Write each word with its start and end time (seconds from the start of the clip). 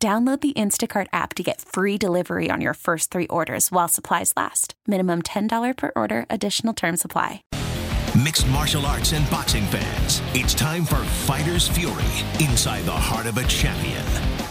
Download 0.00 0.40
the 0.40 0.52
Instacart 0.52 1.08
app 1.12 1.34
to 1.34 1.42
get 1.42 1.60
free 1.60 1.98
delivery 1.98 2.50
on 2.50 2.60
your 2.60 2.74
first 2.74 3.10
three 3.10 3.26
orders 3.26 3.72
while 3.72 3.88
supplies 3.88 4.32
last. 4.36 4.74
Minimum 4.86 5.22
$10 5.22 5.76
per 5.76 5.90
order, 5.96 6.24
additional 6.30 6.72
term 6.72 6.96
supply. 6.96 7.42
Mixed 8.14 8.46
martial 8.46 8.86
arts 8.86 9.12
and 9.12 9.28
boxing 9.28 9.66
fans, 9.66 10.22
it's 10.34 10.54
time 10.54 10.84
for 10.84 11.02
Fighter's 11.26 11.66
Fury 11.66 12.14
inside 12.38 12.84
the 12.84 12.92
heart 12.92 13.26
of 13.26 13.38
a 13.38 13.44
champion. 13.48 14.04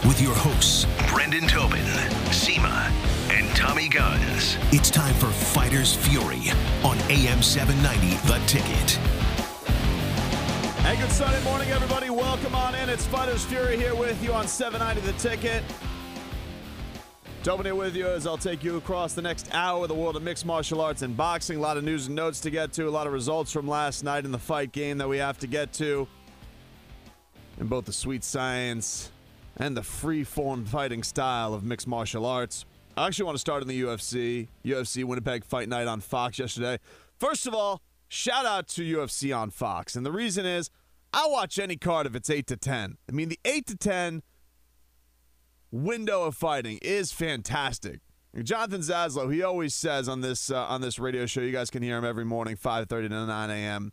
With 0.06 0.20
your 0.20 0.34
hosts, 0.34 0.84
Brendan 1.08 1.48
Tobin, 1.48 1.86
Seema, 2.28 2.90
and 3.30 3.48
Tommy 3.56 3.88
Guns. 3.88 4.58
It's 4.70 4.90
time 4.90 5.14
for 5.14 5.28
Fighter's 5.28 5.94
Fury 5.94 6.50
on 6.84 6.98
AM 7.10 7.42
790 7.42 8.16
The 8.28 8.38
Ticket. 8.46 8.98
Hey, 10.88 10.96
good 10.96 11.12
Sunday 11.12 11.44
morning, 11.44 11.68
everybody. 11.68 12.08
Welcome 12.08 12.54
on 12.54 12.74
in. 12.74 12.88
It's 12.88 13.04
Fighters 13.08 13.44
Fury 13.44 13.76
here 13.76 13.94
with 13.94 14.24
you 14.24 14.32
on 14.32 14.48
790 14.48 15.12
The 15.12 15.18
Ticket. 15.18 15.62
Here 17.44 17.74
with 17.74 17.94
you 17.94 18.06
as 18.06 18.26
I'll 18.26 18.38
take 18.38 18.64
you 18.64 18.78
across 18.78 19.12
the 19.12 19.20
next 19.20 19.50
hour 19.52 19.82
of 19.82 19.88
the 19.88 19.94
world 19.94 20.16
of 20.16 20.22
mixed 20.22 20.46
martial 20.46 20.80
arts 20.80 21.02
and 21.02 21.14
boxing. 21.14 21.58
A 21.58 21.60
lot 21.60 21.76
of 21.76 21.84
news 21.84 22.06
and 22.06 22.16
notes 22.16 22.40
to 22.40 22.48
get 22.48 22.72
to, 22.72 22.88
a 22.88 22.90
lot 22.90 23.06
of 23.06 23.12
results 23.12 23.52
from 23.52 23.68
last 23.68 24.02
night 24.02 24.24
in 24.24 24.32
the 24.32 24.38
fight 24.38 24.72
game 24.72 24.96
that 24.96 25.06
we 25.06 25.18
have 25.18 25.36
to 25.40 25.46
get 25.46 25.74
to. 25.74 26.08
In 27.60 27.66
both 27.66 27.84
the 27.84 27.92
sweet 27.92 28.24
science 28.24 29.10
and 29.58 29.76
the 29.76 29.82
free 29.82 30.24
form 30.24 30.64
fighting 30.64 31.02
style 31.02 31.52
of 31.52 31.64
mixed 31.64 31.86
martial 31.86 32.24
arts. 32.24 32.64
I 32.96 33.06
actually 33.06 33.26
want 33.26 33.34
to 33.34 33.40
start 33.40 33.60
in 33.60 33.68
the 33.68 33.82
UFC. 33.82 34.48
UFC 34.64 35.04
Winnipeg 35.04 35.44
Fight 35.44 35.68
Night 35.68 35.86
on 35.86 36.00
Fox 36.00 36.38
yesterday. 36.38 36.78
First 37.18 37.46
of 37.46 37.52
all, 37.52 37.82
shout 38.08 38.46
out 38.46 38.68
to 38.68 38.82
UFC 38.82 39.36
on 39.36 39.50
Fox. 39.50 39.94
And 39.94 40.06
the 40.06 40.12
reason 40.12 40.46
is 40.46 40.70
I 41.12 41.26
watch 41.28 41.58
any 41.58 41.76
card 41.76 42.06
if 42.06 42.14
it's 42.14 42.30
8 42.30 42.46
to 42.48 42.56
10. 42.56 42.98
I 43.08 43.12
mean, 43.12 43.28
the 43.28 43.40
8 43.44 43.66
to 43.66 43.76
10 43.76 44.22
window 45.70 46.22
of 46.24 46.34
fighting 46.34 46.78
is 46.82 47.12
fantastic. 47.12 48.00
Jonathan 48.42 48.82
Zaslow, 48.82 49.32
he 49.32 49.42
always 49.42 49.74
says 49.74 50.08
on 50.08 50.20
this 50.20 50.50
uh, 50.50 50.64
on 50.64 50.80
this 50.80 50.98
radio 50.98 51.26
show, 51.26 51.40
you 51.40 51.50
guys 51.50 51.70
can 51.70 51.82
hear 51.82 51.96
him 51.96 52.04
every 52.04 52.24
morning, 52.24 52.56
5.30 52.56 52.88
to 52.88 53.26
9 53.26 53.50
a.m., 53.50 53.92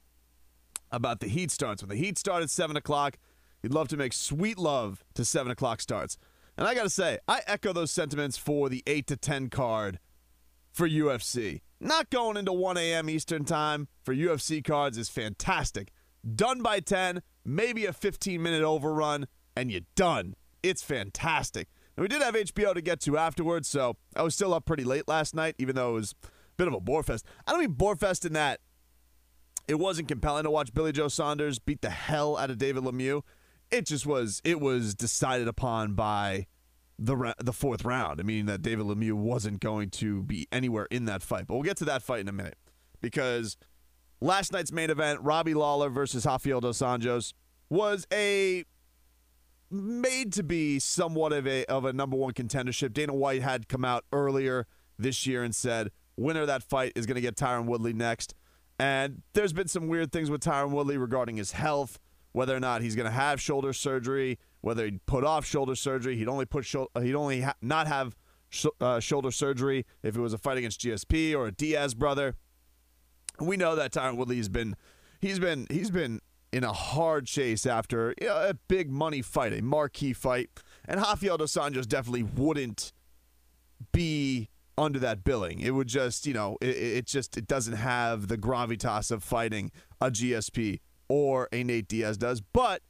about 0.91 1.19
the 1.19 1.27
heat 1.27 1.51
starts. 1.51 1.81
When 1.81 1.89
the 1.89 1.95
heat 1.95 2.17
starts 2.17 2.43
at 2.43 2.49
7 2.49 2.75
o'clock, 2.77 3.17
he'd 3.61 3.73
love 3.73 3.87
to 3.87 3.97
make 3.97 4.13
sweet 4.13 4.57
love 4.57 5.03
to 5.15 5.25
7 5.25 5.51
o'clock 5.51 5.81
starts. 5.81 6.17
And 6.57 6.67
I 6.67 6.75
got 6.75 6.83
to 6.83 6.89
say, 6.89 7.17
I 7.27 7.41
echo 7.47 7.73
those 7.73 7.91
sentiments 7.91 8.37
for 8.37 8.69
the 8.69 8.83
8 8.85 9.07
to 9.07 9.17
10 9.17 9.49
card 9.49 9.99
for 10.71 10.87
UFC. 10.87 11.61
Not 11.79 12.09
going 12.09 12.37
into 12.37 12.53
1 12.53 12.77
a.m. 12.77 13.09
Eastern 13.09 13.45
time 13.45 13.87
for 14.03 14.13
UFC 14.13 14.63
cards 14.63 14.97
is 14.97 15.09
fantastic. 15.09 15.91
Done 16.33 16.61
by 16.61 16.79
10, 16.79 17.21
maybe 17.43 17.85
a 17.85 17.93
15 17.93 18.41
minute 18.41 18.63
overrun, 18.63 19.27
and 19.55 19.71
you're 19.71 19.81
done. 19.95 20.35
It's 20.63 20.81
fantastic. 20.81 21.67
And 21.95 22.01
we 22.01 22.07
did 22.07 22.21
have 22.21 22.35
HBO 22.35 22.73
to 22.73 22.81
get 22.81 22.99
to 23.01 23.17
afterwards, 23.17 23.67
so 23.67 23.97
I 24.15 24.23
was 24.23 24.33
still 24.35 24.53
up 24.53 24.65
pretty 24.65 24.83
late 24.83 25.07
last 25.07 25.35
night, 25.35 25.55
even 25.57 25.75
though 25.75 25.91
it 25.91 25.93
was 25.93 26.15
a 26.23 26.27
bit 26.57 26.67
of 26.67 26.73
a 26.73 26.79
bore 26.79 27.03
fest. 27.03 27.25
I 27.47 27.51
don't 27.51 27.61
mean 27.61 27.71
bore 27.71 27.95
fest 27.95 28.25
in 28.25 28.33
that 28.33 28.59
it 29.67 29.75
wasn't 29.75 30.07
compelling 30.07 30.43
to 30.43 30.51
watch 30.51 30.73
Billy 30.73 30.91
Joe 30.91 31.07
Saunders 31.07 31.59
beat 31.59 31.81
the 31.81 31.89
hell 31.89 32.37
out 32.37 32.49
of 32.49 32.57
David 32.57 32.83
Lemieux. 32.83 33.21
It 33.71 33.85
just 33.85 34.05
was. 34.05 34.41
It 34.43 34.59
was 34.59 34.93
decided 34.93 35.47
upon 35.47 35.93
by 35.93 36.47
the 36.99 37.33
the 37.39 37.53
fourth 37.53 37.83
round. 37.83 38.19
I 38.19 38.23
mean 38.23 38.45
that 38.45 38.61
David 38.61 38.85
Lemieux 38.85 39.13
wasn't 39.13 39.59
going 39.59 39.89
to 39.91 40.23
be 40.23 40.47
anywhere 40.51 40.87
in 40.91 41.05
that 41.05 41.23
fight. 41.23 41.47
But 41.47 41.55
we'll 41.55 41.63
get 41.63 41.77
to 41.77 41.85
that 41.85 42.03
fight 42.03 42.21
in 42.21 42.27
a 42.27 42.33
minute 42.33 42.57
because 43.01 43.57
last 44.25 44.51
night's 44.51 44.71
main 44.71 44.89
event, 44.89 45.21
Robbie 45.21 45.53
Lawler 45.53 45.89
versus 45.89 46.25
Rafael 46.25 46.59
dos 46.59 46.79
Anjos, 46.79 47.33
was 47.69 48.05
a 48.11 48.65
made 49.71 50.33
to 50.33 50.43
be 50.43 50.79
somewhat 50.79 51.33
of 51.33 51.47
a 51.47 51.65
of 51.65 51.85
a 51.85 51.93
number 51.93 52.17
one 52.17 52.33
contendership. 52.33 52.93
Dana 52.93 53.13
White 53.13 53.41
had 53.41 53.67
come 53.67 53.85
out 53.85 54.03
earlier 54.11 54.67
this 54.97 55.25
year 55.27 55.43
and 55.43 55.53
said 55.53 55.91
winner 56.17 56.41
of 56.41 56.47
that 56.47 56.63
fight 56.63 56.93
is 56.95 57.05
going 57.05 57.15
to 57.15 57.21
get 57.21 57.35
Tyron 57.35 57.65
Woodley 57.65 57.93
next. 57.93 58.33
And 58.79 59.21
there's 59.33 59.53
been 59.53 59.67
some 59.67 59.87
weird 59.87 60.11
things 60.11 60.29
with 60.29 60.41
Tyron 60.41 60.71
Woodley 60.71 60.97
regarding 60.97 61.37
his 61.37 61.53
health, 61.53 61.99
whether 62.33 62.55
or 62.55 62.59
not 62.59 62.81
he's 62.81 62.95
going 62.95 63.05
to 63.05 63.11
have 63.11 63.39
shoulder 63.39 63.73
surgery, 63.73 64.37
whether 64.61 64.85
he'd 64.85 65.05
put 65.05 65.23
off 65.23 65.45
shoulder 65.45 65.75
surgery. 65.75 66.17
He'd 66.17 66.27
only 66.27 66.45
put 66.45 66.65
shul- 66.65 66.91
he'd 67.01 67.15
only 67.15 67.41
ha- 67.41 67.55
not 67.61 67.87
have 67.87 68.15
sh- 68.49 68.65
uh, 68.81 68.99
shoulder 68.99 69.31
surgery 69.31 69.85
if 70.03 70.15
it 70.17 70.19
was 70.19 70.33
a 70.33 70.37
fight 70.37 70.57
against 70.57 70.81
GSP 70.81 71.35
or 71.35 71.47
a 71.47 71.51
Diaz 71.51 71.93
brother. 71.93 72.35
We 73.39 73.57
know 73.57 73.75
that 73.75 73.91
Tyron 73.93 74.17
Woodley 74.17 74.37
has 74.37 74.49
been 74.49 74.75
he's 75.21 75.39
been 75.39 75.67
he's 75.69 75.91
been 75.91 76.21
in 76.51 76.63
a 76.63 76.71
hard 76.71 77.27
chase 77.27 77.65
after 77.65 78.13
you 78.21 78.27
know, 78.27 78.35
a 78.35 78.53
big 78.53 78.89
money 78.89 79.21
fight, 79.21 79.53
a 79.53 79.61
marquee 79.61 80.13
fight, 80.13 80.49
and 80.87 81.01
Rafael 81.01 81.37
dos 81.37 81.53
Anjos 81.53 81.87
definitely 81.87 82.23
wouldn't 82.23 82.93
be 83.91 84.49
under 84.77 84.99
that 84.99 85.23
billing. 85.23 85.59
It 85.59 85.71
would 85.71 85.87
just, 85.87 86.25
you 86.25 86.33
know, 86.33 86.57
it, 86.61 86.77
it 86.77 87.05
just 87.07 87.37
it 87.37 87.47
doesn't 87.47 87.75
have 87.75 88.27
the 88.27 88.37
gravitas 88.37 89.11
of 89.11 89.23
fighting 89.23 89.71
a 89.99 90.09
GSP 90.09 90.79
or 91.07 91.49
a 91.51 91.63
Nate 91.63 91.87
Diaz 91.87 92.17
does, 92.17 92.41
but 92.41 92.81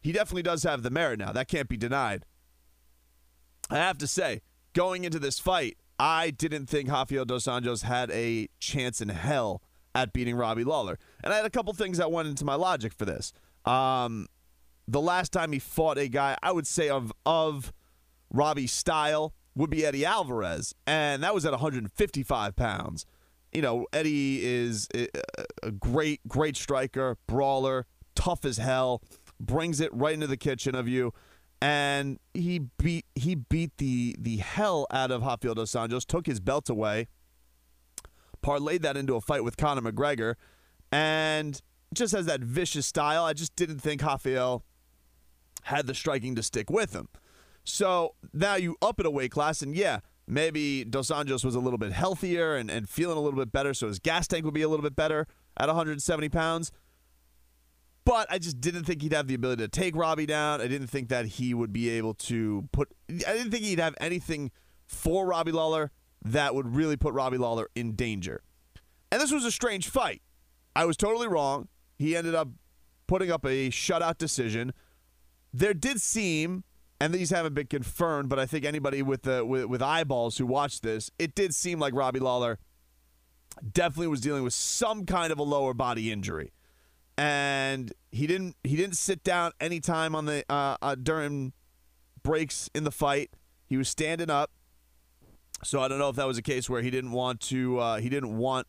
he 0.00 0.12
definitely 0.12 0.42
does 0.42 0.62
have 0.62 0.82
the 0.82 0.90
merit 0.90 1.18
now. 1.18 1.32
That 1.32 1.48
can't 1.48 1.68
be 1.68 1.76
denied. 1.76 2.24
I 3.70 3.76
have 3.76 3.98
to 3.98 4.06
say, 4.06 4.40
going 4.72 5.04
into 5.04 5.18
this 5.18 5.38
fight, 5.38 5.76
I 5.98 6.30
didn't 6.30 6.66
think 6.66 6.88
Rafael 6.88 7.24
dos 7.24 7.44
Anjos 7.44 7.82
had 7.82 8.10
a 8.10 8.48
chance 8.60 9.00
in 9.00 9.08
hell 9.08 9.62
at 10.02 10.12
beating 10.12 10.36
Robbie 10.36 10.64
Lawler. 10.64 10.98
And 11.24 11.32
I 11.32 11.36
had 11.36 11.44
a 11.44 11.50
couple 11.50 11.72
things 11.72 11.98
that 11.98 12.12
went 12.12 12.28
into 12.28 12.44
my 12.44 12.54
logic 12.54 12.92
for 12.92 13.04
this. 13.04 13.32
Um, 13.64 14.28
the 14.86 15.00
last 15.00 15.32
time 15.32 15.52
he 15.52 15.58
fought 15.58 15.98
a 15.98 16.08
guy, 16.08 16.36
I 16.42 16.52
would 16.52 16.66
say 16.66 16.88
of 16.88 17.12
of 17.26 17.72
Robbie's 18.30 18.72
style 18.72 19.34
would 19.54 19.70
be 19.70 19.84
Eddie 19.84 20.04
Alvarez, 20.04 20.74
and 20.86 21.22
that 21.22 21.34
was 21.34 21.44
at 21.44 21.50
155 21.50 22.56
pounds. 22.56 23.04
You 23.52 23.62
know, 23.62 23.86
Eddie 23.92 24.44
is 24.44 24.88
a 25.62 25.70
great, 25.72 26.20
great 26.28 26.56
striker, 26.56 27.16
brawler, 27.26 27.86
tough 28.14 28.44
as 28.44 28.58
hell, 28.58 29.02
brings 29.40 29.80
it 29.80 29.92
right 29.92 30.14
into 30.14 30.26
the 30.26 30.36
kitchen 30.36 30.74
of 30.74 30.86
you, 30.86 31.12
and 31.60 32.18
he 32.34 32.60
beat 32.78 33.04
he 33.14 33.34
beat 33.34 33.76
the 33.78 34.14
the 34.18 34.36
hell 34.36 34.86
out 34.90 35.10
of 35.10 35.22
Rafael 35.22 35.54
dos 35.54 35.72
Anjos, 35.72 36.06
took 36.06 36.26
his 36.26 36.40
belt 36.40 36.70
away, 36.70 37.08
parlayed 38.42 38.82
that 38.82 38.96
into 38.96 39.14
a 39.14 39.20
fight 39.20 39.44
with 39.44 39.56
Conor 39.56 39.92
McGregor, 39.92 40.34
and 40.92 41.60
just 41.94 42.14
has 42.14 42.26
that 42.26 42.40
vicious 42.40 42.86
style. 42.86 43.24
I 43.24 43.32
just 43.32 43.56
didn't 43.56 43.78
think 43.78 44.02
Rafael 44.02 44.64
had 45.64 45.86
the 45.86 45.94
striking 45.94 46.34
to 46.36 46.42
stick 46.42 46.70
with 46.70 46.92
him. 46.92 47.08
So 47.64 48.14
now 48.32 48.54
you 48.54 48.76
up 48.80 48.98
it 49.00 49.06
a 49.06 49.10
weight 49.10 49.30
class, 49.30 49.62
and 49.62 49.74
yeah, 49.74 50.00
maybe 50.26 50.84
Dos 50.84 51.10
Anjos 51.10 51.44
was 51.44 51.54
a 51.54 51.60
little 51.60 51.78
bit 51.78 51.92
healthier 51.92 52.56
and, 52.56 52.70
and 52.70 52.88
feeling 52.88 53.16
a 53.16 53.20
little 53.20 53.38
bit 53.38 53.52
better, 53.52 53.74
so 53.74 53.88
his 53.88 53.98
gas 53.98 54.26
tank 54.26 54.44
would 54.44 54.54
be 54.54 54.62
a 54.62 54.68
little 54.68 54.82
bit 54.82 54.96
better 54.96 55.26
at 55.58 55.66
170 55.66 56.28
pounds. 56.28 56.72
But 58.04 58.26
I 58.30 58.38
just 58.38 58.58
didn't 58.60 58.84
think 58.84 59.02
he'd 59.02 59.12
have 59.12 59.26
the 59.26 59.34
ability 59.34 59.62
to 59.64 59.68
take 59.68 59.94
Robbie 59.94 60.24
down. 60.24 60.62
I 60.62 60.66
didn't 60.66 60.86
think 60.86 61.10
that 61.10 61.26
he 61.26 61.52
would 61.52 61.74
be 61.74 61.90
able 61.90 62.14
to 62.14 62.66
put. 62.72 62.88
I 63.10 63.34
didn't 63.34 63.50
think 63.50 63.64
he'd 63.64 63.80
have 63.80 63.94
anything 64.00 64.50
for 64.86 65.26
Robbie 65.26 65.52
Lawler 65.52 65.90
that 66.22 66.54
would 66.54 66.74
really 66.74 66.96
put 66.96 67.14
Robbie 67.14 67.38
Lawler 67.38 67.68
in 67.74 67.94
danger. 67.94 68.42
And 69.10 69.20
this 69.20 69.32
was 69.32 69.44
a 69.44 69.50
strange 69.50 69.88
fight. 69.88 70.22
I 70.76 70.84
was 70.84 70.96
totally 70.96 71.28
wrong. 71.28 71.68
He 71.98 72.16
ended 72.16 72.34
up 72.34 72.48
putting 73.06 73.30
up 73.30 73.44
a 73.44 73.70
shutout 73.70 74.18
decision. 74.18 74.72
There 75.52 75.74
did 75.74 76.00
seem 76.00 76.64
and 77.00 77.14
these 77.14 77.30
haven't 77.30 77.54
been 77.54 77.66
confirmed, 77.66 78.28
but 78.28 78.38
I 78.38 78.46
think 78.46 78.64
anybody 78.64 79.02
with 79.02 79.22
the 79.22 79.44
with, 79.44 79.66
with 79.66 79.82
eyeballs 79.82 80.38
who 80.38 80.46
watched 80.46 80.82
this, 80.82 81.10
it 81.18 81.34
did 81.34 81.54
seem 81.54 81.78
like 81.78 81.94
Robbie 81.94 82.20
Lawler 82.20 82.58
definitely 83.72 84.08
was 84.08 84.20
dealing 84.20 84.42
with 84.42 84.52
some 84.52 85.06
kind 85.06 85.32
of 85.32 85.38
a 85.38 85.42
lower 85.42 85.74
body 85.74 86.10
injury, 86.10 86.52
and 87.16 87.92
he 88.10 88.26
didn't 88.26 88.56
he 88.64 88.76
didn't 88.76 88.96
sit 88.96 89.22
down 89.22 89.52
any 89.60 89.80
time 89.80 90.14
on 90.14 90.24
the 90.24 90.44
uh, 90.48 90.76
uh, 90.82 90.94
during 90.96 91.52
breaks 92.22 92.68
in 92.74 92.84
the 92.84 92.90
fight. 92.90 93.30
He 93.64 93.76
was 93.76 93.88
standing 93.88 94.30
up, 94.30 94.50
so 95.64 95.80
I 95.80 95.88
don't 95.88 95.98
know 95.98 96.08
if 96.08 96.16
that 96.16 96.26
was 96.26 96.38
a 96.38 96.42
case 96.42 96.68
where 96.68 96.82
he 96.82 96.90
didn't 96.90 97.12
want 97.12 97.40
to 97.42 97.78
uh, 97.78 97.96
he 97.98 98.08
didn't 98.08 98.36
want 98.36 98.68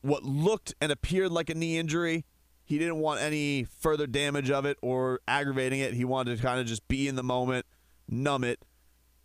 what 0.00 0.24
looked 0.24 0.74
and 0.80 0.90
appeared 0.92 1.30
like 1.30 1.48
a 1.48 1.54
knee 1.54 1.78
injury 1.78 2.24
he 2.64 2.78
didn't 2.78 2.96
want 2.96 3.20
any 3.20 3.64
further 3.64 4.06
damage 4.06 4.50
of 4.50 4.64
it 4.64 4.78
or 4.82 5.20
aggravating 5.26 5.80
it. 5.80 5.94
He 5.94 6.04
wanted 6.04 6.36
to 6.36 6.42
kind 6.42 6.60
of 6.60 6.66
just 6.66 6.86
be 6.88 7.08
in 7.08 7.16
the 7.16 7.22
moment, 7.22 7.66
numb 8.08 8.44
it. 8.44 8.64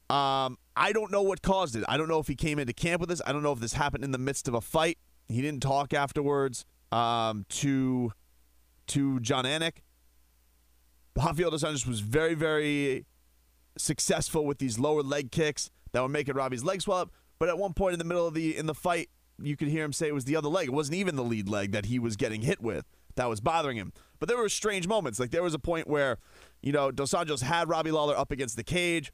Um, 0.09 0.57
I 0.75 0.91
don't 0.91 1.11
know 1.11 1.21
what 1.21 1.41
caused 1.41 1.75
it. 1.75 1.83
I 1.87 1.97
don't 1.97 2.07
know 2.07 2.19
if 2.19 2.27
he 2.27 2.35
came 2.35 2.59
into 2.59 2.73
camp 2.73 2.99
with 2.99 3.09
this. 3.09 3.21
I 3.25 3.31
don't 3.31 3.43
know 3.43 3.51
if 3.51 3.59
this 3.59 3.73
happened 3.73 4.03
in 4.03 4.11
the 4.11 4.17
midst 4.17 4.47
of 4.47 4.53
a 4.53 4.61
fight. 4.61 4.97
He 5.27 5.41
didn't 5.41 5.61
talk 5.61 5.93
afterwards 5.93 6.65
um, 6.91 7.45
to 7.49 8.11
to 8.87 9.19
Jon 9.19 9.45
Anik. 9.45 9.77
Rafael 11.15 11.49
dos 11.49 11.63
Anjos 11.63 11.85
was 11.85 11.99
very, 11.99 12.35
very 12.35 13.05
successful 13.77 14.45
with 14.45 14.59
these 14.59 14.79
lower 14.79 15.03
leg 15.03 15.31
kicks 15.31 15.69
that 15.91 16.01
were 16.01 16.09
making 16.09 16.35
Robbie's 16.35 16.63
leg 16.63 16.81
swell 16.81 16.99
up. 16.99 17.11
But 17.39 17.49
at 17.49 17.57
one 17.57 17.73
point 17.73 17.93
in 17.93 17.99
the 17.99 18.05
middle 18.05 18.27
of 18.27 18.33
the 18.33 18.57
in 18.57 18.65
the 18.65 18.73
fight, 18.73 19.09
you 19.41 19.55
could 19.55 19.67
hear 19.67 19.83
him 19.83 19.93
say 19.93 20.07
it 20.07 20.13
was 20.13 20.25
the 20.25 20.35
other 20.35 20.49
leg. 20.49 20.67
It 20.67 20.73
wasn't 20.73 20.97
even 20.97 21.15
the 21.15 21.23
lead 21.23 21.47
leg 21.47 21.71
that 21.71 21.85
he 21.85 21.99
was 21.99 22.15
getting 22.15 22.41
hit 22.41 22.61
with 22.61 22.85
that 23.15 23.29
was 23.29 23.41
bothering 23.41 23.77
him. 23.77 23.93
But 24.19 24.29
there 24.29 24.37
were 24.37 24.49
strange 24.49 24.87
moments. 24.87 25.19
Like 25.19 25.31
there 25.31 25.43
was 25.43 25.53
a 25.53 25.59
point 25.59 25.87
where, 25.87 26.17
you 26.61 26.71
know, 26.71 26.91
Dos 26.91 27.11
Anjos 27.11 27.41
had 27.41 27.69
Robbie 27.69 27.91
Lawler 27.91 28.17
up 28.17 28.31
against 28.31 28.55
the 28.55 28.63
cage, 28.63 29.11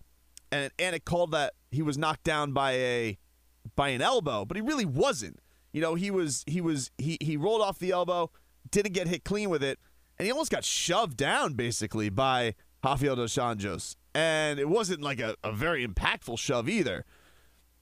and 0.51 0.71
and 0.79 0.95
it 0.95 1.05
called 1.05 1.31
that 1.31 1.53
he 1.71 1.81
was 1.81 1.97
knocked 1.97 2.23
down 2.23 2.53
by 2.53 2.71
a 2.73 3.17
by 3.75 3.89
an 3.89 4.01
elbow, 4.01 4.45
but 4.45 4.55
he 4.55 4.61
really 4.61 4.85
wasn't. 4.85 5.39
You 5.71 5.81
know, 5.81 5.95
he 5.95 6.11
was 6.11 6.43
he 6.47 6.61
was 6.61 6.91
he 6.97 7.17
he 7.19 7.35
rolled 7.35 7.61
off 7.61 7.79
the 7.79 7.91
elbow, 7.91 8.31
didn't 8.69 8.93
get 8.93 9.07
hit 9.07 9.23
clean 9.23 9.49
with 9.49 9.63
it, 9.63 9.79
and 10.17 10.25
he 10.25 10.31
almost 10.31 10.51
got 10.51 10.63
shoved 10.63 11.17
down 11.17 11.53
basically 11.53 12.09
by 12.09 12.53
Rafael 12.83 13.15
dos 13.15 13.35
Anjos. 13.35 13.95
And 14.15 14.59
it 14.59 14.69
wasn't 14.69 15.01
like 15.01 15.19
a, 15.19 15.35
a 15.43 15.51
very 15.51 15.87
impactful 15.87 16.37
shove 16.39 16.69
either. 16.69 17.05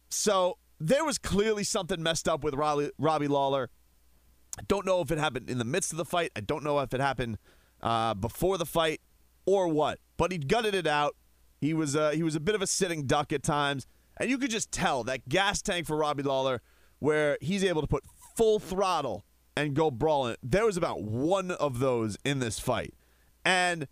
So 0.10 0.58
there 0.80 1.06
was 1.06 1.18
clearly 1.18 1.64
something 1.64 2.02
messed 2.02 2.28
up 2.28 2.44
with 2.44 2.54
Robbie, 2.54 2.92
Robbie 2.98 3.28
Lawler. 3.28 3.70
I 4.60 4.64
don't 4.68 4.86
know 4.86 5.02
if 5.02 5.12
it 5.12 5.18
happened 5.18 5.50
in 5.50 5.58
the 5.58 5.66
midst 5.66 5.92
of 5.92 5.98
the 5.98 6.06
fight. 6.06 6.32
I 6.36 6.42
don't 6.42 6.64
know 6.64 6.80
if 6.80 6.94
it 6.94 7.00
happened 7.00 7.38
uh, 7.82 8.14
before 8.14 8.58
the 8.58 8.66
fight 8.66 9.02
or 9.46 9.68
what. 9.68 10.00
But 10.18 10.32
he 10.32 10.38
gutted 10.38 10.76
it 10.76 10.88
out. 10.88 11.16
He 11.60 11.74
was 11.74 11.96
uh, 11.96 12.12
he 12.12 12.24
was 12.24 12.36
a 12.36 12.40
bit 12.40 12.56
of 12.56 12.62
a 12.62 12.68
sitting 12.68 13.06
duck 13.06 13.32
at 13.32 13.44
times, 13.44 13.86
and 14.18 14.30
you 14.30 14.40
could 14.40 14.50
just 14.50 14.72
tell 14.72 15.04
that 15.04 15.30
gas 15.30 15.62
tank 15.62 15.86
for 15.86 15.96
Robbie 15.96 16.24
Lawler, 16.24 16.62
where 16.98 17.38
he's 17.40 17.64
able 17.64 17.82
to 17.82 17.88
put 17.88 18.04
full 18.36 18.60
throttle 18.60 19.24
and 19.56 19.76
go 19.76 19.92
brawling. 19.92 20.38
There 20.42 20.66
was 20.66 20.76
about 20.76 21.04
one 21.04 21.52
of 21.52 21.78
those 21.78 22.18
in 22.26 22.40
this 22.40 22.58
fight, 22.58 22.96
and 23.46 23.88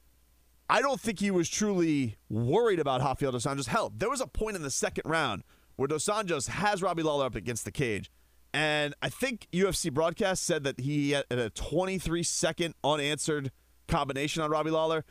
I 0.70 0.82
don't 0.82 1.00
think 1.02 1.20
he 1.20 1.32
was 1.32 1.50
truly 1.50 2.18
worried 2.30 2.80
about 2.80 3.02
Rafael 3.02 3.32
dos 3.32 3.46
Anjos. 3.46 3.68
Hell, 3.68 3.92
there 3.96 4.10
was 4.10 4.22
a 4.22 4.28
point 4.28 4.56
in 4.56 4.62
the 4.62 4.70
second 4.70 5.10
round 5.10 5.44
where 5.76 5.88
Dos 5.88 6.06
Anjos 6.06 6.48
has 6.48 6.84
Robbie 6.84 7.04
Lawler 7.04 7.26
up 7.26 7.36
against 7.36 7.66
the 7.66 7.72
cage, 7.72 8.12
and 8.54 8.94
I 9.02 9.10
think 9.10 9.48
UFC 9.52 9.92
broadcast 9.92 10.44
said 10.44 10.64
that 10.66 10.80
he 10.80 11.12
had 11.12 11.26
a 11.32 11.50
23 11.50 12.22
second 12.22 12.76
unanswered 12.84 13.52
combination 13.88 14.44
on 14.44 14.52
Robbie 14.52 14.72
Lawler 14.72 15.06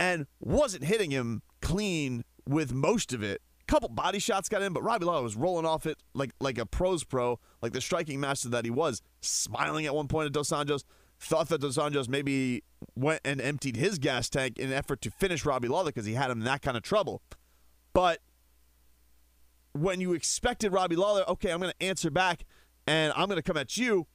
and 0.00 0.26
wasn't 0.40 0.84
hitting 0.84 1.10
him 1.10 1.42
clean 1.60 2.24
with 2.48 2.72
most 2.72 3.12
of 3.12 3.22
it. 3.22 3.40
A 3.60 3.64
couple 3.66 3.88
body 3.88 4.18
shots 4.18 4.48
got 4.48 4.62
in, 4.62 4.72
but 4.72 4.82
Robbie 4.82 5.04
Lawler 5.04 5.22
was 5.22 5.36
rolling 5.36 5.64
off 5.64 5.86
it 5.86 5.98
like 6.14 6.32
like 6.40 6.58
a 6.58 6.66
pros 6.66 7.04
pro, 7.04 7.38
like 7.62 7.72
the 7.72 7.80
striking 7.80 8.18
master 8.18 8.48
that 8.48 8.64
he 8.64 8.70
was, 8.70 9.00
smiling 9.20 9.86
at 9.86 9.94
one 9.94 10.08
point 10.08 10.26
at 10.26 10.32
Dos 10.32 10.50
Anjos. 10.50 10.82
Thought 11.20 11.48
that 11.48 11.60
Dos 11.60 11.78
Anjos 11.78 12.08
maybe 12.08 12.64
went 12.94 13.20
and 13.24 13.40
emptied 13.40 13.76
his 13.76 13.98
gas 13.98 14.28
tank 14.28 14.58
in 14.58 14.68
an 14.68 14.74
effort 14.74 15.00
to 15.02 15.10
finish 15.10 15.44
Robbie 15.44 15.68
Lawler 15.68 15.86
because 15.86 16.06
he 16.06 16.14
had 16.14 16.30
him 16.30 16.38
in 16.38 16.44
that 16.44 16.62
kind 16.62 16.76
of 16.76 16.82
trouble. 16.82 17.22
But 17.92 18.20
when 19.72 20.00
you 20.00 20.12
expected 20.12 20.72
Robbie 20.72 20.96
Lawler, 20.96 21.24
okay, 21.28 21.50
I'm 21.50 21.60
going 21.60 21.72
to 21.78 21.86
answer 21.86 22.10
back 22.10 22.44
and 22.86 23.12
I'm 23.16 23.26
going 23.26 23.36
to 23.36 23.42
come 23.42 23.56
at 23.56 23.76
you, 23.76 24.06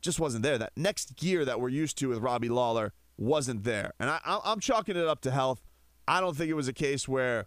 just 0.00 0.20
wasn't 0.20 0.42
there. 0.42 0.58
That 0.58 0.72
next 0.76 1.16
gear 1.16 1.44
that 1.44 1.60
we're 1.60 1.68
used 1.68 1.98
to 1.98 2.08
with 2.08 2.18
Robbie 2.18 2.48
Lawler 2.48 2.92
wasn't 3.16 3.64
there. 3.64 3.92
And 3.98 4.08
I, 4.08 4.40
am 4.44 4.60
chalking 4.60 4.96
it 4.96 5.06
up 5.06 5.20
to 5.22 5.30
health. 5.30 5.62
I 6.06 6.20
don't 6.20 6.36
think 6.36 6.50
it 6.50 6.54
was 6.54 6.68
a 6.68 6.72
case 6.72 7.06
where 7.06 7.46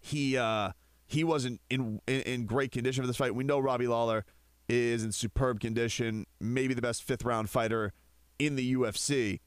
he 0.00 0.36
uh, 0.36 0.72
he 1.06 1.22
wasn't 1.24 1.60
in, 1.70 2.00
in, 2.06 2.20
in 2.22 2.46
great 2.46 2.72
condition 2.72 3.02
for 3.02 3.06
this 3.06 3.16
fight. 3.16 3.34
We 3.34 3.44
know 3.44 3.60
Robbie 3.60 3.86
Lawler 3.86 4.24
is 4.68 5.04
in 5.04 5.12
superb 5.12 5.60
condition, 5.60 6.26
maybe 6.40 6.74
the 6.74 6.82
best 6.82 7.02
fifth 7.02 7.24
round 7.24 7.50
fighter 7.50 7.92
in 8.38 8.56
the 8.56 8.74
UFC. 8.74 9.40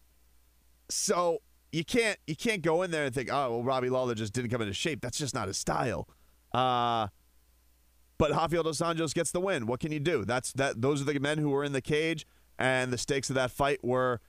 So 0.89 1.41
you 1.71 1.83
can't 1.83 2.17
you 2.25 2.35
can't 2.35 2.61
go 2.61 2.81
in 2.81 2.91
there 2.91 3.05
and 3.05 3.13
think, 3.13 3.29
oh 3.31 3.51
well, 3.51 3.63
Robbie 3.63 3.89
Lawler 3.89 4.15
just 4.15 4.33
didn't 4.33 4.49
come 4.49 4.61
into 4.61 4.73
shape. 4.73 5.01
That's 5.01 5.17
just 5.17 5.33
not 5.35 5.47
his 5.47 5.57
style. 5.57 6.07
Uh, 6.53 7.07
but 8.17 8.31
Rafael 8.31 8.63
dos 8.63 8.79
Anjos 8.79 9.13
gets 9.13 9.31
the 9.31 9.39
win. 9.39 9.65
What 9.67 9.79
can 9.79 9.91
you 9.91 9.99
do? 9.99 10.25
That's 10.25 10.51
that. 10.53 10.81
Those 10.81 11.01
are 11.01 11.05
the 11.05 11.19
men 11.19 11.37
who 11.37 11.49
were 11.49 11.63
in 11.63 11.71
the 11.71 11.81
cage, 11.81 12.25
and 12.57 12.91
the 12.91 12.97
stakes 12.97 13.29
of 13.29 13.35
that 13.35 13.51
fight 13.51 13.83
were 13.83 14.19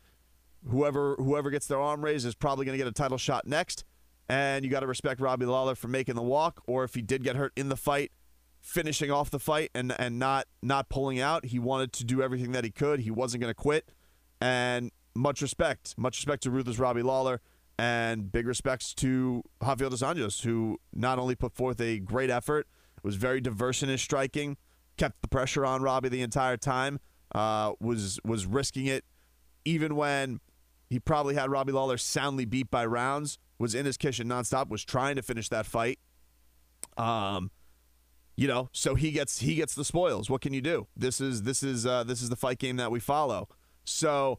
whoever 0.69 1.17
whoever 1.17 1.51
gets 1.51 1.67
their 1.67 1.81
arm 1.81 2.05
raised 2.05 2.27
is 2.27 2.35
probably 2.35 2.65
going 2.65 2.79
to 2.79 2.79
get 2.79 2.87
a 2.87 2.93
title 2.93 3.19
shot 3.19 3.47
next. 3.47 3.85
And 4.29 4.65
you 4.65 4.71
got 4.71 4.81
to 4.81 4.87
respect 4.87 5.21
Robbie 5.21 5.47
Lawler 5.47 5.75
for 5.75 5.89
making 5.89 6.15
the 6.15 6.23
walk, 6.23 6.63
or 6.67 6.85
if 6.85 6.95
he 6.95 7.03
did 7.03 7.25
get 7.25 7.35
hurt 7.35 7.53
in 7.57 7.69
the 7.69 7.77
fight, 7.77 8.13
finishing 8.61 9.11
off 9.11 9.31
the 9.31 9.39
fight 9.39 9.71
and 9.75 9.95
and 9.99 10.19
not 10.19 10.47
not 10.63 10.89
pulling 10.89 11.21
out. 11.21 11.47
He 11.47 11.59
wanted 11.59 11.93
to 11.95 12.05
do 12.05 12.23
everything 12.23 12.53
that 12.53 12.65
he 12.65 12.71
could. 12.71 13.01
He 13.01 13.11
wasn't 13.11 13.41
going 13.43 13.51
to 13.51 13.55
quit. 13.55 13.91
And 14.41 14.91
much 15.15 15.43
respect, 15.43 15.95
much 15.99 16.19
respect 16.19 16.43
to 16.45 16.51
Ruthless 16.51 16.79
Robbie 16.79 17.03
Lawler, 17.03 17.41
and 17.79 18.31
big 18.31 18.47
respects 18.47 18.95
to 18.95 19.43
Rafael 19.61 19.91
dos 19.91 20.03
Anjos, 20.03 20.43
who 20.43 20.79
not 20.95 21.19
only 21.19 21.35
put 21.35 21.53
forth 21.53 21.81
a 21.81 21.99
great 21.99 22.31
effort 22.31 22.67
was 23.03 23.17
very 23.17 23.41
diverse 23.41 23.83
in 23.83 23.89
his 23.89 24.03
striking, 24.03 24.57
kept 24.99 25.23
the 25.23 25.29
pressure 25.29 25.65
on 25.65 25.83
Robbie 25.83 26.11
the 26.11 26.21
entire 26.21 26.57
time, 26.57 27.01
uh, 27.35 27.73
was 27.81 28.21
was 28.25 28.47
risking 28.47 28.87
it 28.87 29.05
even 29.65 29.97
when 29.97 30.41
he 30.89 30.99
probably 30.99 31.35
had 31.35 31.51
Robbie 31.51 31.73
Lawler 31.73 31.99
soundly 31.99 32.45
beat 32.45 32.71
by 32.71 32.85
rounds, 32.85 33.39
was 33.59 33.75
in 33.75 33.87
his 33.87 33.97
kitchen 33.97 34.29
nonstop, 34.29 34.69
was 34.69 34.85
trying 34.85 35.17
to 35.17 35.23
finish 35.23 35.49
that 35.51 35.67
fight. 35.67 35.99
Um, 36.97 37.51
you 38.41 38.49
know, 38.49 38.71
so 38.73 38.95
he 38.95 39.11
gets 39.11 39.41
he 39.41 39.55
gets 39.55 39.75
the 39.75 39.85
spoils. 39.85 40.31
What 40.31 40.41
can 40.41 40.55
you 40.55 40.63
do? 40.63 40.87
This 40.97 41.21
is 41.21 41.43
this 41.43 41.63
is 41.63 41.85
uh, 41.85 42.05
this 42.05 42.23
is 42.23 42.31
the 42.31 42.37
fight 42.37 42.59
game 42.59 42.77
that 42.77 42.91
we 42.91 42.99
follow. 42.99 43.49
So 43.85 44.39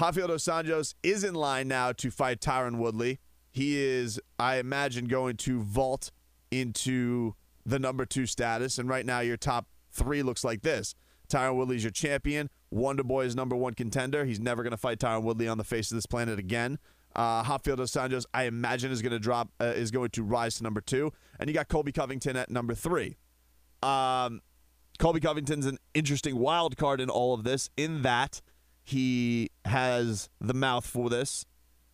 Rafael 0.00 0.26
dos 0.26 0.46
Anjos 0.46 0.94
is 1.04 1.22
in 1.22 1.34
line 1.34 1.68
now 1.68 1.92
to 1.92 2.10
fight 2.10 2.40
Tyron 2.40 2.78
Woodley. 2.78 3.20
He 3.52 3.78
is, 3.78 4.18
I 4.40 4.56
imagine, 4.56 5.04
going 5.04 5.36
to 5.38 5.62
vault 5.62 6.10
into 6.50 7.36
the 7.64 7.78
number 7.78 8.04
two 8.04 8.26
status. 8.26 8.78
And 8.78 8.88
right 8.88 9.06
now, 9.06 9.20
your 9.20 9.36
top 9.36 9.68
three 9.92 10.24
looks 10.24 10.42
like 10.42 10.62
this 10.62 10.96
Tyron 11.28 11.54
Woodley's 11.54 11.84
your 11.84 11.92
champion. 11.92 12.50
Wonder 12.72 13.04
Boy 13.04 13.26
is 13.26 13.36
number 13.36 13.54
one 13.54 13.74
contender. 13.74 14.24
He's 14.24 14.40
never 14.40 14.64
going 14.64 14.72
to 14.72 14.76
fight 14.76 14.98
Tyron 14.98 15.22
Woodley 15.22 15.46
on 15.46 15.56
the 15.56 15.62
face 15.62 15.92
of 15.92 15.96
this 15.96 16.06
planet 16.06 16.40
again. 16.40 16.80
Uh, 17.16 17.44
Rafael 17.48 17.76
dos 17.76 17.92
Anjos, 17.92 18.24
I 18.32 18.44
imagine, 18.44 18.92
is 18.92 19.02
going 19.02 19.12
to 19.12 19.18
drop, 19.18 19.50
uh, 19.60 19.64
is 19.64 19.90
going 19.90 20.10
to 20.10 20.22
rise 20.22 20.56
to 20.56 20.62
number 20.62 20.80
two, 20.80 21.12
and 21.38 21.48
you 21.48 21.54
got 21.54 21.68
Colby 21.68 21.92
Covington 21.92 22.36
at 22.36 22.50
number 22.50 22.74
three. 22.74 23.16
Um, 23.82 24.40
Colby 24.98 25.20
Covington's 25.20 25.66
an 25.66 25.78
interesting 25.94 26.36
wild 26.36 26.76
card 26.76 27.00
in 27.00 27.10
all 27.10 27.34
of 27.34 27.42
this, 27.42 27.70
in 27.76 28.02
that 28.02 28.40
he 28.82 29.50
has 29.64 30.28
the 30.40 30.54
mouth 30.54 30.86
for 30.86 31.08
this. 31.08 31.44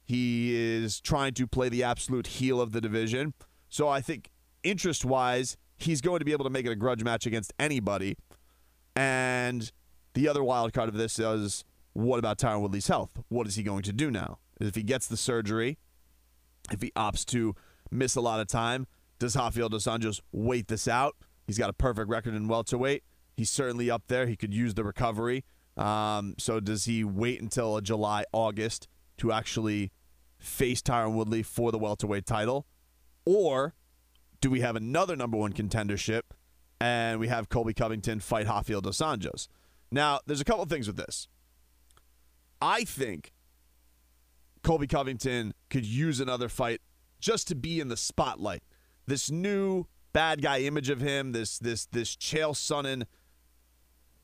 He 0.04 0.54
is 0.54 1.00
trying 1.00 1.34
to 1.34 1.46
play 1.46 1.68
the 1.68 1.82
absolute 1.82 2.26
heel 2.26 2.60
of 2.60 2.72
the 2.72 2.80
division. 2.80 3.34
So 3.68 3.88
I 3.88 4.00
think 4.00 4.30
interest 4.62 5.04
wise, 5.04 5.56
he's 5.76 6.00
going 6.00 6.20
to 6.20 6.24
be 6.24 6.32
able 6.32 6.44
to 6.44 6.50
make 6.50 6.66
it 6.66 6.70
a 6.70 6.76
grudge 6.76 7.02
match 7.02 7.26
against 7.26 7.52
anybody. 7.58 8.16
And 8.94 9.70
the 10.14 10.28
other 10.28 10.44
wild 10.44 10.72
card 10.72 10.88
of 10.88 10.94
this 10.94 11.18
is 11.18 11.64
what 11.92 12.18
about 12.18 12.38
Tyron 12.38 12.60
Woodley's 12.60 12.88
health? 12.88 13.10
What 13.28 13.46
is 13.46 13.56
he 13.56 13.62
going 13.62 13.82
to 13.82 13.92
do 13.92 14.10
now? 14.10 14.38
If 14.60 14.74
he 14.74 14.82
gets 14.82 15.06
the 15.06 15.16
surgery, 15.16 15.78
if 16.70 16.82
he 16.82 16.90
opts 16.96 17.24
to 17.26 17.54
miss 17.90 18.16
a 18.16 18.20
lot 18.20 18.40
of 18.40 18.48
time, 18.48 18.86
does 19.18 19.36
Rafael 19.36 19.68
dos 19.68 19.84
Anjos 19.84 20.20
wait 20.32 20.68
this 20.68 20.88
out? 20.88 21.16
He's 21.46 21.58
got 21.58 21.70
a 21.70 21.74
perfect 21.74 22.08
record 22.08 22.34
in 22.34 22.48
welterweight. 22.48 23.04
He's 23.36 23.50
certainly 23.50 23.90
up 23.90 24.04
there. 24.08 24.26
He 24.26 24.36
could 24.36 24.52
use 24.52 24.74
the 24.74 24.84
recovery. 24.84 25.44
Um, 25.76 26.34
so 26.38 26.58
does 26.58 26.86
he 26.86 27.04
wait 27.04 27.40
until 27.40 27.80
July, 27.80 28.24
August 28.32 28.88
to 29.18 29.30
actually 29.30 29.92
face 30.38 30.80
Tyron 30.82 31.12
Woodley 31.12 31.42
for 31.42 31.70
the 31.70 31.78
welterweight 31.78 32.26
title? 32.26 32.66
Or 33.24 33.74
do 34.40 34.50
we 34.50 34.60
have 34.60 34.76
another 34.76 35.16
number 35.16 35.36
one 35.36 35.52
contendership 35.52 36.22
and 36.80 37.20
we 37.20 37.28
have 37.28 37.48
Colby 37.48 37.74
Covington 37.74 38.20
fight 38.20 38.46
Rafael 38.46 38.80
dos 38.80 38.98
Anjos? 38.98 39.48
Now, 39.90 40.20
there's 40.26 40.40
a 40.40 40.44
couple 40.44 40.64
things 40.66 40.86
with 40.86 40.96
this. 40.96 41.28
I 42.60 42.84
think 42.84 43.32
Colby 44.66 44.88
Covington 44.88 45.54
could 45.70 45.86
use 45.86 46.18
another 46.18 46.48
fight 46.48 46.80
just 47.20 47.46
to 47.46 47.54
be 47.54 47.78
in 47.78 47.86
the 47.86 47.96
spotlight. 47.96 48.64
This 49.06 49.30
new 49.30 49.86
bad 50.12 50.42
guy 50.42 50.58
image 50.58 50.90
of 50.90 51.00
him, 51.00 51.30
this 51.30 51.56
this 51.60 51.86
this 51.86 52.16
Chael 52.16 52.50
Sonnen 52.50 53.04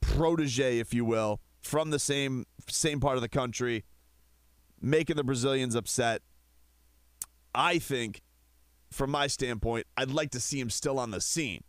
protege, 0.00 0.80
if 0.80 0.92
you 0.92 1.04
will, 1.04 1.40
from 1.60 1.90
the 1.90 2.00
same 2.00 2.44
same 2.68 2.98
part 2.98 3.14
of 3.14 3.22
the 3.22 3.28
country, 3.28 3.84
making 4.80 5.14
the 5.14 5.22
Brazilians 5.22 5.76
upset. 5.76 6.22
I 7.54 7.78
think 7.78 8.20
from 8.90 9.12
my 9.12 9.28
standpoint, 9.28 9.86
I'd 9.96 10.10
like 10.10 10.32
to 10.32 10.40
see 10.40 10.58
him 10.58 10.70
still 10.70 10.98
on 10.98 11.12
the 11.12 11.20
scene. 11.20 11.62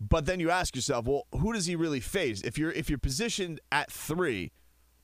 But 0.00 0.24
then 0.24 0.40
you 0.40 0.50
ask 0.50 0.74
yourself, 0.74 1.04
well, 1.04 1.26
who 1.32 1.52
does 1.52 1.66
he 1.66 1.76
really 1.76 2.00
face? 2.00 2.40
If 2.40 2.56
you're 2.56 2.72
if 2.72 2.88
you're 2.88 2.98
positioned 2.98 3.60
at 3.70 3.92
three, 3.92 4.52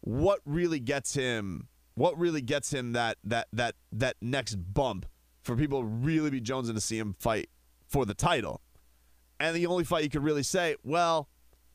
what 0.00 0.40
really 0.46 0.80
gets 0.80 1.12
him? 1.12 1.68
What 1.94 2.18
really 2.18 2.40
gets 2.40 2.72
him 2.72 2.92
that 2.92 3.18
that 3.24 3.48
that 3.52 3.76
that 3.92 4.16
next 4.20 4.54
bump 4.54 5.06
for 5.42 5.56
people 5.56 5.84
really 5.84 6.30
be 6.30 6.40
jonesing 6.40 6.74
to 6.74 6.80
see 6.80 6.98
him 6.98 7.14
fight 7.18 7.50
for 7.88 8.06
the 8.06 8.14
title. 8.14 8.60
And 9.38 9.56
the 9.56 9.66
only 9.66 9.84
fight 9.84 10.04
you 10.04 10.10
could 10.10 10.22
really 10.22 10.44
say, 10.44 10.76
well, 10.84 11.28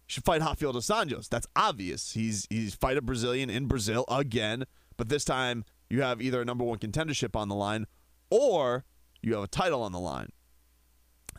should 0.07 0.24
fight 0.24 0.41
Rafael 0.41 0.71
dos 0.71 0.88
Anjos. 0.88 1.27
That's 1.27 1.47
obvious. 1.55 2.13
He's 2.13 2.47
he's 2.50 2.74
fight 2.74 2.97
a 2.97 3.01
Brazilian 3.01 3.50
in 3.50 3.67
Brazil 3.67 4.05
again, 4.07 4.63
but 4.95 5.09
this 5.09 5.25
time 5.25 5.65
you 5.89 6.01
have 6.01 6.21
either 6.21 6.41
a 6.41 6.45
number 6.45 6.63
one 6.63 6.79
contendership 6.79 7.36
on 7.36 7.50
the 7.50 7.55
line 7.55 7.86
or 8.29 8.86
you 9.21 9.33
have 9.36 9.43
a 9.43 9.47
title 9.47 9.83
on 9.83 9.91
the 9.91 10.00
line. 10.00 10.29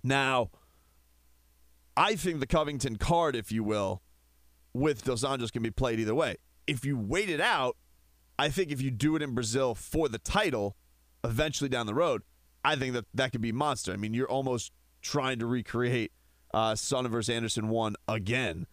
Now, 0.02 0.50
I 1.96 2.14
think 2.14 2.40
the 2.40 2.46
Covington 2.46 2.96
card, 2.96 3.34
if 3.34 3.50
you 3.50 3.64
will, 3.64 4.02
with 4.72 5.04
Dos 5.04 5.24
Anjos 5.24 5.50
can 5.50 5.62
be 5.62 5.70
played 5.70 5.98
either 5.98 6.14
way. 6.14 6.36
If 6.66 6.84
you 6.84 6.96
wait 6.96 7.28
it 7.28 7.40
out, 7.40 7.76
I 8.38 8.48
think 8.50 8.70
if 8.70 8.80
you 8.80 8.90
do 8.90 9.16
it 9.16 9.22
in 9.22 9.34
Brazil 9.34 9.74
for 9.74 10.08
the 10.08 10.18
title, 10.18 10.76
eventually 11.24 11.68
down 11.68 11.86
the 11.86 11.94
road, 11.94 12.22
I 12.64 12.76
think 12.76 12.94
that 12.94 13.06
that 13.14 13.32
could 13.32 13.40
be 13.40 13.52
monster. 13.52 13.92
I 13.92 13.96
mean, 13.96 14.14
you're 14.14 14.30
almost 14.30 14.72
trying 15.02 15.38
to 15.40 15.46
recreate 15.46 16.12
uh, 16.54 16.72
Sonnen 16.72 17.10
versus 17.10 17.34
Anderson 17.34 17.68
one 17.68 17.96
again, 18.06 18.66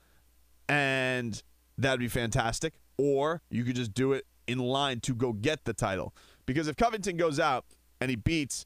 and 0.70 1.42
that'd 1.78 2.00
be 2.00 2.08
fantastic. 2.08 2.80
Or 2.98 3.42
you 3.50 3.64
could 3.64 3.76
just 3.76 3.94
do 3.94 4.14
it 4.14 4.26
in 4.48 4.60
line 4.60 5.00
to 5.02 5.14
go 5.14 5.34
get 5.34 5.66
the 5.66 5.74
title. 5.74 6.14
Because 6.46 6.68
if 6.68 6.76
Covington 6.76 7.18
goes 7.18 7.40
out 7.40 7.66
and 8.00 8.10
he 8.10 8.16
beats 8.16 8.66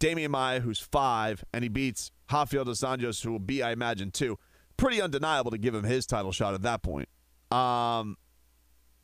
Demian 0.00 0.30
Maia, 0.30 0.60
who's 0.60 0.80
five, 0.80 1.44
and 1.52 1.62
he 1.62 1.68
beats 1.68 2.10
Rafael 2.32 2.64
dos 2.64 2.80
Anjos, 2.80 3.22
who 3.22 3.32
will 3.32 3.38
be, 3.38 3.62
I 3.62 3.72
imagine, 3.72 4.10
two, 4.10 4.38
pretty 4.76 5.00
undeniable 5.00 5.50
to 5.50 5.58
give 5.58 5.74
him 5.74 5.84
his 5.84 6.06
title 6.06 6.32
shot 6.32 6.54
at 6.54 6.62
that 6.62 6.82
point. 6.82 7.08
Um, 7.50 8.16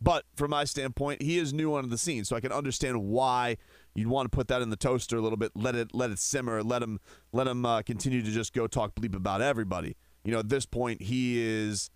but 0.05 0.27
from 0.37 0.51
my 0.51 0.65
standpoint, 0.65 1.23
he 1.23 1.39
is 1.39 1.55
new 1.55 1.75
on 1.75 1.89
the 1.89 1.97
scene, 1.97 2.25
so 2.25 2.37
I 2.37 2.41
can 2.41 2.53
understand 2.53 3.03
why 3.03 3.57
you'd 3.95 4.09
want 4.09 4.31
to 4.31 4.37
put 4.37 4.49
that 4.49 4.61
in 4.61 4.69
the 4.69 4.77
toaster 4.77 5.17
a 5.17 5.23
little 5.23 5.39
bit, 5.39 5.53
let 5.55 5.75
it 5.75 5.95
let 5.95 6.11
it 6.11 6.19
simmer, 6.19 6.63
let 6.63 6.83
him 6.83 7.01
let 7.33 7.47
him 7.47 7.65
uh, 7.65 7.81
continue 7.81 8.21
to 8.23 8.31
just 8.31 8.53
go 8.53 8.67
talk 8.67 8.95
bleep 8.95 9.17
about 9.17 9.41
everybody. 9.41 9.97
You 10.23 10.33
know, 10.33 10.41
at 10.41 10.51
this 10.51 10.67
point, 10.67 11.01
he 11.01 11.41
is 11.41 11.91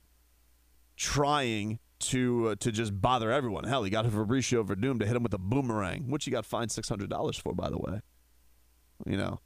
trying 0.96 1.80
to 1.98 2.48
uh, 2.48 2.54
to 2.60 2.72
just 2.72 2.98
bother 2.98 3.30
everyone. 3.30 3.64
Hell, 3.64 3.82
he 3.82 3.90
got 3.90 4.06
a 4.06 4.08
Fabricio 4.08 4.66
Werdum 4.66 4.98
to 5.00 5.06
hit 5.06 5.14
him 5.14 5.22
with 5.22 5.34
a 5.34 5.38
boomerang, 5.38 6.08
which 6.08 6.24
he 6.24 6.30
got 6.30 6.46
fined 6.46 6.72
six 6.72 6.88
hundred 6.88 7.10
dollars 7.10 7.36
for, 7.36 7.54
by 7.54 7.68
the 7.68 7.78
way. 7.78 8.00
You 9.06 9.18
know, 9.18 9.40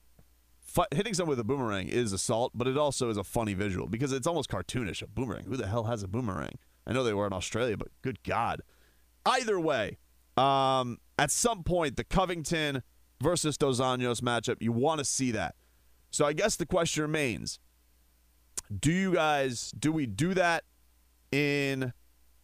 hitting 0.93 1.15
someone 1.15 1.31
with 1.31 1.41
a 1.41 1.45
boomerang 1.45 1.89
is 1.89 2.13
assault, 2.13 2.53
but 2.55 2.69
it 2.69 2.79
also 2.79 3.11
is 3.11 3.17
a 3.17 3.25
funny 3.25 3.55
visual 3.55 3.89
because 3.89 4.13
it's 4.13 4.29
almost 4.29 4.49
cartoonish. 4.49 5.03
A 5.03 5.09
boomerang. 5.09 5.47
Who 5.47 5.57
the 5.57 5.67
hell 5.67 5.85
has 5.85 6.05
a 6.05 6.09
boomerang? 6.09 6.59
I 6.87 6.93
know 6.93 7.05
they 7.05 7.15
were 7.15 7.27
in 7.27 7.33
Australia, 7.33 7.77
but 7.77 7.89
good 8.03 8.23
God. 8.23 8.63
Either 9.25 9.59
way, 9.59 9.99
um, 10.37 10.99
at 11.19 11.31
some 11.31 11.63
point, 11.63 11.97
the 11.97 12.05
Covington 12.05 12.83
versus 13.21 13.57
Dos 13.57 13.81
Anjos 13.81 14.21
matchup, 14.21 14.57
you 14.61 14.73
want 14.73 14.99
to 14.99 15.05
see 15.05 15.31
that. 15.31 15.55
So 16.11 16.25
I 16.25 16.33
guess 16.33 16.57
the 16.57 16.67
question 16.67 17.03
remains: 17.03 17.59
Do 18.77 18.93
you 18.93 19.15
guys 19.15 19.73
do 19.79 19.93
we 19.93 20.07
do 20.07 20.35
that 20.35 20.65
in 21.31 21.93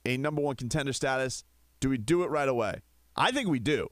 a 0.05 0.17
number 0.17 0.41
one 0.41 0.57
contender 0.57 0.93
status? 0.93 1.45
Do 1.81 1.91
we 1.91 1.99
do 1.99 2.23
it 2.23 2.31
right 2.31 2.49
away? 2.49 2.81
I 3.17 3.31
think 3.31 3.49
we 3.49 3.59
do, 3.59 3.89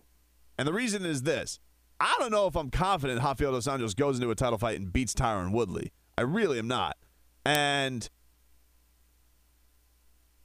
and 0.58 0.66
the 0.66 0.72
reason 0.72 1.04
is 1.04 1.22
this: 1.22 1.58
I 2.00 2.14
don't 2.18 2.30
know 2.30 2.46
if 2.46 2.56
I'm 2.56 2.70
confident 2.70 3.22
Rafael 3.22 3.52
Dos 3.52 3.66
Anjos 3.66 3.96
goes 3.96 4.16
into 4.18 4.30
a 4.30 4.34
title 4.34 4.58
fight 4.58 4.78
and 4.78 4.92
beats 4.92 5.14
Tyron 5.14 5.52
Woodley. 5.52 5.92
I 6.16 6.22
really 6.22 6.58
am 6.58 6.68
not, 6.68 6.96
and 7.44 8.08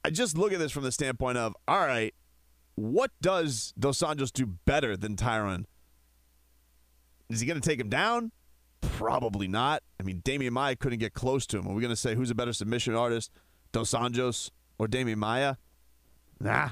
I 0.04 0.10
just 0.10 0.36
look 0.36 0.52
at 0.52 0.58
this 0.58 0.72
from 0.72 0.84
the 0.84 0.92
standpoint 0.92 1.38
of 1.38 1.56
all 1.68 1.86
right 1.86 2.14
what 2.74 3.10
does 3.20 3.74
Dos 3.78 4.00
Anjos 4.00 4.32
do 4.32 4.46
better 4.46 4.96
than 4.96 5.16
Tyron? 5.16 5.64
Is 7.28 7.40
he 7.40 7.46
going 7.46 7.60
to 7.60 7.66
take 7.68 7.80
him 7.80 7.88
down? 7.88 8.32
Probably 8.80 9.48
not. 9.48 9.82
I 10.00 10.02
mean, 10.02 10.22
Demian 10.22 10.50
Maia 10.50 10.76
couldn't 10.76 10.98
get 10.98 11.14
close 11.14 11.46
to 11.48 11.58
him. 11.58 11.68
Are 11.68 11.74
we 11.74 11.80
going 11.80 11.90
to 11.92 11.96
say 11.96 12.14
who's 12.14 12.30
a 12.30 12.34
better 12.34 12.52
submission 12.52 12.94
artist, 12.94 13.30
Dos 13.72 13.92
Anjos 13.92 14.50
or 14.78 14.86
Demian 14.86 15.16
Maia? 15.16 15.56
Nah. 16.40 16.70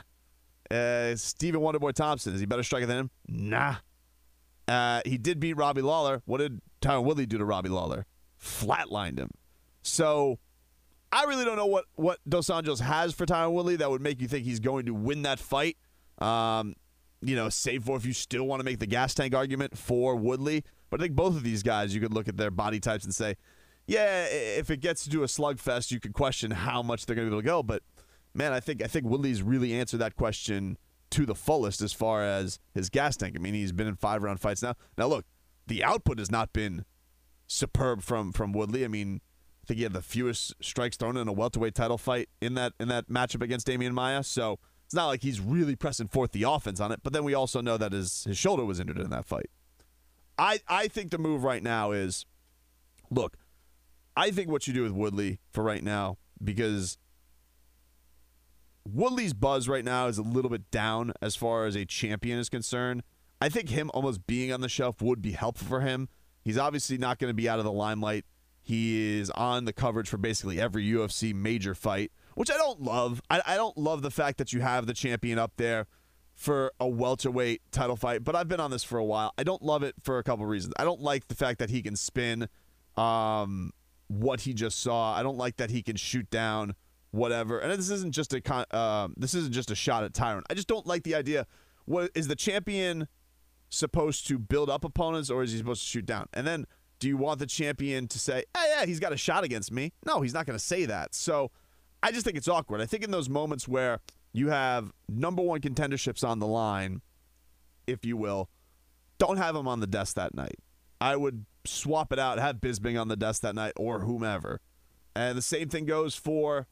Uh, 0.70 1.16
Stephen 1.16 1.60
Wonderboy 1.60 1.92
Thompson, 1.94 2.34
is 2.34 2.40
he 2.40 2.46
better 2.46 2.62
striker 2.62 2.86
than 2.86 2.98
him? 2.98 3.10
Nah. 3.28 3.76
Uh, 4.68 5.00
he 5.04 5.18
did 5.18 5.40
beat 5.40 5.54
Robbie 5.54 5.82
Lawler. 5.82 6.22
What 6.24 6.38
did 6.38 6.60
Tyron 6.80 7.04
Woodley 7.04 7.26
do 7.26 7.38
to 7.38 7.44
Robbie 7.44 7.68
Lawler? 7.68 8.06
Flatlined 8.40 9.18
him. 9.18 9.30
So 9.82 10.38
I 11.12 11.24
really 11.24 11.44
don't 11.44 11.56
know 11.56 11.66
what, 11.66 11.86
what 11.96 12.18
Dos 12.28 12.48
Anjos 12.48 12.80
has 12.80 13.14
for 13.14 13.26
Tyron 13.26 13.52
Woodley 13.52 13.76
that 13.76 13.90
would 13.90 14.00
make 14.00 14.20
you 14.20 14.28
think 14.28 14.44
he's 14.44 14.60
going 14.60 14.86
to 14.86 14.94
win 14.94 15.22
that 15.22 15.40
fight. 15.40 15.76
Um, 16.18 16.74
you 17.22 17.34
know, 17.34 17.48
save 17.48 17.84
for 17.84 17.96
if 17.96 18.06
you 18.06 18.12
still 18.12 18.44
want 18.44 18.60
to 18.60 18.64
make 18.64 18.78
the 18.78 18.86
gas 18.86 19.14
tank 19.14 19.34
argument 19.34 19.76
for 19.76 20.14
Woodley. 20.16 20.64
But 20.88 21.00
I 21.00 21.04
think 21.04 21.16
both 21.16 21.36
of 21.36 21.42
these 21.42 21.62
guys, 21.62 21.94
you 21.94 22.00
could 22.00 22.14
look 22.14 22.28
at 22.28 22.36
their 22.36 22.50
body 22.50 22.80
types 22.80 23.04
and 23.04 23.14
say, 23.14 23.36
yeah, 23.86 24.26
if 24.26 24.70
it 24.70 24.80
gets 24.80 25.04
to 25.04 25.10
do 25.10 25.22
a 25.22 25.26
slugfest, 25.26 25.90
you 25.90 26.00
could 26.00 26.12
question 26.12 26.52
how 26.52 26.82
much 26.82 27.06
they're 27.06 27.16
going 27.16 27.26
to 27.26 27.30
be 27.30 27.34
able 27.34 27.42
to 27.42 27.46
go. 27.46 27.62
But 27.62 27.82
man, 28.34 28.52
I 28.52 28.60
think 28.60 28.82
I 28.82 28.86
think 28.86 29.06
Woodley's 29.06 29.42
really 29.42 29.74
answered 29.74 29.98
that 29.98 30.16
question 30.16 30.78
to 31.10 31.26
the 31.26 31.34
fullest 31.34 31.82
as 31.82 31.92
far 31.92 32.22
as 32.22 32.60
his 32.72 32.88
gas 32.88 33.16
tank. 33.16 33.34
I 33.36 33.40
mean, 33.40 33.54
he's 33.54 33.72
been 33.72 33.88
in 33.88 33.96
five 33.96 34.22
round 34.22 34.40
fights 34.40 34.62
now. 34.62 34.74
Now 34.96 35.08
look, 35.08 35.26
the 35.66 35.82
output 35.82 36.18
has 36.18 36.30
not 36.30 36.52
been 36.52 36.84
superb 37.46 38.02
from 38.02 38.32
from 38.32 38.52
Woodley. 38.52 38.84
I 38.84 38.88
mean, 38.88 39.20
I 39.62 39.66
think 39.66 39.78
he 39.78 39.82
had 39.84 39.92
the 39.92 40.02
fewest 40.02 40.54
strikes 40.60 40.96
thrown 40.96 41.16
in 41.16 41.28
a 41.28 41.32
welterweight 41.32 41.74
title 41.74 41.98
fight 41.98 42.28
in 42.40 42.54
that 42.54 42.72
in 42.80 42.88
that 42.88 43.08
matchup 43.08 43.42
against 43.42 43.66
Demian 43.66 43.92
Maia. 43.92 44.22
So 44.22 44.58
it's 44.86 44.94
not 44.94 45.06
like 45.06 45.22
he's 45.22 45.40
really 45.40 45.76
pressing 45.76 46.08
forth 46.08 46.32
the 46.32 46.42
offense 46.44 46.80
on 46.80 46.90
it, 46.90 47.00
but 47.02 47.12
then 47.12 47.22
we 47.22 47.34
also 47.34 47.60
know 47.60 47.76
that 47.76 47.92
his, 47.92 48.24
his 48.24 48.36
shoulder 48.36 48.64
was 48.64 48.80
injured 48.80 48.98
in 48.98 49.10
that 49.10 49.24
fight. 49.24 49.50
I, 50.36 50.60
I 50.66 50.88
think 50.88 51.10
the 51.10 51.18
move 51.18 51.44
right 51.44 51.62
now 51.62 51.92
is 51.92 52.26
look, 53.10 53.36
I 54.16 54.30
think 54.30 54.48
what 54.48 54.66
you 54.66 54.72
do 54.72 54.82
with 54.82 54.92
Woodley 54.92 55.38
for 55.52 55.62
right 55.62 55.84
now, 55.84 56.18
because 56.42 56.98
Woodley's 58.84 59.34
buzz 59.34 59.68
right 59.68 59.84
now 59.84 60.06
is 60.06 60.18
a 60.18 60.22
little 60.22 60.50
bit 60.50 60.70
down 60.70 61.12
as 61.20 61.36
far 61.36 61.66
as 61.66 61.76
a 61.76 61.84
champion 61.84 62.38
is 62.38 62.48
concerned. 62.48 63.02
I 63.40 63.48
think 63.48 63.68
him 63.68 63.90
almost 63.94 64.26
being 64.26 64.52
on 64.52 64.60
the 64.60 64.68
shelf 64.68 65.00
would 65.00 65.22
be 65.22 65.32
helpful 65.32 65.68
for 65.68 65.80
him. 65.80 66.08
He's 66.42 66.58
obviously 66.58 66.98
not 66.98 67.18
going 67.18 67.30
to 67.30 67.34
be 67.34 67.48
out 67.48 67.58
of 67.58 67.64
the 67.64 67.72
limelight. 67.72 68.24
He 68.70 69.18
is 69.18 69.30
on 69.30 69.64
the 69.64 69.72
coverage 69.72 70.08
for 70.08 70.16
basically 70.16 70.60
every 70.60 70.88
UFC 70.88 71.34
major 71.34 71.74
fight 71.74 72.12
which 72.34 72.50
I 72.50 72.56
don't 72.56 72.80
love. 72.80 73.20
I, 73.30 73.42
I 73.46 73.56
don't 73.56 73.76
love 73.76 74.02
the 74.02 74.10
fact 74.10 74.38
that 74.38 74.52
you 74.52 74.60
have 74.60 74.86
the 74.86 74.94
champion 74.94 75.38
up 75.38 75.52
there 75.56 75.86
for 76.34 76.72
a 76.80 76.88
welterweight 76.88 77.60
title 77.70 77.96
fight, 77.96 78.24
but 78.24 78.34
I've 78.34 78.48
been 78.48 78.60
on 78.60 78.70
this 78.70 78.82
for 78.82 78.96
a 78.98 79.04
while. 79.04 79.34
I 79.36 79.42
don't 79.42 79.62
love 79.62 79.82
it 79.82 79.94
for 80.02 80.18
a 80.18 80.22
couple 80.22 80.46
reasons. 80.46 80.72
I 80.78 80.84
don't 80.84 81.02
like 81.02 81.28
the 81.28 81.34
fact 81.34 81.58
that 81.58 81.68
he 81.68 81.82
can 81.82 81.96
spin 81.96 82.48
um, 82.96 83.72
what 84.08 84.40
he 84.40 84.54
just 84.54 84.80
saw. 84.80 85.14
I 85.14 85.22
don't 85.22 85.36
like 85.36 85.56
that 85.56 85.70
he 85.70 85.82
can 85.82 85.96
shoot 85.96 86.30
down 86.30 86.74
whatever. 87.10 87.58
And 87.58 87.70
this 87.72 87.90
isn't 87.90 88.12
just 88.12 88.32
a 88.32 88.40
con- 88.40 88.64
uh, 88.70 89.08
this 89.16 89.34
isn't 89.34 89.52
just 89.52 89.70
a 89.70 89.74
shot 89.74 90.04
at 90.04 90.14
Tyron. 90.14 90.42
I 90.48 90.54
just 90.54 90.68
don't 90.68 90.86
like 90.86 91.02
the 91.02 91.14
idea. 91.14 91.46
What 91.84 92.10
is 92.14 92.28
the 92.28 92.36
champion 92.36 93.06
supposed 93.68 94.26
to 94.28 94.38
build 94.38 94.70
up 94.70 94.84
opponents, 94.84 95.28
or 95.28 95.42
is 95.42 95.52
he 95.52 95.58
supposed 95.58 95.82
to 95.82 95.88
shoot 95.88 96.06
down? 96.06 96.26
And 96.32 96.46
then, 96.46 96.66
do 97.00 97.08
you 97.08 97.16
want 97.16 97.40
the 97.40 97.46
champion 97.46 98.06
to 98.08 98.18
say, 98.18 98.44
"Hey, 98.56 98.74
yeah, 98.76 98.86
he's 98.86 99.00
got 99.00 99.12
a 99.12 99.16
shot 99.16 99.42
against 99.42 99.72
me"? 99.72 99.92
No, 100.06 100.20
he's 100.20 100.34
not 100.34 100.46
going 100.46 100.58
to 100.58 100.64
say 100.64 100.84
that. 100.84 101.14
So 101.14 101.50
I 102.02 102.12
just 102.12 102.24
think 102.24 102.36
it's 102.36 102.48
awkward. 102.48 102.80
I 102.80 102.86
think 102.86 103.02
in 103.02 103.10
those 103.10 103.28
moments 103.28 103.66
where 103.66 103.98
you 104.32 104.48
have 104.48 104.92
number 105.08 105.42
one 105.42 105.60
contenderships 105.60 106.22
on 106.22 106.38
the 106.38 106.46
line, 106.46 107.02
if 107.86 108.04
you 108.04 108.16
will, 108.16 108.48
don't 109.18 109.38
have 109.38 109.56
him 109.56 109.66
on 109.66 109.80
the 109.80 109.86
desk 109.86 110.14
that 110.16 110.34
night. 110.34 110.56
I 111.00 111.16
would 111.16 111.46
swap 111.64 112.12
it 112.12 112.18
out, 112.18 112.38
have 112.38 112.56
Bisping 112.56 113.00
on 113.00 113.08
the 113.08 113.16
desk 113.16 113.42
that 113.42 113.54
night 113.54 113.72
or 113.76 114.00
whomever. 114.00 114.60
And 115.14 115.36
the 115.36 115.42
same 115.42 115.68
thing 115.68 115.86
goes 115.86 116.14
for, 116.14 116.66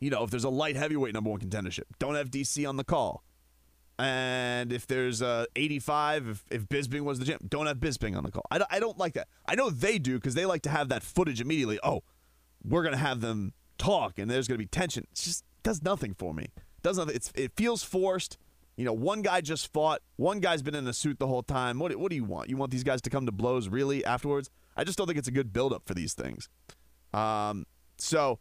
you 0.00 0.10
know, 0.10 0.22
if 0.22 0.30
there's 0.30 0.44
a 0.44 0.50
light 0.50 0.76
heavyweight 0.76 1.14
number 1.14 1.30
one 1.30 1.40
contendership, 1.40 1.84
don't 1.98 2.14
have 2.14 2.30
DC 2.30 2.68
on 2.68 2.76
the 2.76 2.84
call. 2.84 3.24
And 3.98 4.72
if 4.72 4.86
there's 4.86 5.22
a 5.22 5.46
85, 5.56 6.28
if, 6.28 6.44
if 6.50 6.68
Bisping 6.68 7.00
was 7.00 7.18
the 7.18 7.24
champ, 7.24 7.48
don't 7.48 7.66
have 7.66 7.78
Bisping 7.78 8.16
on 8.16 8.22
the 8.22 8.30
call. 8.30 8.44
I, 8.50 8.64
I 8.70 8.78
don't 8.78 8.96
like 8.96 9.14
that. 9.14 9.28
I 9.46 9.56
know 9.56 9.70
they 9.70 9.98
do 9.98 10.14
because 10.14 10.34
they 10.34 10.46
like 10.46 10.62
to 10.62 10.70
have 10.70 10.88
that 10.90 11.02
footage 11.02 11.40
immediately. 11.40 11.80
Oh, 11.82 12.02
we're 12.62 12.82
going 12.82 12.94
to 12.94 12.98
have 12.98 13.20
them 13.20 13.54
talk 13.76 14.18
and 14.18 14.30
there's 14.30 14.46
going 14.46 14.56
to 14.56 14.62
be 14.62 14.68
tension. 14.68 15.04
It 15.10 15.16
just 15.16 15.44
does 15.64 15.82
nothing 15.82 16.14
for 16.14 16.32
me. 16.32 16.46
Does 16.82 16.98
nothing. 16.98 17.16
It's, 17.16 17.32
it 17.34 17.52
feels 17.56 17.82
forced. 17.82 18.38
You 18.76 18.84
know, 18.84 18.92
one 18.92 19.22
guy 19.22 19.40
just 19.40 19.72
fought. 19.72 20.00
One 20.14 20.38
guy's 20.38 20.62
been 20.62 20.76
in 20.76 20.86
a 20.86 20.92
suit 20.92 21.18
the 21.18 21.26
whole 21.26 21.42
time. 21.42 21.80
What, 21.80 21.96
what 21.96 22.10
do 22.10 22.16
you 22.16 22.24
want? 22.24 22.48
You 22.48 22.56
want 22.56 22.70
these 22.70 22.84
guys 22.84 23.02
to 23.02 23.10
come 23.10 23.26
to 23.26 23.32
blows 23.32 23.68
really 23.68 24.04
afterwards? 24.04 24.48
I 24.76 24.84
just 24.84 24.96
don't 24.96 25.08
think 25.08 25.18
it's 25.18 25.26
a 25.26 25.32
good 25.32 25.52
buildup 25.52 25.86
for 25.86 25.94
these 25.94 26.14
things. 26.14 26.48
Um, 27.12 27.66
so 27.96 28.38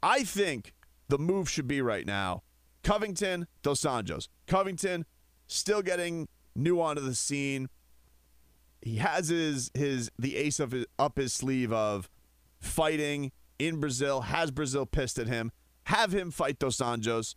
I 0.00 0.22
think 0.22 0.72
the 1.08 1.18
move 1.18 1.50
should 1.50 1.66
be 1.66 1.82
right 1.82 2.06
now 2.06 2.44
Covington, 2.86 3.48
Dos 3.62 3.80
Anjos. 3.80 4.28
Covington 4.46 5.06
still 5.48 5.82
getting 5.82 6.28
new 6.54 6.80
onto 6.80 7.02
the 7.02 7.16
scene. 7.16 7.68
He 8.80 8.98
has 8.98 9.28
his 9.28 9.72
his 9.74 10.08
the 10.16 10.36
ace 10.36 10.60
of 10.60 10.70
his, 10.70 10.86
up 10.96 11.18
his 11.18 11.32
sleeve 11.32 11.72
of 11.72 12.08
fighting 12.60 13.32
in 13.58 13.80
Brazil, 13.80 14.20
has 14.20 14.52
Brazil 14.52 14.86
pissed 14.86 15.18
at 15.18 15.26
him, 15.26 15.50
have 15.84 16.14
him 16.14 16.30
fight 16.30 16.60
Dos 16.60 16.76
Anjos, 16.76 17.34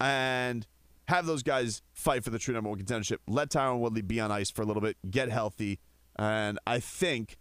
and 0.00 0.66
have 1.06 1.26
those 1.26 1.44
guys 1.44 1.80
fight 1.92 2.24
for 2.24 2.30
the 2.30 2.38
true 2.40 2.52
number 2.52 2.68
one 2.68 2.80
contendership. 2.80 3.18
Let 3.28 3.50
Tyron 3.50 3.78
Woodley 3.78 4.02
be 4.02 4.18
on 4.18 4.32
ice 4.32 4.50
for 4.50 4.62
a 4.62 4.64
little 4.64 4.82
bit, 4.82 4.96
get 5.08 5.30
healthy, 5.30 5.78
and 6.16 6.58
I 6.66 6.80
think 6.80 7.36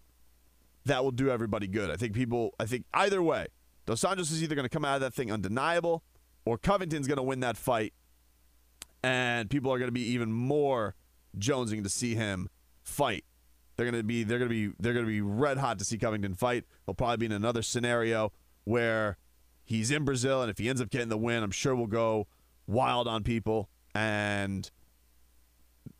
that 0.86 1.04
will 1.04 1.10
do 1.10 1.32
everybody 1.32 1.66
good. 1.66 1.90
I 1.90 1.96
think 1.96 2.14
people, 2.14 2.54
I 2.60 2.68
think 2.68 2.86
either 2.94 3.24
way, 3.24 3.48
Dos 3.88 4.02
Anjos 4.02 4.32
is 4.32 4.44
either 4.44 4.54
going 4.54 4.66
to 4.66 4.70
come 4.70 4.86
out 4.86 4.96
of 4.96 5.02
that 5.02 5.16
thing 5.16 5.32
undeniable 5.32 6.04
or 6.48 6.58
Covington's 6.58 7.08
going 7.08 7.18
to 7.18 7.24
win 7.24 7.42
that 7.42 7.58
fight 7.58 7.94
and 9.04 9.50
people 9.50 9.72
are 9.72 9.78
going 9.78 9.90
to 9.90 9.94
be 9.94 10.08
even 10.12 10.32
more 10.32 10.96
jonesing 11.38 11.84
to 11.84 11.90
see 11.90 12.16
him 12.16 12.50
fight. 12.84 13.26
They're 13.76 13.86
going 13.86 14.02
to 14.02 14.04
be 14.04 14.24
they're 14.24 14.40
going 14.40 14.50
to 14.50 14.70
be 14.70 14.74
they're 14.80 14.94
going 14.94 15.06
to 15.06 15.12
be 15.12 15.22
red 15.22 15.58
hot 15.58 15.78
to 15.80 15.86
see 15.86 15.98
Covington 15.98 16.34
fight. 16.34 16.64
They'll 16.86 16.96
probably 16.96 17.18
be 17.18 17.26
in 17.28 17.32
another 17.32 17.62
scenario 17.62 18.32
where 18.64 19.18
he's 19.64 19.92
in 19.92 20.04
Brazil 20.04 20.42
and 20.42 20.50
if 20.50 20.58
he 20.58 20.68
ends 20.68 20.82
up 20.82 20.90
getting 20.90 21.10
the 21.10 21.18
win, 21.18 21.44
I'm 21.44 21.52
sure 21.52 21.76
we'll 21.76 21.88
go 21.88 22.28
wild 22.66 23.08
on 23.08 23.24
people 23.24 23.70
and 23.94 24.70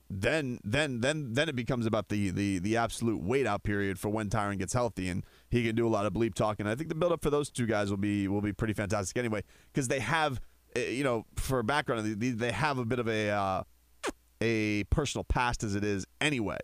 then 0.10 0.60
then 0.64 1.02
then 1.02 1.34
then 1.34 1.50
it 1.50 1.56
becomes 1.56 1.86
about 1.86 2.10
the 2.10 2.30
the 2.30 2.60
the 2.60 2.78
absolute 2.78 3.22
wait 3.22 3.46
out 3.46 3.64
period 3.64 4.00
for 4.00 4.10
when 4.10 4.30
Tyron 4.30 4.58
gets 4.58 4.74
healthy 4.74 5.10
and 5.10 5.24
he 5.50 5.66
can 5.66 5.76
do 5.76 5.86
a 5.86 5.90
lot 5.90 6.06
of 6.06 6.14
bleep 6.14 6.34
talking. 6.34 6.66
I 6.66 6.76
think 6.76 6.90
the 6.90 6.96
build 6.96 7.12
up 7.12 7.22
for 7.22 7.30
those 7.30 7.50
two 7.50 7.66
guys 7.66 7.90
will 7.90 7.98
be 7.98 8.28
will 8.28 8.42
be 8.42 8.54
pretty 8.54 8.74
fantastic 8.74 9.18
anyway 9.18 9.44
because 9.74 9.88
they 9.88 10.00
have 10.00 10.40
eh, 10.76 10.90
you 10.90 11.04
know 11.04 11.26
for 11.36 11.62
background 11.64 12.22
they, 12.22 12.30
they 12.30 12.52
have 12.52 12.78
a 12.78 12.86
bit 12.86 13.00
of 13.00 13.08
a 13.08 13.30
uh, 13.30 13.64
a 14.40 14.86
personal 14.86 15.24
past 15.26 15.64
as 15.64 15.76
it 15.76 15.84
is 15.84 16.06
anyway. 16.22 16.60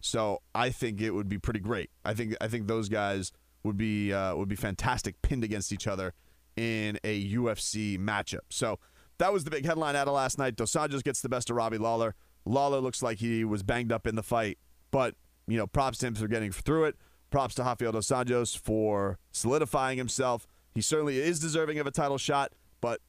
So 0.00 0.42
I 0.54 0.70
think 0.70 1.00
it 1.00 1.10
would 1.12 1.28
be 1.28 1.38
pretty 1.38 1.60
great. 1.60 1.90
I 2.04 2.14
think 2.14 2.36
I 2.40 2.48
think 2.48 2.68
those 2.68 2.88
guys 2.88 3.32
would 3.64 3.76
be 3.76 4.12
uh, 4.12 4.36
would 4.36 4.48
be 4.48 4.56
fantastic 4.56 5.20
pinned 5.22 5.42
against 5.42 5.72
each 5.72 5.86
other 5.86 6.12
in 6.56 6.98
a 7.02 7.32
UFC 7.32 7.98
matchup. 7.98 8.40
So 8.50 8.78
that 9.18 9.32
was 9.32 9.44
the 9.44 9.50
big 9.50 9.64
headline 9.64 9.96
out 9.96 10.06
of 10.06 10.14
last 10.14 10.38
night. 10.38 10.56
Dos 10.56 10.72
Anjos 10.72 11.02
gets 11.02 11.20
the 11.20 11.28
best 11.28 11.50
of 11.50 11.56
Robbie 11.56 11.78
Lawler. 11.78 12.14
Lawler 12.44 12.78
looks 12.78 13.02
like 13.02 13.18
he 13.18 13.44
was 13.44 13.62
banged 13.62 13.92
up 13.92 14.06
in 14.06 14.16
the 14.16 14.22
fight, 14.22 14.58
but 14.90 15.14
you 15.46 15.56
know, 15.56 15.66
props 15.66 15.98
to 15.98 16.06
him 16.06 16.14
for 16.14 16.28
getting 16.28 16.52
through 16.52 16.84
it. 16.84 16.96
Props 17.30 17.54
to 17.56 17.62
Rafael 17.62 17.92
dos 17.92 18.08
Anjos 18.08 18.56
for 18.56 19.18
solidifying 19.32 19.98
himself. 19.98 20.46
He 20.74 20.80
certainly 20.80 21.18
is 21.18 21.40
deserving 21.40 21.78
of 21.78 21.86
a 21.86 21.90
title 21.90 22.18
shot, 22.18 22.52
but 22.80 23.00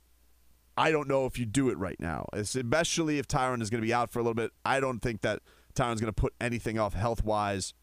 I 0.78 0.92
don't 0.92 1.08
know 1.08 1.26
if 1.26 1.40
you 1.40 1.46
do 1.46 1.70
it 1.70 1.78
right 1.78 2.00
now, 2.00 2.28
especially 2.34 3.20
if 3.20 3.28
Tyron 3.28 3.62
is 3.62 3.70
going 3.70 3.82
to 3.82 3.86
be 3.86 3.94
out 3.94 4.12
for 4.12 4.20
a 4.20 4.22
little 4.24 4.36
bit. 4.36 4.52
I 4.66 4.80
don't 4.80 5.00
think 5.00 5.22
that 5.22 5.42
Tyron's 5.74 6.02
going 6.02 6.14
to 6.14 6.14
put 6.14 6.34
anything 6.42 6.80
off 6.80 6.94
health 6.94 7.24
wise, 7.24 7.74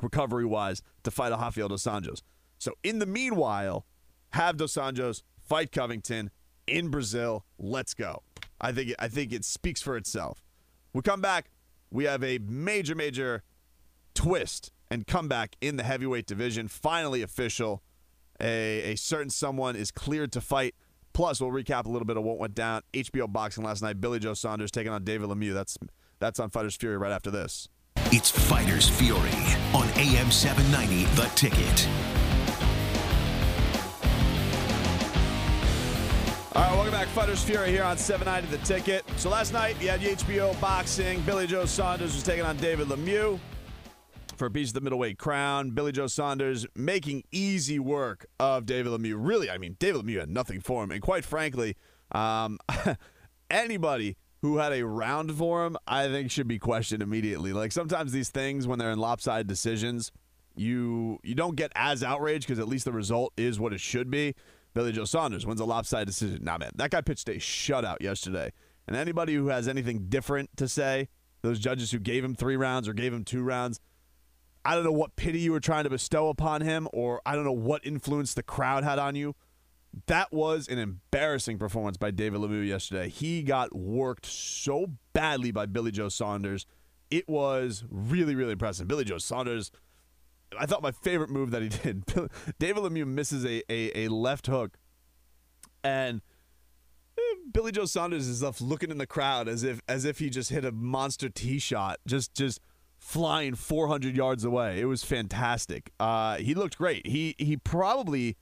recovery 0.00 0.46
wise, 0.46 0.82
to 1.02 1.10
fight 1.10 1.32
a 1.32 1.36
Rafael 1.36 1.68
dos 1.68 1.84
Anjos. 1.84 2.22
So 2.58 2.72
in 2.82 2.98
the 2.98 3.06
meanwhile, 3.06 3.86
have 4.32 4.56
dos 4.56 4.74
Anjos 4.74 5.22
fight 5.42 5.72
Covington 5.72 6.30
in 6.66 6.88
Brazil. 6.88 7.44
Let's 7.58 7.94
go. 7.94 8.22
I 8.60 8.72
think 8.72 8.94
I 8.98 9.08
think 9.08 9.32
it 9.32 9.44
speaks 9.44 9.82
for 9.82 9.96
itself. 9.96 10.42
We 10.96 11.02
come 11.02 11.20
back. 11.20 11.50
We 11.90 12.04
have 12.04 12.24
a 12.24 12.38
major, 12.38 12.94
major 12.94 13.42
twist 14.14 14.72
and 14.90 15.06
comeback 15.06 15.54
in 15.60 15.76
the 15.76 15.82
heavyweight 15.82 16.24
division. 16.24 16.68
Finally 16.68 17.20
official. 17.20 17.82
A, 18.40 18.92
a 18.92 18.96
certain 18.96 19.28
someone 19.28 19.76
is 19.76 19.90
cleared 19.90 20.32
to 20.32 20.40
fight. 20.40 20.74
Plus, 21.12 21.38
we'll 21.38 21.50
recap 21.50 21.84
a 21.84 21.90
little 21.90 22.06
bit 22.06 22.16
of 22.16 22.24
what 22.24 22.38
went 22.38 22.54
down. 22.54 22.80
HBO 22.94 23.30
boxing 23.30 23.62
last 23.62 23.82
night. 23.82 24.00
Billy 24.00 24.18
Joe 24.18 24.32
Saunders 24.32 24.70
taking 24.70 24.90
on 24.90 25.04
David 25.04 25.28
Lemieux. 25.28 25.52
That's 25.52 25.76
that's 26.18 26.40
on 26.40 26.48
Fighters 26.48 26.76
Fury 26.76 26.96
right 26.96 27.12
after 27.12 27.30
this. 27.30 27.68
It's 28.06 28.30
Fighters 28.30 28.88
Fury 28.88 29.18
on 29.74 29.88
AM 29.98 30.30
790. 30.30 31.04
The 31.14 31.26
Ticket. 31.34 32.15
Back. 36.96 37.08
Fighters 37.08 37.44
Fury 37.44 37.68
here 37.68 37.82
on 37.82 37.98
790 37.98 38.56
The 38.56 38.64
Ticket. 38.64 39.04
So 39.18 39.28
last 39.28 39.52
night, 39.52 39.76
you 39.82 39.90
had 39.90 40.00
HBO 40.00 40.58
boxing. 40.62 41.20
Billy 41.22 41.46
Joe 41.46 41.66
Saunders 41.66 42.14
was 42.14 42.22
taking 42.22 42.46
on 42.46 42.56
David 42.56 42.88
Lemieux 42.88 43.38
for 44.38 44.46
a 44.46 44.50
piece 44.50 44.68
of 44.68 44.74
the 44.74 44.80
middleweight 44.80 45.18
crown. 45.18 45.72
Billy 45.72 45.92
Joe 45.92 46.06
Saunders 46.06 46.66
making 46.74 47.24
easy 47.30 47.78
work 47.78 48.24
of 48.40 48.64
David 48.64 48.92
Lemieux. 48.92 49.16
Really, 49.18 49.50
I 49.50 49.58
mean, 49.58 49.76
David 49.78 50.06
Lemieux 50.06 50.20
had 50.20 50.30
nothing 50.30 50.58
for 50.58 50.82
him. 50.82 50.90
And 50.90 51.02
quite 51.02 51.26
frankly, 51.26 51.76
um, 52.12 52.58
anybody 53.50 54.16
who 54.40 54.56
had 54.56 54.72
a 54.72 54.82
round 54.86 55.36
for 55.36 55.66
him, 55.66 55.76
I 55.86 56.08
think 56.08 56.30
should 56.30 56.48
be 56.48 56.58
questioned 56.58 57.02
immediately. 57.02 57.52
Like 57.52 57.72
sometimes 57.72 58.10
these 58.12 58.30
things, 58.30 58.66
when 58.66 58.78
they're 58.78 58.90
in 58.90 58.98
lopsided 58.98 59.48
decisions, 59.48 60.12
you 60.54 61.18
you 61.22 61.34
don't 61.34 61.56
get 61.56 61.72
as 61.74 62.02
outraged 62.02 62.46
because 62.46 62.58
at 62.58 62.68
least 62.68 62.86
the 62.86 62.92
result 62.92 63.34
is 63.36 63.60
what 63.60 63.74
it 63.74 63.80
should 63.80 64.10
be. 64.10 64.34
Billy 64.76 64.92
Joe 64.92 65.06
Saunders 65.06 65.46
wins 65.46 65.58
a 65.58 65.64
lopsided 65.64 66.06
decision. 66.06 66.44
Nah, 66.44 66.58
man, 66.58 66.70
that 66.74 66.90
guy 66.90 67.00
pitched 67.00 67.30
a 67.30 67.36
shutout 67.36 67.96
yesterday. 68.02 68.52
And 68.86 68.94
anybody 68.94 69.34
who 69.34 69.48
has 69.48 69.68
anything 69.68 70.10
different 70.10 70.54
to 70.58 70.68
say, 70.68 71.08
those 71.40 71.58
judges 71.58 71.90
who 71.90 71.98
gave 71.98 72.22
him 72.22 72.34
three 72.34 72.56
rounds 72.56 72.86
or 72.86 72.92
gave 72.92 73.10
him 73.10 73.24
two 73.24 73.42
rounds, 73.42 73.80
I 74.66 74.74
don't 74.74 74.84
know 74.84 74.92
what 74.92 75.16
pity 75.16 75.40
you 75.40 75.52
were 75.52 75.60
trying 75.60 75.84
to 75.84 75.90
bestow 75.90 76.28
upon 76.28 76.60
him, 76.60 76.88
or 76.92 77.22
I 77.24 77.34
don't 77.34 77.44
know 77.44 77.52
what 77.52 77.86
influence 77.86 78.34
the 78.34 78.42
crowd 78.42 78.84
had 78.84 78.98
on 78.98 79.14
you. 79.14 79.34
That 80.08 80.30
was 80.30 80.68
an 80.68 80.78
embarrassing 80.78 81.56
performance 81.56 81.96
by 81.96 82.10
David 82.10 82.42
Lemieux 82.42 82.68
yesterday. 82.68 83.08
He 83.08 83.42
got 83.44 83.74
worked 83.74 84.26
so 84.26 84.92
badly 85.14 85.52
by 85.52 85.64
Billy 85.64 85.90
Joe 85.90 86.10
Saunders. 86.10 86.66
It 87.10 87.26
was 87.26 87.82
really, 87.88 88.34
really 88.34 88.52
impressive. 88.52 88.86
Billy 88.86 89.04
Joe 89.04 89.16
Saunders 89.16 89.70
I 90.58 90.66
thought 90.66 90.82
my 90.82 90.92
favorite 90.92 91.30
move 91.30 91.50
that 91.50 91.62
he 91.62 91.68
did. 91.82 92.04
David 92.58 92.82
Lemieux 92.82 93.06
misses 93.06 93.44
a, 93.44 93.62
a, 93.72 94.06
a 94.06 94.08
left 94.08 94.46
hook, 94.46 94.78
and 95.82 96.22
eh, 97.18 97.22
Billy 97.52 97.72
Joe 97.72 97.84
Saunders 97.84 98.26
is 98.26 98.42
left 98.42 98.60
looking 98.60 98.90
in 98.90 98.98
the 98.98 99.06
crowd 99.06 99.48
as 99.48 99.62
if 99.62 99.80
as 99.88 100.04
if 100.04 100.18
he 100.18 100.30
just 100.30 100.50
hit 100.50 100.64
a 100.64 100.72
monster 100.72 101.28
tee 101.28 101.58
shot, 101.58 101.98
just 102.06 102.34
just 102.34 102.60
flying 102.98 103.54
400 103.54 104.16
yards 104.16 104.44
away. 104.44 104.80
It 104.80 104.86
was 104.86 105.04
fantastic. 105.04 105.90
Uh, 106.00 106.36
he 106.36 106.54
looked 106.54 106.78
great. 106.78 107.06
He 107.06 107.34
he 107.38 107.56
probably, 107.56 108.36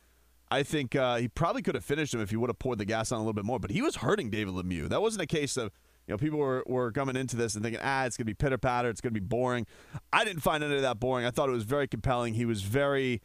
I 0.50 0.62
think 0.62 0.94
uh, 0.94 1.16
he 1.16 1.28
probably 1.28 1.62
could 1.62 1.74
have 1.74 1.84
finished 1.84 2.14
him 2.14 2.20
if 2.20 2.30
he 2.30 2.36
would 2.36 2.50
have 2.50 2.58
poured 2.58 2.78
the 2.78 2.84
gas 2.84 3.12
on 3.12 3.16
a 3.16 3.20
little 3.20 3.34
bit 3.34 3.44
more. 3.44 3.58
But 3.58 3.70
he 3.70 3.82
was 3.82 3.96
hurting 3.96 4.30
David 4.30 4.54
Lemieux. 4.54 4.88
That 4.88 5.02
wasn't 5.02 5.22
a 5.22 5.26
case 5.26 5.56
of 5.56 5.70
you 6.06 6.12
know, 6.12 6.18
people 6.18 6.38
were, 6.38 6.62
were 6.66 6.92
coming 6.92 7.16
into 7.16 7.36
this 7.36 7.54
and 7.54 7.64
thinking, 7.64 7.80
ah, 7.82 8.04
it's 8.04 8.16
going 8.16 8.26
to 8.26 8.30
be 8.30 8.34
pitter 8.34 8.58
patter, 8.58 8.88
it's 8.88 9.00
going 9.00 9.14
to 9.14 9.20
be 9.20 9.24
boring. 9.24 9.66
I 10.12 10.24
didn't 10.24 10.42
find 10.42 10.62
any 10.62 10.76
of 10.76 10.82
that 10.82 11.00
boring. 11.00 11.24
I 11.24 11.30
thought 11.30 11.48
it 11.48 11.52
was 11.52 11.64
very 11.64 11.88
compelling. 11.88 12.34
He 12.34 12.44
was 12.44 12.62
very 12.62 13.22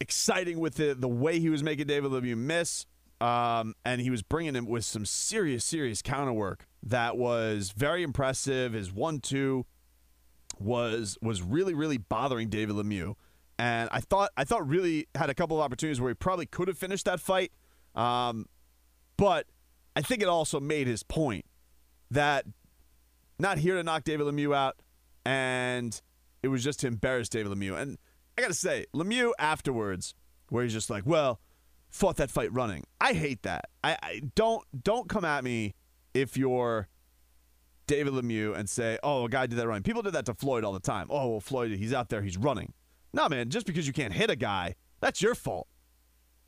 exciting 0.00 0.60
with 0.60 0.76
the, 0.76 0.94
the 0.94 1.08
way 1.08 1.40
he 1.40 1.50
was 1.50 1.62
making 1.62 1.86
David 1.86 2.12
Lemieux 2.12 2.36
miss. 2.36 2.86
Um, 3.20 3.74
and 3.84 4.00
he 4.00 4.08
was 4.08 4.22
bringing 4.22 4.54
him 4.54 4.66
with 4.66 4.84
some 4.84 5.04
serious, 5.04 5.64
serious 5.64 6.00
counter 6.00 6.32
work 6.32 6.66
that 6.82 7.18
was 7.18 7.72
very 7.76 8.02
impressive. 8.02 8.72
His 8.72 8.90
one-two 8.90 9.66
was 10.58 11.18
was 11.20 11.42
really, 11.42 11.74
really 11.74 11.98
bothering 11.98 12.48
David 12.48 12.76
Lemieux, 12.76 13.14
and 13.58 13.88
I 13.92 14.00
thought 14.00 14.30
I 14.36 14.44
thought 14.44 14.66
really 14.66 15.06
had 15.14 15.28
a 15.30 15.34
couple 15.34 15.58
of 15.58 15.62
opportunities 15.62 16.00
where 16.00 16.10
he 16.10 16.14
probably 16.14 16.46
could 16.46 16.68
have 16.68 16.78
finished 16.78 17.04
that 17.04 17.20
fight, 17.20 17.52
um, 17.94 18.46
but 19.16 19.46
I 19.96 20.02
think 20.02 20.22
it 20.22 20.28
also 20.28 20.60
made 20.60 20.86
his 20.86 21.02
point 21.02 21.44
that 22.10 22.46
not 23.38 23.58
here 23.58 23.76
to 23.76 23.82
knock 23.82 24.04
David 24.04 24.26
Lemieux 24.26 24.54
out, 24.54 24.76
and 25.24 26.00
it 26.42 26.48
was 26.48 26.62
just 26.62 26.80
to 26.80 26.86
embarrass 26.86 27.28
David 27.28 27.52
Lemieux. 27.52 27.80
And 27.80 27.98
I 28.36 28.42
got 28.42 28.48
to 28.48 28.54
say, 28.54 28.86
Lemieux 28.94 29.32
afterwards, 29.38 30.14
where 30.48 30.62
he's 30.64 30.72
just 30.72 30.90
like, 30.90 31.04
well, 31.06 31.40
fought 31.90 32.16
that 32.16 32.30
fight 32.30 32.52
running. 32.52 32.84
I 33.00 33.12
hate 33.12 33.42
that. 33.42 33.66
I, 33.82 33.96
I 34.02 34.22
don't 34.34 34.64
don't 34.82 35.08
come 35.08 35.24
at 35.24 35.44
me 35.44 35.74
if 36.14 36.36
you're 36.36 36.88
David 37.86 38.12
Lemieux 38.12 38.56
and 38.56 38.68
say, 38.68 38.98
oh, 39.02 39.24
a 39.24 39.28
guy 39.28 39.46
did 39.46 39.58
that 39.58 39.66
running. 39.66 39.82
People 39.82 40.02
did 40.02 40.12
that 40.12 40.26
to 40.26 40.34
Floyd 40.34 40.64
all 40.64 40.72
the 40.72 40.80
time. 40.80 41.08
Oh, 41.10 41.28
well, 41.28 41.40
Floyd, 41.40 41.72
he's 41.72 41.92
out 41.92 42.08
there, 42.08 42.22
he's 42.22 42.36
running. 42.36 42.72
No, 43.12 43.28
man, 43.28 43.50
just 43.50 43.66
because 43.66 43.86
you 43.86 43.92
can't 43.92 44.12
hit 44.12 44.30
a 44.30 44.36
guy, 44.36 44.76
that's 45.00 45.20
your 45.20 45.34
fault. 45.34 45.66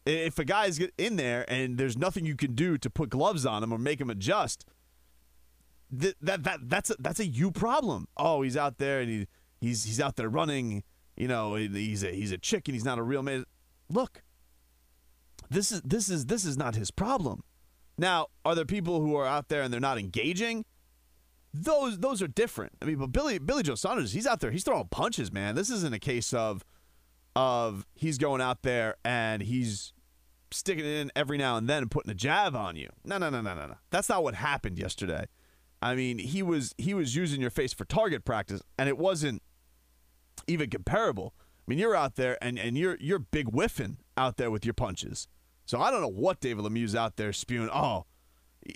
If 0.05 0.39
a 0.39 0.45
guy 0.45 0.67
guy's 0.67 0.81
in 0.99 1.17
there 1.17 1.45
and 1.49 1.79
there's 1.79 1.97
nothing 1.97 2.25
you 2.25 2.35
can 2.35 2.55
do 2.55 2.77
to 2.79 2.91
put 2.91 3.11
gloves 3.11 3.47
on 3.47 3.63
him 3.63 3.73
or 3.73 3.79
make 3.79 4.01
him 4.01 4.11
adjust, 4.11 4.65
that 5.91 6.17
that, 6.21 6.43
that 6.43 6.69
that's 6.69 6.91
a, 6.91 6.97
that's 6.99 7.21
a 7.21 7.27
you 7.27 7.51
problem. 7.53 8.09
Oh, 8.17 8.43
he's 8.43 8.57
out 8.57 8.79
there 8.79 9.01
and 9.01 9.11
he 9.11 9.27
he's 9.61 9.85
he's 9.85 10.01
out 10.01 10.17
there 10.17 10.29
running. 10.29 10.83
You 11.17 11.29
know, 11.29 11.55
he's 11.55 12.03
a 12.03 12.13
he's 12.13 12.33
a 12.33 12.39
chicken. 12.39 12.75
He's 12.75 12.85
not 12.85 12.99
a 12.99 13.03
real 13.03 13.23
man. 13.23 13.45
Look, 13.89 14.23
this 15.51 15.71
is 15.71 15.83
this 15.83 16.09
is 16.09 16.27
this 16.27 16.45
is 16.45 16.57
not 16.57 16.75
his 16.75 16.91
problem. 16.91 17.45
Now, 17.99 18.29
are 18.45 18.55
there 18.55 18.65
people 18.65 19.01
who 19.01 19.15
are 19.17 19.27
out 19.27 19.49
there 19.49 19.63
and 19.63 19.73
they're 19.73 19.81
not 19.81 19.99
engaging? 19.99 20.65
Those 21.55 21.99
those 21.99 22.23
are 22.23 22.29
different. 22.29 22.73
I 22.81 22.87
mean, 22.87 22.97
but 22.97 23.13
Billy 23.13 23.39
Billy 23.39 23.63
Joe 23.63 23.75
Saunders, 23.75 24.13
he's 24.13 24.27
out 24.27 24.41
there, 24.41 24.51
he's 24.51 24.65
throwing 24.65 24.89
punches, 24.89 25.31
man. 25.31 25.55
This 25.55 25.71
isn't 25.71 25.95
a 25.95 25.99
case 25.99 26.33
of 26.33 26.65
of 27.35 27.87
he's 27.95 28.19
going 28.19 28.41
out 28.41 28.63
there 28.63 28.97
and 29.05 29.43
he's 29.43 29.93
sticking 30.51 30.85
it 30.85 31.01
in 31.01 31.11
every 31.17 31.39
now 31.39 31.57
and 31.57 31.69
then 31.69 31.83
and 31.83 31.91
putting 31.91 32.11
a 32.11 32.15
jab 32.15 32.55
on 32.55 32.77
you. 32.77 32.89
No, 33.05 33.19
no, 33.19 33.31
no, 33.31 33.41
no, 33.41 33.55
no, 33.55 33.67
no. 33.67 33.77
That's 33.91 34.09
not 34.09 34.23
what 34.23 34.35
happened 34.35 34.79
yesterday. 34.79 35.27
I 35.81 35.95
mean, 35.95 36.19
he 36.19 36.43
was 36.43 36.75
he 36.79 36.95
was 36.95 37.17
using 37.17 37.41
your 37.41 37.51
face 37.51 37.73
for 37.73 37.85
target 37.85 38.25
practice, 38.25 38.63
and 38.79 38.89
it 38.89 38.97
wasn't 38.97 39.43
even 40.47 40.71
comparable. 40.71 41.35
I 41.39 41.65
mean, 41.67 41.79
you're 41.79 41.97
out 41.97 42.17
there 42.17 42.39
and, 42.43 42.59
and 42.59 42.77
you're 42.77 42.97
you're 43.01 43.19
big 43.19 43.49
whiffing 43.49 43.99
out 44.17 44.37
there 44.37 44.51
with 44.51 44.65
your 44.65 44.75
punches. 44.75 45.27
So 45.65 45.81
I 45.81 45.91
don't 45.91 46.01
know 46.01 46.09
what 46.09 46.41
David 46.41 46.65
Lemieux's 46.65 46.95
out 46.95 47.17
there 47.17 47.33
spewing. 47.33 47.71
Oh, 47.73 48.07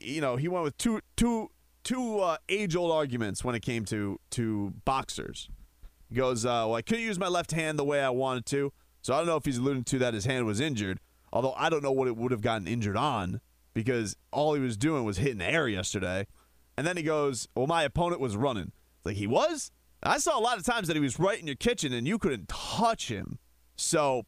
you 0.00 0.20
know, 0.20 0.36
he 0.36 0.48
went 0.48 0.64
with 0.64 0.78
two 0.78 1.00
two 1.16 1.50
two 1.84 2.18
uh, 2.18 2.38
age 2.48 2.74
old 2.74 2.90
arguments 2.90 3.44
when 3.44 3.54
it 3.54 3.62
came 3.62 3.84
to 3.86 4.18
to 4.30 4.72
boxers 4.84 5.48
goes, 6.14 6.44
uh, 6.44 6.64
well, 6.66 6.74
I 6.74 6.82
couldn't 6.82 7.04
use 7.04 7.18
my 7.18 7.28
left 7.28 7.52
hand 7.52 7.78
the 7.78 7.84
way 7.84 8.00
I 8.00 8.10
wanted 8.10 8.46
to. 8.46 8.72
So 9.02 9.14
I 9.14 9.18
don't 9.18 9.26
know 9.26 9.36
if 9.36 9.44
he's 9.44 9.58
alluding 9.58 9.84
to 9.84 9.98
that 10.00 10.14
his 10.14 10.24
hand 10.24 10.46
was 10.46 10.60
injured. 10.60 11.00
Although 11.32 11.54
I 11.56 11.68
don't 11.68 11.82
know 11.82 11.92
what 11.92 12.08
it 12.08 12.16
would 12.16 12.32
have 12.32 12.40
gotten 12.40 12.66
injured 12.66 12.96
on 12.96 13.40
because 13.74 14.16
all 14.32 14.54
he 14.54 14.60
was 14.60 14.76
doing 14.76 15.04
was 15.04 15.18
hitting 15.18 15.40
air 15.40 15.68
yesterday. 15.68 16.26
And 16.76 16.86
then 16.86 16.96
he 16.96 17.02
goes, 17.02 17.48
well, 17.54 17.66
my 17.66 17.82
opponent 17.82 18.20
was 18.20 18.36
running. 18.36 18.72
Like 19.04 19.16
he 19.16 19.26
was? 19.26 19.70
I 20.02 20.18
saw 20.18 20.38
a 20.38 20.40
lot 20.40 20.58
of 20.58 20.64
times 20.64 20.88
that 20.88 20.96
he 20.96 21.02
was 21.02 21.18
right 21.18 21.38
in 21.38 21.46
your 21.46 21.56
kitchen 21.56 21.92
and 21.92 22.06
you 22.06 22.18
couldn't 22.18 22.48
touch 22.48 23.08
him. 23.08 23.38
So 23.76 24.24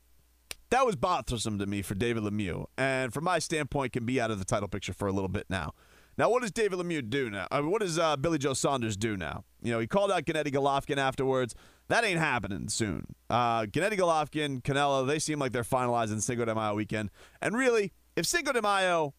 that 0.70 0.84
was 0.84 0.96
bothersome 0.96 1.58
to 1.58 1.66
me 1.66 1.82
for 1.82 1.94
David 1.94 2.22
Lemieux. 2.22 2.66
And 2.76 3.12
from 3.12 3.24
my 3.24 3.38
standpoint, 3.38 3.92
can 3.92 4.04
be 4.04 4.20
out 4.20 4.30
of 4.30 4.38
the 4.38 4.44
title 4.44 4.68
picture 4.68 4.92
for 4.92 5.08
a 5.08 5.12
little 5.12 5.28
bit 5.28 5.46
now. 5.48 5.72
Now, 6.18 6.28
what 6.30 6.42
does 6.42 6.50
David 6.50 6.80
Lemieux 6.80 7.08
do 7.08 7.30
now? 7.30 7.46
I 7.52 7.60
mean, 7.60 7.70
what 7.70 7.80
does 7.80 7.96
uh, 7.96 8.16
Billy 8.16 8.38
Joe 8.38 8.52
Saunders 8.52 8.96
do 8.96 9.16
now? 9.16 9.44
You 9.62 9.72
know, 9.72 9.78
he 9.78 9.86
called 9.86 10.10
out 10.10 10.24
Gennady 10.24 10.52
Golovkin 10.52 10.96
afterwards. 10.96 11.54
That 11.86 12.04
ain't 12.04 12.18
happening 12.18 12.68
soon. 12.68 13.06
Uh, 13.30 13.62
Gennady 13.62 13.96
Golovkin, 13.96 14.60
Canelo, 14.62 15.06
they 15.06 15.20
seem 15.20 15.38
like 15.38 15.52
they're 15.52 15.62
finalizing 15.62 16.20
Cinco 16.20 16.44
de 16.44 16.54
Mayo 16.54 16.74
weekend. 16.74 17.10
And 17.40 17.56
really, 17.56 17.92
if 18.16 18.26
Cinco 18.26 18.52
de 18.52 18.60
Mayo 18.60 19.14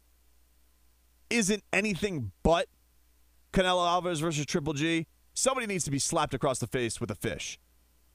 isn't 1.30 1.64
anything 1.72 2.34
but 2.44 2.68
Canelo 3.54 3.88
Alvarez 3.88 4.20
versus 4.20 4.46
Triple 4.46 4.74
G, 4.74 5.08
somebody 5.34 5.68
needs 5.68 5.86
to 5.86 5.92
be 5.92 6.00
slapped 6.00 6.34
across 6.34 6.60
the 6.60 6.68
face 6.68 7.00
with 7.00 7.10
a 7.10 7.16
fish. 7.16 7.60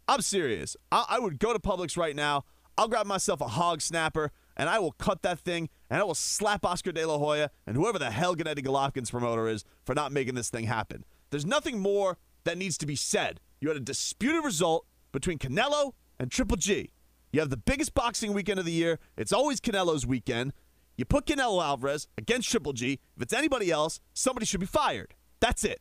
I'm 0.07 0.21
serious. 0.21 0.77
I, 0.93 1.07
I 1.09 1.19
would 1.21 1.39
go 1.39 1.55
to 1.55 1.59
Publix 1.59 1.97
right 1.97 2.15
now. 2.15 2.45
I'll 2.77 2.89
grab 2.89 3.07
myself 3.07 3.41
a 3.41 3.49
hog 3.49 3.81
snapper 3.81 4.31
and 4.57 4.69
I 4.69 4.79
will 4.79 4.93
cut 4.93 5.23
that 5.23 5.41
thing 5.41 5.69
and 5.91 6.01
I 6.01 6.05
will 6.05 6.15
slap 6.15 6.65
Oscar 6.65 6.93
De 6.93 7.05
La 7.05 7.19
Hoya 7.19 7.51
and 7.67 7.77
whoever 7.77 7.99
the 7.99 8.11
hell 8.11 8.37
Gennady 8.37 8.65
Golovkin's 8.65 9.11
promoter 9.11 9.49
is 9.49 9.65
for 9.85 9.95
not 9.95 10.13
making 10.13 10.35
this 10.35 10.51
thing 10.51 10.65
happen. 10.65 11.05
There's 11.31 11.47
nothing 11.47 11.81
more 11.81 12.19
that 12.45 12.59
needs 12.59 12.79
to 12.79 12.87
be 12.87 12.97
said. 12.97 13.41
You 13.61 13.69
had 13.69 13.77
a 13.77 13.81
disputed 13.81 14.45
result 14.45 14.87
between 15.13 15.39
Canelo 15.39 15.93
and 16.19 16.31
Triple 16.31 16.57
G. 16.57 16.91
You 17.33 17.41
have 17.41 17.51
the 17.51 17.57
biggest 17.57 17.95
boxing 17.95 18.33
weekend 18.33 18.61
of 18.61 18.65
the 18.65 18.73
year. 18.73 19.01
It's 19.17 19.33
always 19.33 19.61
Canelo's 19.61 20.07
weekend. 20.07 20.53
You 20.97 21.05
put 21.05 21.27
Canelo 21.27 21.63
Alvarez 21.63 22.07
against 22.17 22.49
Triple 22.49 22.73
G. 22.73 23.01
If 23.17 23.23
it's 23.23 23.33
anybody 23.33 23.71
else, 23.71 24.01
somebody 24.13 24.47
should 24.47 24.61
be 24.61 24.67
fired. 24.67 25.15
That's 25.41 25.65
it. 25.65 25.81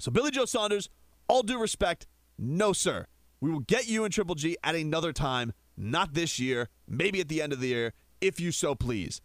So, 0.00 0.10
Billy 0.10 0.30
Joe 0.30 0.44
Saunders, 0.44 0.88
all 1.28 1.42
due 1.42 1.58
respect, 1.58 2.06
no, 2.38 2.72
sir. 2.72 3.06
We 3.40 3.50
will 3.50 3.60
get 3.60 3.88
you 3.88 4.04
and 4.04 4.12
Triple 4.12 4.34
G 4.34 4.56
at 4.64 4.74
another 4.74 5.12
time, 5.12 5.52
not 5.76 6.14
this 6.14 6.38
year, 6.38 6.68
maybe 6.88 7.20
at 7.20 7.28
the 7.28 7.42
end 7.42 7.52
of 7.52 7.60
the 7.60 7.68
year, 7.68 7.92
if 8.20 8.40
you 8.40 8.52
so 8.52 8.74
please. 8.74 9.20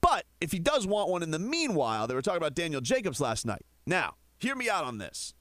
But 0.00 0.24
if 0.40 0.52
he 0.52 0.58
does 0.58 0.86
want 0.86 1.10
one 1.10 1.22
in 1.22 1.30
the 1.30 1.38
meanwhile, 1.38 2.06
they 2.06 2.14
were 2.14 2.22
talking 2.22 2.38
about 2.38 2.54
Daniel 2.54 2.80
Jacobs 2.80 3.20
last 3.20 3.44
night. 3.44 3.62
Now, 3.86 4.14
hear 4.38 4.54
me 4.54 4.70
out 4.70 4.84
on 4.84 4.98
this. 4.98 5.34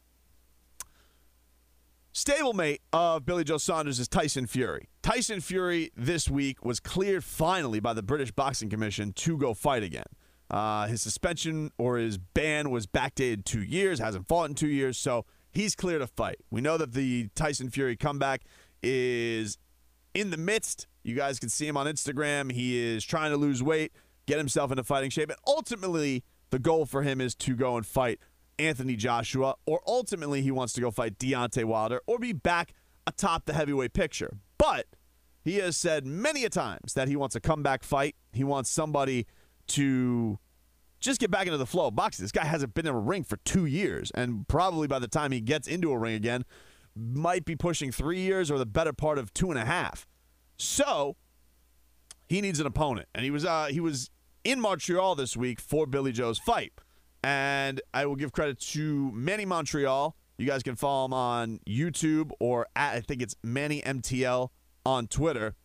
Stablemate 2.14 2.80
of 2.92 3.26
Billy 3.26 3.44
Joe 3.44 3.60
Saunders 3.60 4.00
is 4.00 4.08
Tyson 4.08 4.48
Fury. 4.48 4.90
Tyson 5.04 5.40
Fury 5.40 5.92
this 5.96 6.28
week 6.28 6.66
was 6.66 6.80
cleared 6.80 7.24
finally 7.24 7.80
by 7.80 7.94
the 7.94 8.02
British 8.02 8.32
Boxing 8.32 8.70
Commission 8.70 9.14
to 9.14 9.38
go 9.38 9.54
fight 9.54 9.84
again. 9.84 10.08
Uh, 10.50 10.88
his 10.88 11.02
suspension 11.02 11.72
or 11.78 11.98
his 11.98 12.18
ban 12.18 12.72
was 12.72 12.88
backdated 12.88 13.46
two 13.46 13.62
years, 13.62 14.00
hasn't 14.00 14.28
fought 14.28 14.50
in 14.50 14.56
two 14.56 14.68
years, 14.68 14.98
so 14.98 15.26
he's 15.52 15.76
clear 15.76 16.00
to 16.00 16.08
fight. 16.08 16.38
We 16.50 16.60
know 16.60 16.78
that 16.78 16.94
the 16.94 17.30
Tyson 17.36 17.70
Fury 17.70 17.96
comeback 17.96 18.42
is 18.82 19.60
in 20.14 20.30
the 20.30 20.38
midst. 20.38 20.88
You 21.04 21.16
guys 21.16 21.40
can 21.40 21.50
see 21.50 21.68
him 21.68 21.78
on 21.78 21.86
Instagram. 21.86 22.52
He 22.52 22.78
is 22.78 23.04
trying 23.04 23.32
to 23.32 23.38
lose 23.38 23.64
weight, 23.64 23.94
get 24.26 24.38
himself 24.38 24.72
into 24.72 24.84
fighting 24.84 25.10
shape, 25.10 25.30
and 25.30 25.40
ultimately, 25.48 26.24
the 26.50 26.60
goal 26.60 26.86
for 26.86 27.04
him 27.04 27.20
is 27.20 27.36
to 27.36 27.56
go 27.56 27.76
and 27.78 27.86
fight 27.86 28.20
Anthony 28.60 28.96
Joshua, 28.96 29.56
or 29.66 29.82
ultimately, 29.86 30.42
he 30.42 30.52
wants 30.52 30.74
to 30.74 30.82
go 30.82 30.92
fight 30.92 31.18
Deontay 31.18 31.66
Wilder 31.66 32.02
or 32.08 32.20
be 32.20 32.34
back 32.34 32.74
atop 33.06 33.46
the 33.46 33.54
heavyweight 33.54 33.94
picture. 33.94 34.38
But 34.58 34.88
he 35.44 35.58
has 35.58 35.78
said 35.78 36.06
many 36.06 36.44
a 36.44 36.50
times 36.50 36.94
that 36.94 37.08
he 37.08 37.16
wants 37.16 37.36
a 37.36 37.40
comeback 37.40 37.84
fight. 37.84 38.16
He 38.34 38.44
wants 38.44 38.70
somebody 38.70 39.28
to 39.68 40.40
just 41.00 41.20
get 41.20 41.30
back 41.30 41.46
into 41.46 41.58
the 41.58 41.66
flow 41.66 41.88
of 41.88 41.96
boxing. 41.96 42.24
This 42.24 42.32
guy 42.32 42.46
hasn't 42.46 42.74
been 42.74 42.88
in 42.88 42.94
a 42.94 43.00
ring 43.00 43.24
for 43.24 43.38
two 43.38 43.66
years, 43.66 44.12
and 44.12 44.48
probably 44.48 44.88
by 44.88 45.00
the 45.00 45.08
time 45.08 45.32
he 45.32 45.42
gets 45.42 45.68
into 45.68 45.92
a 45.92 45.98
ring 45.98 46.16
again, 46.16 46.44
might 46.98 47.46
be 47.46 47.56
pushing 47.56 47.92
three 47.92 48.20
years 48.20 48.50
or 48.52 48.58
the 48.58 48.66
better 48.66 48.94
part 48.94 49.18
of 49.18 49.34
two 49.34 49.50
and 49.52 49.60
a 49.60 49.66
half. 49.66 50.08
So 50.58 51.16
he 52.28 52.42
needs 52.42 52.60
an 52.60 52.68
opponent, 52.68 53.08
and 53.16 53.24
he 53.24 53.32
was 53.32 53.46
uh, 53.46 53.68
he 53.68 53.80
was 53.80 54.10
in 54.44 54.60
Montreal 54.60 55.16
this 55.16 55.38
week 55.38 55.60
for 55.60 55.86
Billy 55.86 56.12
Joe's 56.12 56.40
fight, 56.40 56.74
and 57.24 57.82
I 57.94 58.06
will 58.06 58.16
give 58.16 58.32
credit 58.32 58.60
to 58.72 59.12
Manny 59.14 59.46
Montreal. 59.46 60.16
You 60.38 60.46
guys 60.46 60.62
can 60.62 60.76
follow 60.76 61.06
him 61.06 61.14
on 61.14 61.60
YouTube 61.68 62.32
or 62.40 62.68
at 62.76 62.96
I 62.96 63.02
think 63.02 63.22
it's 63.22 63.36
Manny 63.44 63.82
MTL 63.82 64.50
on 64.86 65.08
Twitter. 65.08 65.56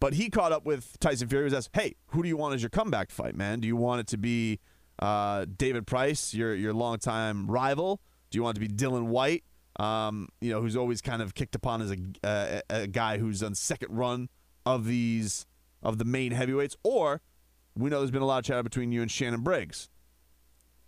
But 0.00 0.14
he 0.14 0.28
caught 0.28 0.52
up 0.52 0.66
with 0.66 0.98
Tyson 1.00 1.28
Fury. 1.28 1.42
He 1.42 1.44
was 1.44 1.54
asked, 1.54 1.70
"Hey, 1.74 1.96
who 2.08 2.22
do 2.22 2.28
you 2.28 2.36
want 2.36 2.54
as 2.54 2.62
your 2.62 2.70
comeback 2.70 3.10
fight, 3.10 3.34
man? 3.34 3.60
Do 3.60 3.68
you 3.68 3.76
want 3.76 4.00
it 4.00 4.06
to 4.08 4.18
be 4.18 4.60
uh, 4.98 5.46
David 5.56 5.86
Price, 5.86 6.34
your 6.34 6.54
your 6.54 6.74
longtime 6.74 7.46
rival? 7.50 8.00
Do 8.30 8.36
you 8.36 8.42
want 8.42 8.58
it 8.58 8.60
to 8.60 8.68
be 8.68 8.74
Dillian 8.74 9.06
Whyte, 9.06 9.44
um, 9.76 10.28
you 10.40 10.50
know, 10.50 10.60
who's 10.60 10.76
always 10.76 11.00
kind 11.00 11.22
of 11.22 11.34
kicked 11.34 11.54
upon 11.54 11.82
as 11.82 11.90
a, 11.90 11.96
a, 12.22 12.62
a 12.82 12.86
guy 12.86 13.18
who's 13.18 13.42
on 13.42 13.54
second 13.54 13.94
run 13.96 14.28
of 14.64 14.86
these 14.86 15.46
of 15.82 15.98
the 15.98 16.04
main 16.04 16.32
heavyweights, 16.32 16.76
or 16.82 17.20
we 17.76 17.90
know 17.90 17.98
there's 17.98 18.10
been 18.10 18.22
a 18.22 18.26
lot 18.26 18.38
of 18.38 18.44
chatter 18.44 18.62
between 18.62 18.92
you 18.92 19.02
and 19.02 19.10
Shannon 19.10 19.42
Briggs. 19.42 19.88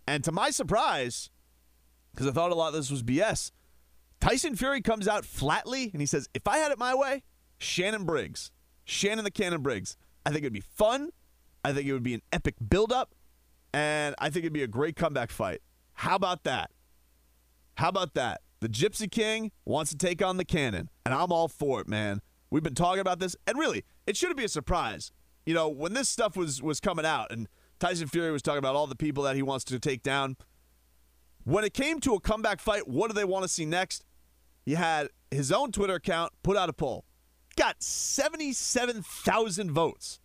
And 0.07 0.23
to 0.23 0.31
my 0.31 0.49
surprise, 0.49 1.29
because 2.13 2.27
I 2.27 2.31
thought 2.31 2.51
a 2.51 2.55
lot 2.55 2.69
of 2.69 2.73
this 2.73 2.89
was 2.89 3.03
BS, 3.03 3.51
Tyson 4.19 4.55
Fury 4.55 4.81
comes 4.81 5.07
out 5.07 5.25
flatly 5.25 5.91
and 5.91 6.01
he 6.01 6.07
says, 6.07 6.27
"If 6.33 6.47
I 6.47 6.57
had 6.57 6.71
it 6.71 6.79
my 6.79 6.95
way, 6.95 7.23
Shannon 7.57 8.05
Briggs." 8.05 8.51
Shannon 8.87 9.25
the 9.25 9.31
Cannon 9.31 9.61
Briggs. 9.61 9.97
I 10.25 10.29
think 10.29 10.43
it'd 10.43 10.53
be 10.53 10.61
fun. 10.61 11.09
I 11.63 11.73
think 11.73 11.87
it 11.87 11.93
would 11.93 12.03
be 12.03 12.13
an 12.13 12.21
epic 12.31 12.55
buildup. 12.69 13.13
And 13.73 14.15
I 14.17 14.29
think 14.29 14.45
it'd 14.45 14.53
be 14.53 14.63
a 14.63 14.67
great 14.67 14.95
comeback 14.95 15.29
fight. 15.29 15.61
How 15.93 16.15
about 16.15 16.45
that? 16.45 16.71
How 17.75 17.89
about 17.89 18.13
that? 18.13 18.41
The 18.59 18.69
Gypsy 18.69 19.09
King 19.09 19.51
wants 19.65 19.91
to 19.91 19.97
take 19.97 20.23
on 20.23 20.37
the 20.37 20.45
Cannon, 20.45 20.89
and 21.05 21.13
I'm 21.13 21.31
all 21.31 21.47
for 21.47 21.79
it, 21.81 21.87
man. 21.87 22.21
We've 22.49 22.63
been 22.63 22.75
talking 22.75 23.01
about 23.01 23.19
this, 23.19 23.35
and 23.45 23.57
really, 23.57 23.83
it 24.05 24.17
shouldn't 24.17 24.37
be 24.37 24.45
a 24.45 24.49
surprise. 24.49 25.11
You 25.45 25.53
know, 25.53 25.69
when 25.69 25.93
this 25.93 26.09
stuff 26.09 26.35
was 26.35 26.61
was 26.61 26.79
coming 26.79 27.05
out, 27.05 27.31
and 27.31 27.47
Tyson 27.79 28.07
Fury 28.07 28.31
was 28.31 28.41
talking 28.41 28.59
about 28.59 28.75
all 28.75 28.87
the 28.87 28.95
people 28.95 29.23
that 29.23 29.35
he 29.35 29.41
wants 29.41 29.63
to 29.65 29.79
take 29.79 30.01
down. 30.01 30.37
When 31.43 31.63
it 31.63 31.73
came 31.73 31.99
to 32.01 32.13
a 32.13 32.19
comeback 32.19 32.59
fight, 32.59 32.87
what 32.87 33.07
do 33.07 33.13
they 33.13 33.23
want 33.23 33.43
to 33.43 33.47
see 33.47 33.65
next? 33.65 34.03
He 34.65 34.73
had 34.73 35.07
his 35.31 35.51
own 35.51 35.71
Twitter 35.71 35.95
account 35.95 36.33
put 36.43 36.57
out 36.57 36.67
a 36.67 36.73
poll 36.73 37.05
got 37.57 37.83
77,000 37.83 39.71
votes. 39.71 40.21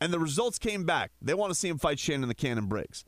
And 0.00 0.12
the 0.12 0.20
results 0.20 0.58
came 0.58 0.84
back. 0.84 1.10
They 1.20 1.34
want 1.34 1.50
to 1.50 1.58
see 1.58 1.68
him 1.68 1.78
fight 1.78 1.98
Shannon 1.98 2.28
the 2.28 2.34
Cannon 2.34 2.66
Briggs. 2.66 3.04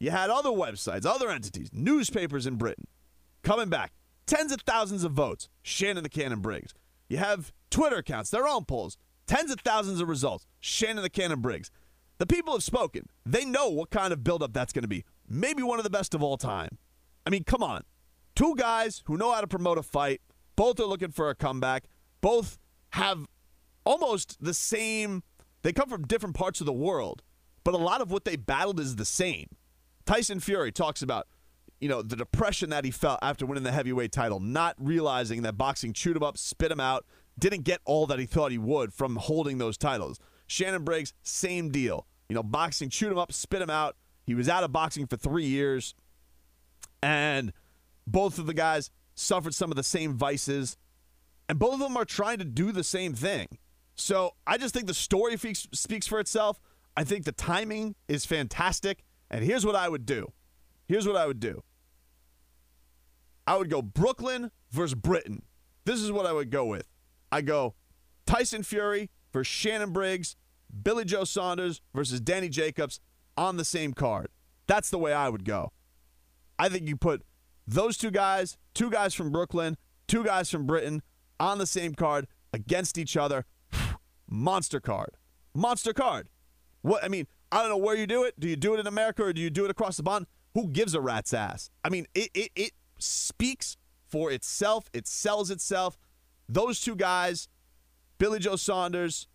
You 0.00 0.10
had 0.10 0.30
other 0.30 0.50
websites, 0.50 1.04
other 1.06 1.30
entities, 1.30 1.68
newspapers 1.72 2.46
in 2.46 2.56
Britain 2.56 2.86
coming 3.44 3.68
back. 3.68 3.92
Tens 4.26 4.52
of 4.52 4.62
thousands 4.62 5.04
of 5.04 5.12
votes. 5.12 5.48
Shannon 5.62 6.02
the 6.02 6.08
Cannon 6.08 6.40
Briggs. 6.40 6.74
You 7.08 7.18
have 7.18 7.52
Twitter 7.70 7.96
accounts, 7.96 8.30
their 8.30 8.48
own 8.48 8.64
polls. 8.64 8.96
Tens 9.26 9.50
of 9.50 9.60
thousands 9.60 10.00
of 10.00 10.08
results. 10.08 10.46
Shannon 10.60 11.02
the 11.02 11.10
Cannon 11.10 11.40
Briggs. 11.40 11.70
The 12.18 12.26
people 12.26 12.54
have 12.54 12.62
spoken. 12.62 13.08
They 13.26 13.44
know 13.44 13.68
what 13.68 13.90
kind 13.90 14.12
of 14.12 14.24
buildup 14.24 14.52
that's 14.52 14.72
going 14.72 14.82
to 14.82 14.88
be. 14.88 15.04
Maybe 15.28 15.62
one 15.62 15.78
of 15.78 15.84
the 15.84 15.90
best 15.90 16.14
of 16.14 16.22
all 16.22 16.36
time. 16.36 16.78
I 17.26 17.30
mean, 17.30 17.44
come 17.44 17.62
on. 17.62 17.82
Two 18.34 18.54
guys 18.56 19.02
who 19.06 19.16
know 19.16 19.32
how 19.32 19.40
to 19.40 19.46
promote 19.46 19.78
a 19.78 19.82
fight. 19.82 20.20
Both 20.56 20.80
are 20.80 20.84
looking 20.84 21.10
for 21.10 21.30
a 21.30 21.34
comeback. 21.34 21.84
Both 22.20 22.58
have 22.90 23.26
almost 23.84 24.42
the 24.42 24.54
same. 24.54 25.22
They 25.62 25.72
come 25.72 25.88
from 25.88 26.06
different 26.06 26.36
parts 26.36 26.60
of 26.60 26.66
the 26.66 26.72
world, 26.72 27.22
but 27.64 27.74
a 27.74 27.78
lot 27.78 28.00
of 28.00 28.10
what 28.10 28.24
they 28.24 28.36
battled 28.36 28.78
is 28.78 28.96
the 28.96 29.04
same. 29.04 29.48
Tyson 30.06 30.40
Fury 30.40 30.70
talks 30.70 31.02
about, 31.02 31.26
you 31.80 31.88
know, 31.88 32.02
the 32.02 32.16
depression 32.16 32.70
that 32.70 32.84
he 32.84 32.90
felt 32.90 33.18
after 33.22 33.46
winning 33.46 33.64
the 33.64 33.72
heavyweight 33.72 34.12
title, 34.12 34.40
not 34.40 34.74
realizing 34.78 35.42
that 35.42 35.56
boxing 35.56 35.92
chewed 35.92 36.16
him 36.16 36.22
up, 36.22 36.38
spit 36.38 36.70
him 36.70 36.80
out, 36.80 37.04
didn't 37.38 37.62
get 37.62 37.80
all 37.84 38.06
that 38.06 38.18
he 38.18 38.26
thought 38.26 38.52
he 38.52 38.58
would 38.58 38.92
from 38.92 39.16
holding 39.16 39.58
those 39.58 39.76
titles. 39.76 40.18
Shannon 40.46 40.84
Briggs, 40.84 41.12
same 41.22 41.70
deal. 41.70 42.06
You 42.28 42.34
know, 42.34 42.42
boxing 42.42 42.88
chewed 42.88 43.12
him 43.12 43.18
up, 43.18 43.32
spit 43.32 43.60
him 43.60 43.70
out. 43.70 43.96
He 44.24 44.34
was 44.34 44.48
out 44.48 44.64
of 44.64 44.72
boxing 44.72 45.06
for 45.06 45.16
three 45.16 45.46
years, 45.46 45.94
and 47.02 47.52
both 48.06 48.38
of 48.38 48.46
the 48.46 48.54
guys 48.54 48.90
suffered 49.14 49.54
some 49.54 49.70
of 49.70 49.76
the 49.76 49.82
same 49.82 50.14
vices 50.14 50.76
and 51.48 51.58
both 51.58 51.74
of 51.74 51.80
them 51.80 51.96
are 51.96 52.04
trying 52.04 52.38
to 52.38 52.44
do 52.44 52.72
the 52.72 52.84
same 52.84 53.14
thing. 53.14 53.46
So 53.94 54.34
I 54.46 54.58
just 54.58 54.74
think 54.74 54.86
the 54.86 54.94
story 54.94 55.36
speaks 55.36 56.06
for 56.06 56.18
itself. 56.18 56.60
I 56.96 57.04
think 57.04 57.24
the 57.24 57.32
timing 57.32 57.94
is 58.08 58.24
fantastic. 58.24 59.04
And 59.30 59.44
here's 59.44 59.66
what 59.66 59.76
I 59.76 59.88
would 59.88 60.06
do. 60.06 60.32
Here's 60.86 61.06
what 61.06 61.16
I 61.16 61.26
would 61.26 61.40
do. 61.40 61.62
I 63.46 63.56
would 63.56 63.70
go 63.70 63.82
Brooklyn 63.82 64.50
versus 64.70 64.94
Britain. 64.94 65.42
This 65.84 66.00
is 66.00 66.10
what 66.10 66.26
I 66.26 66.32
would 66.32 66.50
go 66.50 66.64
with. 66.64 66.88
I 67.30 67.42
go 67.42 67.74
Tyson 68.26 68.62
Fury 68.62 69.10
versus 69.32 69.52
Shannon 69.52 69.92
Briggs, 69.92 70.36
Billy 70.82 71.04
Joe 71.04 71.24
Saunders 71.24 71.80
versus 71.94 72.20
Danny 72.20 72.48
Jacobs 72.48 73.00
on 73.36 73.56
the 73.56 73.64
same 73.64 73.92
card. 73.92 74.28
That's 74.66 74.90
the 74.90 74.98
way 74.98 75.12
I 75.12 75.28
would 75.28 75.44
go. 75.44 75.72
I 76.58 76.68
think 76.68 76.88
you 76.88 76.96
put 76.96 77.22
those 77.66 77.98
two 77.98 78.10
guys, 78.10 78.56
two 78.72 78.90
guys 78.90 79.12
from 79.12 79.30
Brooklyn, 79.30 79.76
Two 80.06 80.24
guys 80.24 80.50
from 80.50 80.66
Britain 80.66 81.02
on 81.40 81.58
the 81.58 81.66
same 81.66 81.94
card 81.94 82.26
against 82.52 82.98
each 82.98 83.16
other. 83.16 83.46
Monster 84.28 84.80
card. 84.80 85.16
Monster 85.54 85.92
card. 85.92 86.28
What 86.82 87.02
I 87.02 87.08
mean, 87.08 87.26
I 87.50 87.60
don't 87.60 87.70
know 87.70 87.76
where 87.78 87.96
you 87.96 88.06
do 88.06 88.24
it. 88.24 88.38
Do 88.38 88.48
you 88.48 88.56
do 88.56 88.74
it 88.74 88.80
in 88.80 88.86
America 88.86 89.24
or 89.24 89.32
do 89.32 89.40
you 89.40 89.50
do 89.50 89.64
it 89.64 89.70
across 89.70 89.96
the 89.96 90.02
pond? 90.02 90.26
Who 90.54 90.68
gives 90.68 90.94
a 90.94 91.00
rat's 91.00 91.34
ass? 91.34 91.70
I 91.84 91.88
mean, 91.88 92.06
it 92.14 92.30
it, 92.34 92.50
it 92.54 92.72
speaks 92.98 93.76
for 94.06 94.30
itself. 94.30 94.84
It 94.92 95.06
sells 95.06 95.50
itself. 95.50 95.98
Those 96.48 96.80
two 96.80 96.94
guys, 96.94 97.48
Billy 98.18 98.38
Joe 98.38 98.56
Saunders 98.56 99.26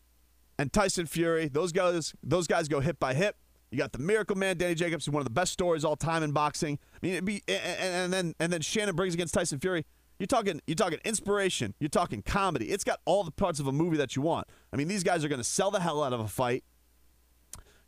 and 0.58 0.72
Tyson 0.72 1.06
Fury, 1.06 1.48
those 1.48 1.72
guys 1.72 2.14
those 2.24 2.48
guys 2.48 2.68
go 2.68 2.80
hip 2.80 3.00
by 3.00 3.14
hip. 3.14 3.36
You 3.72 3.78
got 3.78 3.92
the 3.92 4.00
Miracle 4.00 4.36
Man, 4.36 4.58
Danny 4.58 4.74
Jacobs, 4.74 5.08
one 5.08 5.22
of 5.22 5.26
the 5.26 5.32
best 5.32 5.54
stories 5.54 5.86
all 5.86 5.96
time 5.96 6.24
in 6.24 6.32
boxing. 6.32 6.80
I 6.94 6.98
mean, 7.06 7.26
be 7.26 7.44
and, 7.48 7.62
and 7.78 8.14
then 8.14 8.34
and 8.40 8.52
then 8.52 8.62
Shannon 8.62 8.96
Briggs 8.96 9.14
against 9.14 9.34
Tyson 9.34 9.60
Fury. 9.60 9.86
You're 10.18 10.28
talking 10.28 10.62
you're 10.68 10.76
talking 10.76 11.00
inspiration. 11.04 11.76
You're 11.80 11.90
talking 11.90 12.22
comedy. 12.22 12.72
It's 12.72 12.84
got 12.84 13.00
all 13.06 13.24
the 13.24 13.32
parts 13.32 13.60
of 13.60 13.68
a 13.68 13.72
movie 13.72 13.98
that 13.98 14.16
you 14.16 14.22
want. 14.22 14.48
I 14.74 14.76
mean, 14.78 14.88
these 14.88 15.04
guys 15.04 15.24
are 15.24 15.28
going 15.28 15.40
to 15.40 15.46
sell 15.46 15.72
the 15.72 15.80
hell 15.80 16.04
out 16.04 16.14
of 16.14 16.20
a 16.20 16.28
fight. 16.28 16.64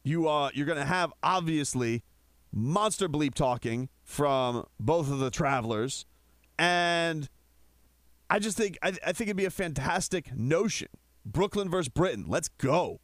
You 0.04 0.28
uh 0.28 0.50
you're 0.54 0.66
going 0.66 0.80
to 0.80 0.86
have 0.86 1.14
obviously 1.24 2.04
monster 2.52 3.08
bleep 3.08 3.34
talking 3.34 3.90
from 4.04 4.66
both 4.80 5.12
of 5.12 5.20
the 5.20 5.32
travelers, 5.32 6.06
and 6.58 7.30
I 8.30 8.40
just 8.40 8.58
think 8.58 8.78
I, 8.82 8.90
I 9.06 9.12
think 9.14 9.28
it'd 9.28 9.38
be 9.38 9.46
a 9.46 9.52
fantastic 9.52 10.36
notion. 10.36 10.90
Brooklyn 11.26 11.70
versus 11.70 11.90
Britain. 11.90 12.26
Let's 12.28 12.48
go. 12.48 13.00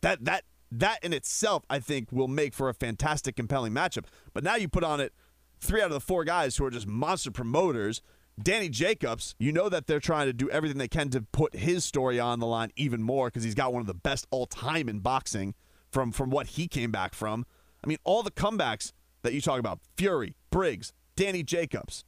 That 0.00 0.24
that 0.24 0.44
that 0.70 0.98
in 1.02 1.12
itself, 1.12 1.64
I 1.68 1.78
think, 1.78 2.10
will 2.10 2.28
make 2.28 2.54
for 2.54 2.68
a 2.68 2.74
fantastic, 2.74 3.36
compelling 3.36 3.72
matchup. 3.72 4.04
But 4.32 4.42
now 4.44 4.56
you 4.56 4.68
put 4.68 4.84
on 4.84 5.00
it 5.00 5.12
three 5.60 5.80
out 5.80 5.86
of 5.86 5.92
the 5.92 6.00
four 6.00 6.24
guys 6.24 6.56
who 6.56 6.64
are 6.64 6.70
just 6.70 6.86
monster 6.86 7.30
promoters. 7.30 8.02
Danny 8.42 8.70
Jacobs, 8.70 9.34
you 9.38 9.52
know 9.52 9.68
that 9.68 9.86
they're 9.86 10.00
trying 10.00 10.26
to 10.26 10.32
do 10.32 10.48
everything 10.48 10.78
they 10.78 10.88
can 10.88 11.10
to 11.10 11.20
put 11.20 11.54
his 11.54 11.84
story 11.84 12.18
on 12.18 12.40
the 12.40 12.46
line 12.46 12.70
even 12.76 13.02
more 13.02 13.28
because 13.28 13.44
he's 13.44 13.54
got 13.54 13.72
one 13.72 13.82
of 13.82 13.86
the 13.86 13.94
best 13.94 14.26
all 14.30 14.46
time 14.46 14.88
in 14.88 15.00
boxing 15.00 15.54
from 15.90 16.12
from 16.12 16.30
what 16.30 16.48
he 16.48 16.66
came 16.66 16.90
back 16.90 17.14
from. 17.14 17.44
I 17.82 17.86
mean, 17.86 17.98
all 18.04 18.22
the 18.22 18.30
comebacks 18.30 18.92
that 19.22 19.32
you 19.32 19.40
talk 19.40 19.58
about 19.58 19.80
Fury, 19.96 20.36
Briggs, 20.50 20.92
Danny 21.16 21.42
Jacobs. 21.42 22.04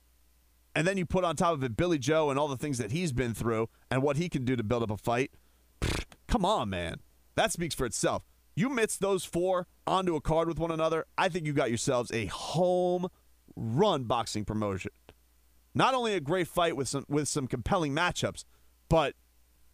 And 0.74 0.86
then 0.86 0.96
you 0.96 1.06
put 1.06 1.24
on 1.24 1.36
top 1.36 1.54
of 1.54 1.62
it 1.62 1.76
Billy 1.76 1.98
Joe 1.98 2.30
and 2.30 2.38
all 2.38 2.48
the 2.48 2.56
things 2.56 2.78
that 2.78 2.90
he's 2.90 3.12
been 3.12 3.34
through 3.34 3.68
and 3.90 4.02
what 4.02 4.16
he 4.16 4.28
can 4.28 4.44
do 4.44 4.56
to 4.56 4.64
build 4.64 4.82
up 4.82 4.90
a 4.90 4.96
fight. 4.96 5.30
Come 6.28 6.44
on, 6.44 6.68
man. 6.68 6.96
That 7.36 7.52
speaks 7.52 7.74
for 7.74 7.86
itself. 7.86 8.24
You 8.56 8.68
mix 8.68 8.96
those 8.96 9.24
four 9.24 9.66
onto 9.86 10.16
a 10.16 10.20
card 10.20 10.48
with 10.48 10.58
one 10.58 10.70
another, 10.70 11.06
I 11.18 11.28
think 11.28 11.46
you 11.46 11.52
got 11.52 11.68
yourselves 11.68 12.10
a 12.12 12.26
home 12.26 13.08
run 13.56 14.04
boxing 14.04 14.44
promotion. 14.44 14.92
Not 15.74 15.94
only 15.94 16.14
a 16.14 16.20
great 16.20 16.48
fight 16.48 16.76
with 16.76 16.88
some 16.88 17.04
with 17.08 17.28
some 17.28 17.48
compelling 17.48 17.94
matchups, 17.94 18.44
but 18.88 19.14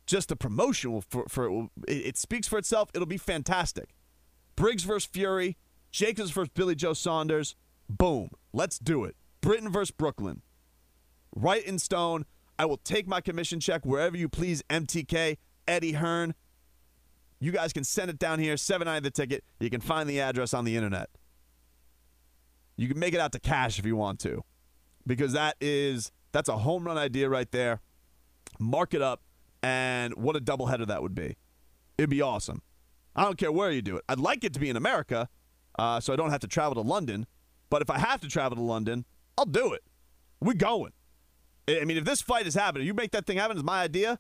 just 0.07 0.31
a 0.31 0.37
promotion 0.37 1.03
for, 1.03 1.27
for 1.29 1.69
it, 1.87 2.07
it 2.07 2.17
speaks 2.17 2.49
for 2.49 2.59
itself. 2.59 2.91
It'll 2.95 3.07
be 3.07 3.19
fantastic. 3.19 3.91
Briggs 4.57 4.83
versus 4.83 5.09
Fury, 5.11 5.57
Jacobs 5.91 6.31
versus 6.31 6.51
Billy 6.55 6.75
Joe 6.75 6.93
Saunders. 6.93 7.57
Boom. 7.89 8.31
Let's 8.53 8.79
do 8.79 9.05
it. 9.05 9.17
Britain 9.41 9.71
versus 9.71 9.91
Brooklyn. 9.91 10.43
Right 11.35 11.65
in 11.65 11.79
stone. 11.79 12.27
I 12.59 12.67
will 12.67 12.77
take 12.77 13.09
my 13.09 13.21
commission 13.21 13.59
check 13.59 13.87
wherever 13.87 14.17
you 14.17 14.29
please, 14.29 14.63
MTK, 14.69 15.39
Eddie 15.67 15.93
Hearn. 15.93 16.35
You 17.39 17.53
guys 17.53 17.73
can 17.73 17.85
send 17.85 18.11
it 18.11 18.19
down 18.19 18.39
here, 18.39 18.57
7 18.59 19.03
the 19.03 19.11
ticket. 19.11 19.45
You 19.61 19.71
can 19.71 19.81
find 19.81 20.09
the 20.09 20.21
address 20.21 20.53
on 20.53 20.67
the 20.67 20.77
internet. 20.77 21.09
You 22.77 22.87
can 22.89 22.99
make 22.99 23.15
it 23.15 23.21
out 23.21 23.33
to 23.33 23.41
cash 23.41 23.79
if 23.79 23.87
you 23.87 23.97
want 23.97 24.21
to. 24.21 24.43
Because 25.07 25.33
that 25.33 25.57
is 25.61 26.13
that's 26.33 26.49
a 26.49 26.59
home 26.59 26.85
run 26.85 26.99
idea 26.99 27.29
right 27.29 27.51
there. 27.51 27.81
Mark 28.59 28.93
it 28.93 29.01
up 29.03 29.23
and 29.63 30.15
what 30.15 30.37
a 30.37 30.41
doubleheader 30.41 30.87
that 30.87 31.03
would 31.03 31.15
be. 31.15 31.37
It'd 31.97 32.11
be 32.11 32.23
awesome. 32.23 32.63
I 33.17 33.25
don't 33.25 33.39
care 33.39 33.53
where 33.53 33.71
you 33.71 33.83
do 33.83 33.97
it. 33.97 34.05
I'd 34.09 34.19
like 34.19 34.45
it 34.45 34.53
to 34.55 34.61
be 34.61 34.71
in 34.71 34.77
America, 34.77 35.29
uh, 35.79 36.01
so 36.01 36.13
I 36.13 36.17
don't 36.17 36.31
have 36.31 36.41
to 36.41 36.49
travel 36.49 36.83
to 36.83 36.89
London. 36.89 37.27
But 37.69 37.83
if 37.83 37.91
I 37.91 37.99
have 37.99 38.21
to 38.23 38.29
travel 38.29 38.57
to 38.57 38.63
London, 38.63 39.05
I'll 39.39 39.45
do 39.45 39.73
it. 39.73 39.83
We're 40.41 40.55
going. 40.55 40.93
I 41.69 41.85
mean, 41.85 41.97
if 41.97 42.05
this 42.05 42.21
fight 42.21 42.47
is 42.47 42.55
happening, 42.55 42.87
you 42.87 42.95
make 42.95 43.13
that 43.13 43.27
thing 43.27 43.37
happen. 43.37 43.57
Is 43.57 43.63
my 43.63 43.83
idea. 43.83 44.19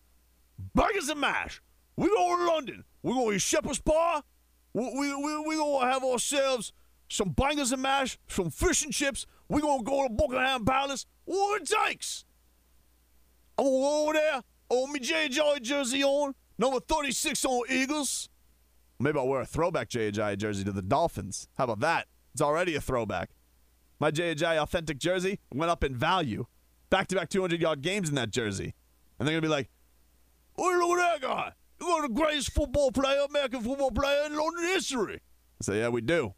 Burgers 0.75 1.09
and 1.09 1.21
mash. 1.21 1.61
We 1.97 2.09
go 2.09 2.37
to 2.37 2.45
London. 2.45 2.85
We 3.03 3.13
go 3.13 3.31
to 3.31 3.39
shepherd's 3.39 3.81
bar. 3.81 4.23
We 4.73 4.85
we 4.85 5.15
we, 5.15 5.39
we 5.49 5.57
gonna 5.57 5.91
have 5.91 6.05
ourselves 6.05 6.73
some 7.09 7.31
bangers 7.31 7.73
and 7.73 7.83
mash, 7.83 8.19
some 8.29 8.51
fish 8.51 8.85
and 8.85 8.93
chips. 8.93 9.27
We 9.49 9.61
gonna 9.61 9.83
go 9.83 10.07
to 10.07 10.15
Buckingham 10.15 10.65
Palace. 10.65 11.07
What 11.25 11.63
it 11.63 11.69
takes. 11.69 12.25
I'm 13.59 13.65
gonna 13.65 13.77
go 13.77 14.03
over 14.05 14.13
there. 14.13 14.43
On 14.69 14.93
me 14.93 15.01
J.J. 15.01 15.61
jersey 15.61 16.05
on. 16.05 16.35
Number 16.57 16.79
36 16.81 17.45
on 17.45 17.63
Eagles. 17.69 18.29
Maybe 19.01 19.19
I'll 19.19 19.29
wear 19.29 19.41
a 19.41 19.47
throwback 19.47 19.89
J.J. 19.89 20.37
jersey 20.37 20.63
to 20.65 20.73
the 20.73 20.83
Dolphins. 20.83 21.49
How 21.57 21.65
about 21.65 21.81
that? 21.81 22.07
It's 22.35 22.43
already 22.43 22.75
a 22.75 22.81
throwback. 22.81 23.31
My 23.99 24.11
J.J. 24.11 24.59
authentic 24.59 24.99
jersey 24.99 25.41
went 25.53 25.71
up 25.71 25.83
in 25.83 25.97
value. 25.97 26.47
Back 26.91 27.09
to 27.09 27.17
back 27.17 27.31
200 27.31 27.61
yard 27.61 27.81
games 27.81 28.11
in 28.11 28.15
that 28.17 28.31
jersey. 28.31 28.75
And 29.19 29.27
they're 29.27 29.33
going 29.33 29.43
to 29.43 29.49
be 29.49 29.53
like, 29.53 29.71
oh, 30.59 30.87
look 30.87 30.99
at 30.99 31.21
that 31.21 31.29
guy. 31.29 31.53
One 31.81 32.03
the 32.03 32.09
greatest 32.09 32.53
football 32.53 32.93
player, 32.93 33.21
American 33.29 33.63
football 33.63 33.91
player 33.91 34.27
in 34.27 34.37
London 34.37 34.65
history. 34.65 35.23
I 35.61 35.65
say, 35.65 35.79
yeah, 35.79 35.89
we 35.89 36.03
do. 36.03 36.35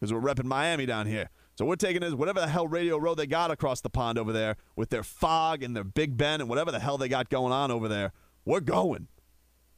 Because 0.00 0.12
we're 0.12 0.20
repping 0.20 0.44
Miami 0.44 0.86
down 0.86 1.06
here. 1.06 1.28
So 1.56 1.64
we're 1.64 1.76
taking 1.76 2.00
this, 2.00 2.14
whatever 2.14 2.40
the 2.40 2.48
hell 2.48 2.66
radio 2.66 2.96
row 2.98 3.14
they 3.14 3.26
got 3.26 3.50
across 3.50 3.80
the 3.80 3.90
pond 3.90 4.18
over 4.18 4.32
there 4.32 4.56
with 4.74 4.90
their 4.90 5.02
fog 5.02 5.62
and 5.62 5.76
their 5.76 5.84
Big 5.84 6.16
Ben 6.16 6.40
and 6.40 6.48
whatever 6.48 6.70
the 6.70 6.80
hell 6.80 6.98
they 6.98 7.08
got 7.08 7.28
going 7.28 7.52
on 7.52 7.70
over 7.70 7.88
there. 7.88 8.12
We're 8.44 8.60
going. 8.60 9.08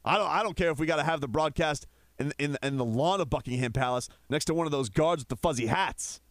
I 0.05 0.17
don't, 0.17 0.29
I 0.29 0.43
don't 0.43 0.55
care 0.55 0.71
if 0.71 0.79
we 0.79 0.85
got 0.85 0.97
to 0.97 1.03
have 1.03 1.21
the 1.21 1.27
broadcast 1.27 1.85
in, 2.19 2.33
in, 2.37 2.57
in 2.61 2.77
the 2.77 2.85
lawn 2.85 3.21
of 3.21 3.29
Buckingham 3.29 3.71
Palace 3.71 4.09
next 4.29 4.45
to 4.45 4.53
one 4.53 4.65
of 4.65 4.71
those 4.71 4.89
guards 4.89 5.21
with 5.21 5.29
the 5.29 5.35
fuzzy 5.35 5.67
hats. 5.67 6.21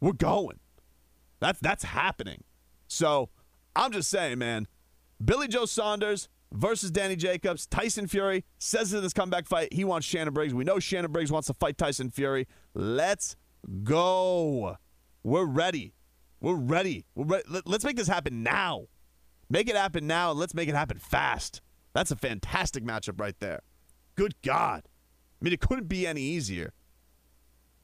We're 0.00 0.12
going. 0.12 0.60
That's, 1.40 1.60
that's 1.60 1.84
happening. 1.84 2.44
So 2.88 3.30
I'm 3.76 3.92
just 3.92 4.10
saying, 4.10 4.38
man, 4.38 4.66
Billy 5.24 5.48
Joe 5.48 5.66
Saunders 5.66 6.28
versus 6.52 6.90
Danny 6.90 7.16
Jacobs. 7.16 7.66
Tyson 7.66 8.06
Fury 8.06 8.44
says 8.58 8.92
in 8.92 9.02
this 9.02 9.12
comeback 9.12 9.46
fight 9.46 9.72
he 9.72 9.84
wants 9.84 10.06
Shannon 10.06 10.34
Briggs. 10.34 10.54
We 10.54 10.64
know 10.64 10.78
Shannon 10.78 11.12
Briggs 11.12 11.30
wants 11.30 11.46
to 11.48 11.54
fight 11.54 11.78
Tyson 11.78 12.10
Fury. 12.10 12.46
Let's 12.74 13.36
go. 13.84 14.76
We're 15.22 15.44
ready. 15.44 15.94
We're 16.40 16.54
ready. 16.54 17.04
We're 17.14 17.24
ready. 17.24 17.44
Let's 17.66 17.84
make 17.84 17.96
this 17.96 18.08
happen 18.08 18.42
now. 18.42 18.86
Make 19.50 19.68
it 19.68 19.76
happen 19.76 20.06
now, 20.06 20.30
and 20.30 20.38
let's 20.38 20.54
make 20.54 20.68
it 20.68 20.74
happen 20.74 20.98
fast. 20.98 21.62
That's 21.94 22.10
a 22.10 22.16
fantastic 22.16 22.84
matchup 22.84 23.20
right 23.20 23.34
there. 23.40 23.62
Good 24.14 24.34
God. 24.42 24.82
I 25.40 25.44
mean, 25.44 25.52
it 25.52 25.60
couldn't 25.60 25.88
be 25.88 26.06
any 26.06 26.22
easier. 26.22 26.72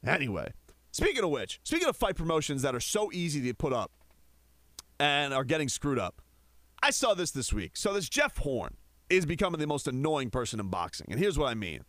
Anyway, 0.04 0.52
speaking 0.90 1.24
of 1.24 1.30
which, 1.30 1.60
speaking 1.64 1.88
of 1.88 1.96
fight 1.96 2.16
promotions 2.16 2.62
that 2.62 2.74
are 2.74 2.80
so 2.80 3.10
easy 3.12 3.40
to 3.42 3.54
put 3.54 3.72
up 3.72 3.90
and 4.98 5.32
are 5.32 5.44
getting 5.44 5.68
screwed 5.68 5.98
up, 5.98 6.20
I 6.82 6.90
saw 6.90 7.14
this 7.14 7.30
this 7.30 7.52
week. 7.52 7.76
So 7.76 7.92
this 7.94 8.08
Jeff 8.08 8.36
Horn 8.38 8.76
is 9.08 9.24
becoming 9.24 9.60
the 9.60 9.66
most 9.66 9.88
annoying 9.88 10.30
person 10.30 10.60
in 10.60 10.68
boxing, 10.68 11.06
and 11.10 11.18
here's 11.18 11.38
what 11.38 11.48
I 11.48 11.54
mean. 11.54 11.84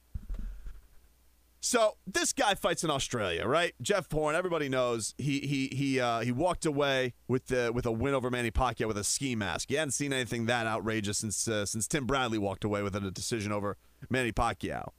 So 1.65 1.97
this 2.05 2.31
guy 2.31 2.53
fights 2.53 2.83
in 2.83 2.91
Australia, 2.91 3.47
right? 3.47 3.73
Jeff 3.81 4.11
Horn, 4.11 4.35
everybody 4.35 4.69
knows 4.69 5.15
he 5.17 5.39
he 5.39 5.75
he 5.75 5.99
uh, 5.99 6.19
he 6.19 6.31
walked 6.31 6.63
away 6.63 7.15
with 7.27 7.47
the 7.47 7.71
with 7.73 7.87
a 7.87 7.91
win 7.91 8.13
over 8.13 8.29
Manny 8.29 8.51
Pacquiao 8.51 8.85
with 8.85 8.99
a 8.99 9.03
ski 9.03 9.35
mask. 9.35 9.71
You 9.71 9.79
hadn't 9.79 9.93
seen 9.93 10.13
anything 10.13 10.45
that 10.45 10.67
outrageous 10.67 11.17
since 11.17 11.47
uh, 11.47 11.65
since 11.65 11.87
Tim 11.87 12.05
Bradley 12.05 12.37
walked 12.37 12.63
away 12.63 12.83
with 12.83 12.95
a 12.95 13.09
decision 13.09 13.51
over 13.51 13.77
Manny 14.11 14.31
Pacquiao, 14.31 14.89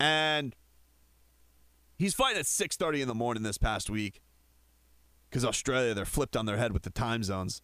and 0.00 0.54
he's 1.98 2.14
fighting 2.14 2.38
at 2.38 2.46
six 2.46 2.76
thirty 2.76 3.00
in 3.02 3.08
the 3.08 3.14
morning 3.14 3.42
this 3.42 3.58
past 3.58 3.90
week 3.90 4.20
because 5.28 5.44
Australia 5.44 5.94
they're 5.94 6.04
flipped 6.04 6.36
on 6.36 6.46
their 6.46 6.56
head 6.56 6.72
with 6.72 6.82
the 6.82 6.90
time 6.90 7.22
zones, 7.22 7.62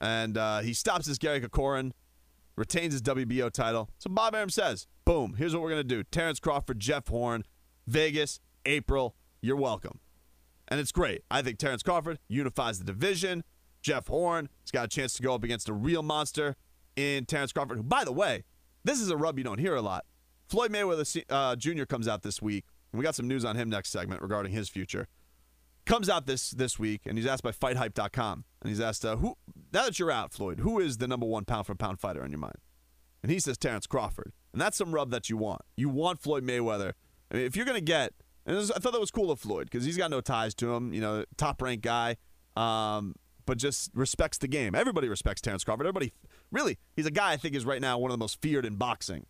and 0.00 0.36
uh, 0.36 0.60
he 0.60 0.72
stops 0.72 1.06
his 1.06 1.18
Gary 1.18 1.40
Corcoran, 1.40 1.92
retains 2.56 2.92
his 2.92 3.02
WBO 3.02 3.50
title. 3.50 3.88
So 3.98 4.10
Bob 4.10 4.34
Arum 4.34 4.50
says, 4.50 4.86
"Boom! 5.04 5.34
Here's 5.38 5.54
what 5.54 5.62
we're 5.62 5.70
gonna 5.70 5.84
do: 5.84 6.02
Terrence 6.04 6.40
Crawford, 6.40 6.80
Jeff 6.80 7.08
Horn." 7.08 7.44
Vegas, 7.88 8.38
April, 8.66 9.16
you're 9.40 9.56
welcome. 9.56 9.98
And 10.68 10.78
it's 10.78 10.92
great. 10.92 11.22
I 11.30 11.40
think 11.40 11.58
Terrence 11.58 11.82
Crawford 11.82 12.18
unifies 12.28 12.78
the 12.78 12.84
division. 12.84 13.42
Jeff 13.80 14.08
Horn 14.08 14.50
has 14.62 14.70
got 14.70 14.84
a 14.84 14.88
chance 14.88 15.14
to 15.14 15.22
go 15.22 15.34
up 15.34 15.42
against 15.42 15.70
a 15.70 15.72
real 15.72 16.02
monster 16.02 16.54
in 16.96 17.24
Terrence 17.24 17.52
Crawford, 17.52 17.78
who, 17.78 17.82
by 17.82 18.04
the 18.04 18.12
way, 18.12 18.44
this 18.84 19.00
is 19.00 19.08
a 19.08 19.16
rub 19.16 19.38
you 19.38 19.44
don't 19.44 19.58
hear 19.58 19.74
a 19.74 19.80
lot. 19.80 20.04
Floyd 20.48 20.72
Mayweather 20.72 21.24
uh, 21.28 21.56
Jr. 21.56 21.84
comes 21.84 22.08
out 22.08 22.22
this 22.22 22.40
week, 22.40 22.64
we 22.92 23.02
got 23.02 23.14
some 23.14 23.28
news 23.28 23.44
on 23.44 23.56
him 23.56 23.68
next 23.68 23.90
segment 23.90 24.22
regarding 24.22 24.52
his 24.52 24.68
future. 24.68 25.06
Comes 25.84 26.08
out 26.08 26.26
this 26.26 26.50
this 26.50 26.78
week, 26.78 27.02
and 27.06 27.16
he's 27.16 27.26
asked 27.26 27.42
by 27.42 27.50
FightHype.com, 27.52 28.44
and 28.60 28.68
he's 28.68 28.80
asked, 28.80 29.04
uh, 29.04 29.16
"Who? 29.16 29.36
Now 29.72 29.84
that 29.84 29.98
you're 29.98 30.10
out, 30.10 30.32
Floyd, 30.32 30.60
who 30.60 30.78
is 30.78 30.98
the 30.98 31.08
number 31.08 31.26
one 31.26 31.44
pound 31.44 31.66
for 31.66 31.74
pound 31.74 31.98
fighter 31.98 32.24
in 32.24 32.30
your 32.30 32.40
mind?" 32.40 32.56
And 33.22 33.32
he 33.32 33.40
says 33.40 33.56
Terrence 33.56 33.86
Crawford, 33.86 34.32
and 34.52 34.60
that's 34.60 34.76
some 34.76 34.92
rub 34.92 35.10
that 35.10 35.30
you 35.30 35.36
want. 35.38 35.62
You 35.76 35.88
want 35.88 36.20
Floyd 36.20 36.44
Mayweather 36.44 36.92
I 37.30 37.36
mean, 37.36 37.46
if 37.46 37.56
you're 37.56 37.66
to 37.66 37.80
get, 37.80 38.12
and 38.46 38.56
I 38.56 38.62
thought 38.62 38.92
that 38.92 39.00
was 39.00 39.10
cool 39.10 39.30
of 39.30 39.38
Floyd 39.38 39.66
because 39.70 39.84
he's 39.84 39.96
got 39.96 40.10
no 40.10 40.20
ties 40.20 40.54
to 40.56 40.72
him, 40.72 40.92
you 40.92 41.00
know, 41.00 41.24
top 41.36 41.60
ranked 41.60 41.84
guy. 41.84 42.16
Um, 42.56 43.14
but 43.44 43.56
just 43.56 43.90
respects 43.94 44.36
the 44.38 44.48
game. 44.48 44.74
Everybody 44.74 45.08
respects 45.08 45.40
Terrence 45.40 45.64
Crawford. 45.64 45.86
Everybody, 45.86 46.12
really, 46.50 46.78
he's 46.94 47.06
a 47.06 47.10
guy 47.10 47.32
I 47.32 47.38
think 47.38 47.54
is 47.54 47.64
right 47.64 47.80
now 47.80 47.98
one 47.98 48.10
of 48.10 48.12
the 48.12 48.22
most 48.22 48.42
feared 48.42 48.66
in 48.66 48.76
boxing. 48.76 49.24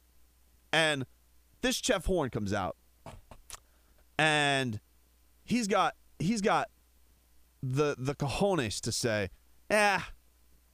And 0.73 1.07
this 1.61 1.81
Jeff 1.81 2.07
Horn 2.07 2.31
comes 2.31 2.53
out, 2.53 2.77
and 4.19 4.81
he's 5.45 5.67
got 5.67 5.95
he's 6.19 6.41
got 6.41 6.69
the 7.63 7.97
the 7.99 8.15
cojones 8.15 8.81
to 8.83 8.93
say, 8.93 9.31
"Yeah, 9.71 10.03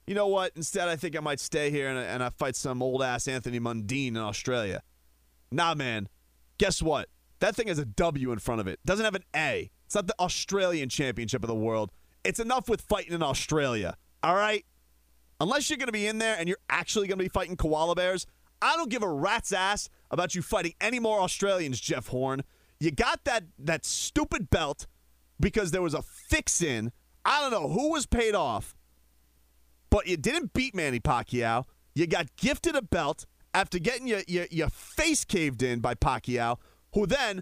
you 0.05 0.15
know 0.15 0.27
what? 0.27 0.51
Instead, 0.55 0.87
I 0.87 0.95
think 0.95 1.15
I 1.15 1.19
might 1.21 1.39
stay 1.39 1.71
here 1.71 1.89
and, 1.89 1.97
and 1.97 2.23
I 2.23 2.29
fight 2.29 2.55
some 2.55 2.81
old 2.81 3.01
ass 3.01 3.27
Anthony 3.27 3.59
Mundine 3.59 4.09
in 4.09 4.17
Australia." 4.17 4.81
Nah, 5.51 5.75
man. 5.75 6.09
Guess 6.57 6.81
what? 6.81 7.09
That 7.39 7.55
thing 7.55 7.67
has 7.67 7.79
a 7.79 7.85
W 7.85 8.31
in 8.31 8.39
front 8.39 8.61
of 8.61 8.67
it. 8.67 8.79
Doesn't 8.85 9.05
have 9.05 9.15
an 9.15 9.23
A. 9.35 9.69
It's 9.85 9.95
not 9.95 10.07
the 10.07 10.15
Australian 10.19 10.89
Championship 10.89 11.43
of 11.43 11.47
the 11.47 11.55
world. 11.55 11.91
It's 12.23 12.39
enough 12.39 12.67
with 12.67 12.81
fighting 12.81 13.13
in 13.13 13.21
Australia. 13.21 13.97
All 14.23 14.35
right? 14.35 14.65
Unless 15.39 15.69
you're 15.69 15.77
going 15.77 15.87
to 15.87 15.93
be 15.93 16.07
in 16.07 16.17
there 16.17 16.35
and 16.39 16.47
you're 16.47 16.57
actually 16.69 17.07
going 17.07 17.17
to 17.17 17.23
be 17.23 17.29
fighting 17.29 17.57
koala 17.57 17.93
bears, 17.93 18.25
I 18.61 18.75
don't 18.75 18.89
give 18.89 19.03
a 19.03 19.09
rat's 19.09 19.51
ass 19.51 19.89
about 20.11 20.35
you 20.35 20.41
fighting 20.41 20.73
any 20.81 20.99
more 20.99 21.19
Australians, 21.19 21.79
Jeff 21.79 22.07
Horn. 22.07 22.43
You 22.79 22.91
got 22.91 23.23
that 23.25 23.43
that 23.59 23.85
stupid 23.85 24.49
belt 24.49 24.87
because 25.39 25.71
there 25.71 25.81
was 25.81 25.93
a 25.93 26.01
fix 26.01 26.61
in. 26.61 26.91
I 27.23 27.41
don't 27.41 27.51
know 27.51 27.69
who 27.69 27.91
was 27.91 28.05
paid 28.05 28.35
off, 28.35 28.75
but 29.89 30.07
you 30.07 30.17
didn't 30.17 30.53
beat 30.53 30.75
Manny 30.75 30.99
Pacquiao. 30.99 31.65
You 31.93 32.07
got 32.07 32.35
gifted 32.35 32.75
a 32.75 32.81
belt 32.81 33.25
after 33.53 33.79
getting 33.79 34.07
your, 34.07 34.21
your, 34.27 34.47
your 34.51 34.69
face 34.69 35.23
caved 35.23 35.63
in 35.63 35.79
by 35.79 35.95
Pacquiao, 35.95 36.57
who 36.93 37.05
then 37.07 37.41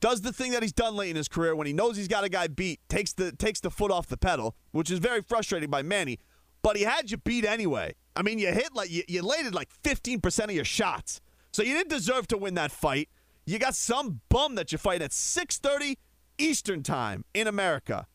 does 0.00 0.20
the 0.20 0.32
thing 0.32 0.52
that 0.52 0.62
he's 0.62 0.72
done 0.72 0.94
late 0.94 1.10
in 1.10 1.16
his 1.16 1.28
career 1.28 1.56
when 1.56 1.66
he 1.66 1.72
knows 1.72 1.96
he's 1.96 2.08
got 2.08 2.24
a 2.24 2.28
guy 2.28 2.46
beat, 2.46 2.80
takes 2.88 3.14
the 3.14 3.32
takes 3.32 3.60
the 3.60 3.70
foot 3.70 3.90
off 3.90 4.06
the 4.06 4.16
pedal, 4.16 4.54
which 4.72 4.90
is 4.90 4.98
very 4.98 5.22
frustrating 5.22 5.70
by 5.70 5.82
Manny. 5.82 6.18
But 6.62 6.76
he 6.76 6.82
had 6.82 7.10
you 7.10 7.16
beat 7.16 7.44
anyway. 7.44 7.94
I 8.16 8.22
mean, 8.22 8.38
you 8.38 8.48
hit 8.48 8.74
like 8.74 8.90
you, 8.90 9.02
you 9.06 9.22
landed 9.22 9.54
like 9.54 9.68
15% 9.82 10.44
of 10.44 10.50
your 10.52 10.64
shots. 10.64 11.20
So 11.52 11.62
you 11.62 11.74
didn't 11.74 11.90
deserve 11.90 12.26
to 12.28 12.38
win 12.38 12.54
that 12.54 12.72
fight. 12.72 13.08
You 13.44 13.58
got 13.58 13.74
some 13.74 14.20
bum 14.28 14.56
that 14.56 14.72
you 14.72 14.78
fight 14.78 15.02
at 15.02 15.12
6:30 15.12 15.96
Eastern 16.38 16.82
Time 16.82 17.24
in 17.32 17.46
America. 17.46 18.06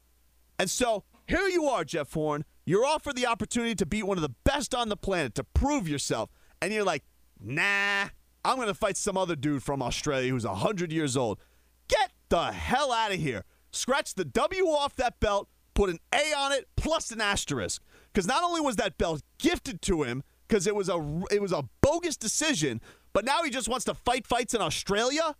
And 0.59 0.69
so 0.69 1.03
here 1.27 1.47
you 1.47 1.65
are, 1.65 1.83
Jeff 1.83 2.13
Horn. 2.13 2.43
You're 2.65 2.85
offered 2.85 3.15
the 3.15 3.25
opportunity 3.25 3.73
to 3.75 3.85
beat 3.85 4.03
one 4.03 4.17
of 4.17 4.21
the 4.21 4.35
best 4.43 4.75
on 4.75 4.89
the 4.89 4.97
planet 4.97 5.33
to 5.35 5.43
prove 5.43 5.87
yourself. 5.87 6.29
And 6.61 6.71
you're 6.73 6.83
like, 6.83 7.03
nah, 7.39 8.09
I'm 8.43 8.55
going 8.57 8.67
to 8.67 8.73
fight 8.73 8.97
some 8.97 9.17
other 9.17 9.35
dude 9.35 9.63
from 9.63 9.81
Australia 9.81 10.29
who's 10.29 10.45
100 10.45 10.91
years 10.91 11.17
old. 11.17 11.39
Get 11.87 12.11
the 12.29 12.51
hell 12.51 12.91
out 12.91 13.11
of 13.11 13.19
here. 13.19 13.43
Scratch 13.71 14.13
the 14.13 14.25
W 14.25 14.65
off 14.65 14.95
that 14.97 15.19
belt, 15.19 15.49
put 15.73 15.89
an 15.89 15.99
A 16.13 16.33
on 16.37 16.51
it, 16.51 16.67
plus 16.75 17.11
an 17.11 17.21
asterisk. 17.21 17.81
Because 18.13 18.27
not 18.27 18.43
only 18.43 18.61
was 18.61 18.75
that 18.75 18.97
belt 18.97 19.21
gifted 19.37 19.81
to 19.83 20.03
him, 20.03 20.23
because 20.47 20.67
it 20.67 20.75
was 20.75 20.89
a 20.89 21.23
it 21.31 21.41
was 21.41 21.53
a 21.53 21.63
bogus 21.81 22.17
decision, 22.17 22.81
but 23.13 23.23
now 23.23 23.43
he 23.43 23.49
just 23.49 23.69
wants 23.69 23.85
to 23.85 23.93
fight 23.93 24.27
fights 24.27 24.53
in 24.53 24.61
Australia. 24.61 25.35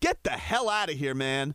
Get 0.00 0.22
the 0.24 0.30
hell 0.30 0.68
out 0.68 0.90
of 0.90 0.96
here, 0.96 1.14
man. 1.14 1.54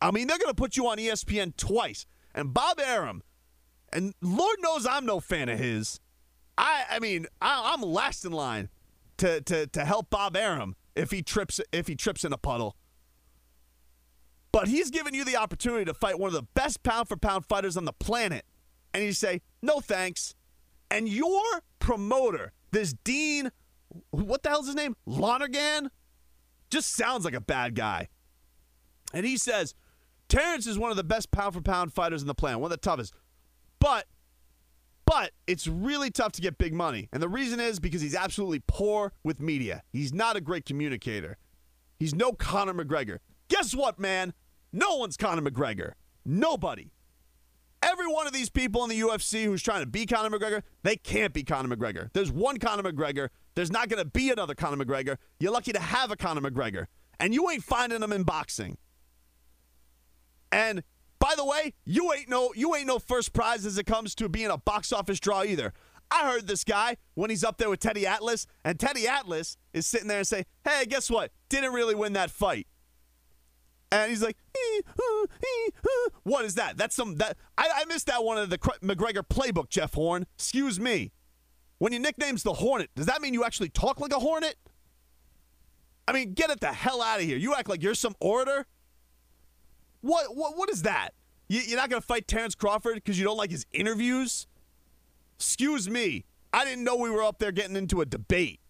I 0.00 0.10
mean, 0.10 0.26
they're 0.26 0.38
going 0.38 0.50
to 0.50 0.54
put 0.54 0.76
you 0.76 0.88
on 0.88 0.98
ESPN 0.98 1.56
twice. 1.56 2.06
And 2.34 2.52
Bob 2.52 2.80
Arum, 2.80 3.22
and 3.92 4.14
Lord 4.20 4.56
knows 4.60 4.86
I'm 4.86 5.06
no 5.06 5.20
fan 5.20 5.48
of 5.48 5.58
his. 5.58 6.00
I 6.56 6.84
I 6.90 6.98
mean, 6.98 7.26
I, 7.40 7.72
I'm 7.74 7.82
last 7.82 8.24
in 8.24 8.32
line 8.32 8.68
to, 9.18 9.40
to, 9.42 9.66
to 9.68 9.84
help 9.84 10.10
Bob 10.10 10.36
Arum 10.36 10.74
if 10.94 11.10
he 11.10 11.22
trips 11.22 11.60
if 11.72 11.88
he 11.88 11.94
trips 11.94 12.24
in 12.24 12.32
a 12.32 12.38
puddle. 12.38 12.76
But 14.52 14.68
he's 14.68 14.90
given 14.90 15.14
you 15.14 15.24
the 15.24 15.36
opportunity 15.36 15.86
to 15.86 15.94
fight 15.94 16.18
one 16.18 16.28
of 16.28 16.34
the 16.34 16.46
best 16.54 16.82
pound 16.82 17.08
for 17.08 17.16
pound 17.16 17.46
fighters 17.46 17.76
on 17.76 17.84
the 17.84 17.92
planet. 17.92 18.44
And 18.94 19.04
you 19.04 19.12
say, 19.12 19.40
no 19.62 19.80
thanks. 19.80 20.34
And 20.90 21.08
your 21.08 21.42
promoter, 21.78 22.52
this 22.70 22.94
Dean, 23.04 23.50
what 24.10 24.42
the 24.42 24.50
hell's 24.50 24.66
his 24.66 24.74
name? 24.74 24.96
Lonergan? 25.06 25.90
Just 26.70 26.94
sounds 26.94 27.24
like 27.24 27.34
a 27.34 27.40
bad 27.40 27.74
guy. 27.74 28.08
And 29.12 29.26
he 29.26 29.36
says, 29.36 29.74
Terrence 30.28 30.66
is 30.66 30.78
one 30.78 30.90
of 30.90 30.96
the 30.96 31.04
best 31.04 31.30
pound 31.30 31.54
for 31.54 31.60
pound 31.60 31.92
fighters 31.92 32.22
in 32.22 32.28
the 32.28 32.34
planet, 32.34 32.60
one 32.60 32.72
of 32.72 32.78
the 32.78 32.82
toughest. 32.82 33.12
But 33.78 34.06
but 35.04 35.32
it's 35.46 35.66
really 35.66 36.10
tough 36.10 36.32
to 36.32 36.40
get 36.40 36.56
big 36.56 36.72
money. 36.72 37.08
And 37.12 37.22
the 37.22 37.28
reason 37.28 37.60
is 37.60 37.78
because 37.78 38.00
he's 38.00 38.14
absolutely 38.14 38.62
poor 38.66 39.12
with 39.22 39.40
media. 39.40 39.82
He's 39.92 40.14
not 40.14 40.36
a 40.36 40.40
great 40.40 40.64
communicator. 40.64 41.36
He's 41.98 42.14
no 42.14 42.32
Conor 42.32 42.72
McGregor. 42.72 43.18
Guess 43.48 43.74
what, 43.74 43.98
man? 43.98 44.32
No 44.72 44.96
one's 44.96 45.18
Conor 45.18 45.42
McGregor. 45.42 45.92
Nobody. 46.24 46.92
Every 47.82 48.06
one 48.06 48.28
of 48.28 48.32
these 48.32 48.48
people 48.48 48.84
in 48.84 48.90
the 48.90 49.00
UFC 49.00 49.44
who's 49.44 49.62
trying 49.62 49.80
to 49.80 49.86
be 49.86 50.06
Conor 50.06 50.36
McGregor, 50.36 50.62
they 50.84 50.96
can't 50.96 51.34
be 51.34 51.42
Conor 51.42 51.74
McGregor. 51.74 52.10
There's 52.12 52.30
one 52.30 52.58
Conor 52.58 52.84
McGregor. 52.84 53.28
There's 53.56 53.72
not 53.72 53.88
going 53.88 54.02
to 54.02 54.08
be 54.08 54.30
another 54.30 54.54
Conor 54.54 54.82
McGregor. 54.82 55.16
You're 55.40 55.52
lucky 55.52 55.72
to 55.72 55.80
have 55.80 56.12
a 56.12 56.16
Conor 56.16 56.40
McGregor. 56.40 56.86
And 57.18 57.34
you 57.34 57.50
ain't 57.50 57.64
finding 57.64 58.00
them 58.00 58.12
in 58.12 58.22
boxing. 58.22 58.78
And 60.52 60.84
by 61.18 61.34
the 61.36 61.44
way, 61.44 61.74
you 61.84 62.12
ain't 62.12 62.28
no 62.28 62.52
you 62.54 62.74
ain't 62.74 62.86
no 62.86 62.98
first 62.98 63.32
prize 63.32 63.64
as 63.64 63.78
it 63.78 63.86
comes 63.86 64.14
to 64.16 64.28
being 64.28 64.50
a 64.50 64.58
box 64.58 64.92
office 64.92 65.20
draw 65.20 65.42
either. 65.42 65.72
I 66.10 66.30
heard 66.30 66.46
this 66.46 66.62
guy 66.62 66.96
when 67.14 67.30
he's 67.30 67.42
up 67.42 67.56
there 67.58 67.70
with 67.70 67.80
Teddy 67.80 68.06
Atlas, 68.06 68.46
and 68.64 68.78
Teddy 68.78 69.08
Atlas 69.08 69.56
is 69.72 69.86
sitting 69.86 70.08
there 70.08 70.18
and 70.18 70.26
say, 70.26 70.44
"Hey, 70.64 70.84
guess 70.84 71.10
what? 71.10 71.32
Didn't 71.48 71.72
really 71.72 71.94
win 71.94 72.12
that 72.14 72.30
fight." 72.30 72.66
And 73.92 74.10
he's 74.10 74.22
like, 74.22 74.38
"What 76.22 76.46
is 76.46 76.54
that? 76.54 76.78
That's 76.78 76.96
some 76.96 77.16
that 77.16 77.36
I, 77.58 77.68
I 77.76 77.84
missed 77.84 78.06
that 78.06 78.24
one 78.24 78.38
of 78.38 78.48
the 78.48 78.56
McGregor 78.58 79.22
playbook, 79.22 79.68
Jeff 79.68 79.92
Horn. 79.92 80.26
Excuse 80.34 80.80
me. 80.80 81.12
When 81.78 81.92
your 81.92 82.00
nickname's 82.00 82.42
the 82.42 82.54
Hornet, 82.54 82.90
does 82.96 83.06
that 83.06 83.20
mean 83.20 83.34
you 83.34 83.44
actually 83.44 83.68
talk 83.68 84.00
like 84.00 84.12
a 84.12 84.18
hornet? 84.18 84.56
I 86.08 86.12
mean, 86.12 86.32
get 86.32 86.48
it 86.48 86.60
the 86.60 86.72
hell 86.72 87.02
out 87.02 87.20
of 87.20 87.26
here. 87.26 87.36
You 87.36 87.54
act 87.54 87.68
like 87.68 87.82
you're 87.82 87.94
some 87.94 88.14
orator. 88.18 88.66
What 90.00 90.34
what 90.34 90.56
what 90.56 90.70
is 90.70 90.82
that? 90.82 91.10
You, 91.48 91.60
you're 91.60 91.76
not 91.76 91.90
to 92.00 92.06
fight 92.06 92.26
Terrence 92.26 92.54
Crawford 92.54 92.94
because 92.94 93.18
you 93.18 93.24
don't 93.24 93.36
like 93.36 93.50
his 93.50 93.66
interviews? 93.72 94.46
Excuse 95.36 95.90
me. 95.90 96.24
I 96.52 96.64
didn't 96.64 96.84
know 96.84 96.96
we 96.96 97.10
were 97.10 97.22
up 97.22 97.38
there 97.38 97.52
getting 97.52 97.76
into 97.76 98.00
a 98.00 98.06
debate. 98.06 98.60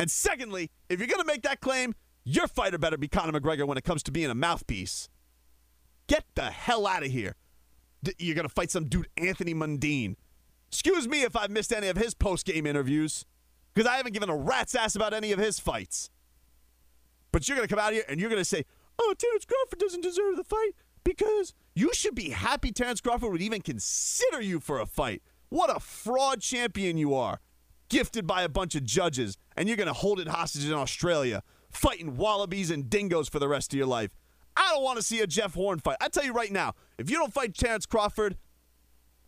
And 0.00 0.10
secondly, 0.10 0.70
if 0.88 0.98
you're 0.98 1.06
to 1.20 1.26
make 1.26 1.42
that 1.42 1.60
claim, 1.60 1.94
your 2.24 2.48
fighter 2.48 2.78
better 2.78 2.96
be 2.96 3.08
Conor 3.08 3.38
McGregor 3.38 3.66
when 3.66 3.78
it 3.78 3.84
comes 3.84 4.02
to 4.04 4.12
being 4.12 4.30
a 4.30 4.34
mouthpiece. 4.34 5.08
Get 6.06 6.24
the 6.34 6.50
hell 6.50 6.86
out 6.86 7.04
of 7.04 7.10
here. 7.10 7.36
You're 8.18 8.34
going 8.34 8.48
to 8.48 8.54
fight 8.54 8.70
some 8.70 8.86
dude, 8.86 9.08
Anthony 9.16 9.54
Mundine. 9.54 10.16
Excuse 10.68 11.06
me 11.08 11.22
if 11.22 11.36
I've 11.36 11.50
missed 11.50 11.72
any 11.72 11.88
of 11.88 11.96
his 11.96 12.14
post 12.14 12.46
game 12.46 12.66
interviews, 12.66 13.24
because 13.72 13.88
I 13.88 13.96
haven't 13.96 14.12
given 14.12 14.28
a 14.28 14.36
rat's 14.36 14.74
ass 14.74 14.96
about 14.96 15.14
any 15.14 15.32
of 15.32 15.38
his 15.38 15.58
fights. 15.58 16.10
But 17.32 17.48
you're 17.48 17.56
going 17.56 17.68
to 17.68 17.74
come 17.74 17.84
out 17.84 17.92
here 17.92 18.04
and 18.08 18.20
you're 18.20 18.30
going 18.30 18.40
to 18.40 18.44
say, 18.44 18.64
oh, 18.98 19.14
Terrence 19.18 19.44
Crawford 19.44 19.78
doesn't 19.78 20.02
deserve 20.02 20.36
the 20.36 20.44
fight 20.44 20.72
because 21.02 21.54
you 21.74 21.92
should 21.92 22.14
be 22.14 22.30
happy 22.30 22.72
Terrence 22.72 23.00
Crawford 23.00 23.32
would 23.32 23.42
even 23.42 23.60
consider 23.60 24.40
you 24.40 24.60
for 24.60 24.80
a 24.80 24.86
fight. 24.86 25.22
What 25.48 25.74
a 25.74 25.80
fraud 25.80 26.40
champion 26.40 26.96
you 26.96 27.14
are. 27.14 27.40
Gifted 27.88 28.26
by 28.26 28.42
a 28.42 28.48
bunch 28.48 28.74
of 28.74 28.84
judges, 28.84 29.36
and 29.56 29.68
you're 29.68 29.76
going 29.76 29.88
to 29.88 29.92
hold 29.92 30.18
it 30.18 30.26
hostage 30.26 30.64
in 30.64 30.72
Australia, 30.72 31.42
fighting 31.74 32.16
wallabies 32.16 32.70
and 32.70 32.88
dingoes 32.88 33.28
for 33.28 33.38
the 33.38 33.48
rest 33.48 33.72
of 33.72 33.76
your 33.76 33.86
life. 33.86 34.14
I 34.56 34.70
don't 34.70 34.82
want 34.82 34.98
to 34.98 35.02
see 35.02 35.20
a 35.20 35.26
Jeff 35.26 35.54
Horn 35.54 35.80
fight. 35.80 35.96
I 36.00 36.08
tell 36.08 36.24
you 36.24 36.32
right 36.32 36.52
now, 36.52 36.74
if 36.98 37.10
you 37.10 37.16
don't 37.16 37.32
fight 37.32 37.54
Terrence 37.54 37.86
Crawford 37.86 38.36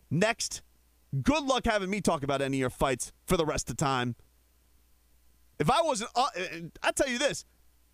next, 0.09 0.61
good 1.21 1.43
luck 1.43 1.65
having 1.65 1.89
me 1.89 2.01
talk 2.01 2.23
about 2.23 2.41
any 2.41 2.57
of 2.57 2.59
your 2.59 2.69
fights 2.69 3.11
for 3.25 3.37
the 3.37 3.45
rest 3.45 3.69
of 3.69 3.77
time. 3.77 4.15
If 5.59 5.69
I 5.69 5.81
wasn't, 5.81 6.11
uh, 6.15 6.27
I 6.83 6.91
tell 6.91 7.09
you 7.09 7.17
this, 7.17 7.45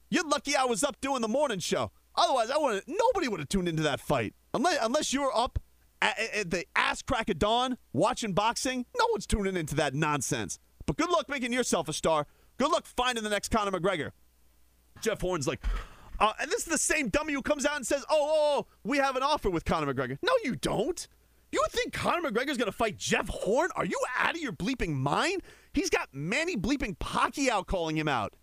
you're 0.10 0.28
lucky 0.28 0.56
I 0.56 0.66
was 0.66 0.84
up 0.84 1.00
doing 1.02 1.22
the 1.22 1.28
morning 1.28 1.60
show. 1.60 1.92
Otherwise, 2.16 2.52
I 2.52 2.58
would 2.58 2.84
nobody 2.88 3.28
would 3.28 3.39
have 3.39 3.50
tuned 3.50 3.68
into 3.68 3.84
that 3.84 4.00
fight 4.00 4.36
unless 4.54 4.77
unless 4.82 5.13
you 5.13 5.21
were 5.21 5.36
up 5.36 5.58
at, 6.02 6.19
at, 6.36 6.52
the 6.52 6.65
ass 6.75 7.02
crack 7.02 7.30
of 7.30 7.40
dawn 7.40 7.77
watching 7.94 8.34
boxing. 8.34 8.86
No 8.98 9.08
one's 9.12 9.25
tuning 9.25 9.58
into 9.58 9.73
that 9.75 9.96
nonsense. 9.96 10.60
But 10.86 10.98
good 10.98 11.10
luck 11.10 11.30
making 11.30 11.54
yourself 11.54 11.88
a 11.88 11.94
star. 11.94 12.27
Good 12.58 12.69
luck 12.69 12.86
finding 12.86 13.23
the 13.23 13.30
next 13.30 13.50
Conor 13.50 13.71
McGregor. 13.71 14.12
Jeff 15.04 15.21
Horn's 15.21 15.47
like, 15.47 15.63
uh, 16.19 16.33
and 16.39 16.49
this 16.49 16.60
is 16.60 16.65
the 16.65 16.77
same 16.77 17.10
dummy 17.10 17.33
who 17.33 17.41
comes 17.41 17.65
out 17.65 17.75
and 17.75 17.85
says, 17.85 18.04
"Oh, 18.10 18.15
oh, 18.19 18.60
oh 18.60 18.67
we 18.83 18.97
have 18.97 19.15
an 19.15 19.23
offer 19.23 19.49
with 19.49 19.65
Conor 19.65 19.93
McGregor." 19.93 20.17
No, 20.21 20.31
you 20.43 20.56
don't. 20.56 21.08
You 21.51 21.63
think 21.69 21.93
Conor 21.93 22.31
McGregor's 22.31 22.58
going 22.58 22.65
to 22.65 22.71
fight 22.71 22.97
Jeff 22.97 23.29
Horn? 23.29 23.69
Are 23.75 23.85
you 23.85 23.99
out 24.17 24.33
of 24.33 24.41
your 24.41 24.54
bleeping 24.54 24.95
mind? 24.95 25.43
He's 25.73 25.89
got 25.91 26.10
Manny 26.12 26.58
bleeping 26.58 26.97
Pacquiao 26.97 27.65
calling 27.67 27.95
him 27.95 28.08
out. 28.08 28.33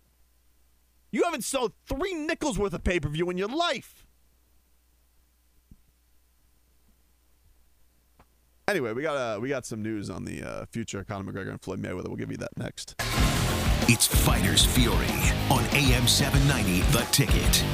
You 1.11 1.23
haven't 1.23 1.43
sold 1.43 1.73
three 1.85 2.13
nickels 2.13 2.57
worth 2.57 2.73
of 2.73 2.85
pay 2.85 3.01
per 3.01 3.09
view 3.09 3.29
in 3.29 3.37
your 3.37 3.49
life. 3.49 4.05
Anyway, 8.67 8.93
we 8.93 9.01
got 9.01 9.17
uh, 9.17 9.39
we 9.41 9.49
got 9.49 9.65
some 9.65 9.81
news 9.81 10.09
on 10.09 10.23
the 10.23 10.41
uh, 10.41 10.65
future 10.71 10.99
of 10.99 11.07
Conor 11.07 11.29
McGregor 11.29 11.49
and 11.49 11.61
Floyd 11.61 11.81
Mayweather. 11.81 12.07
We'll 12.07 12.15
give 12.15 12.31
you 12.31 12.37
that 12.37 12.55
next. 12.55 12.95
It's 13.93 14.07
Fighters 14.07 14.63
Fury 14.63 14.95
on 15.49 15.65
AM 15.75 16.07
790, 16.07 16.79
The 16.93 17.03
Ticket. 17.11 17.65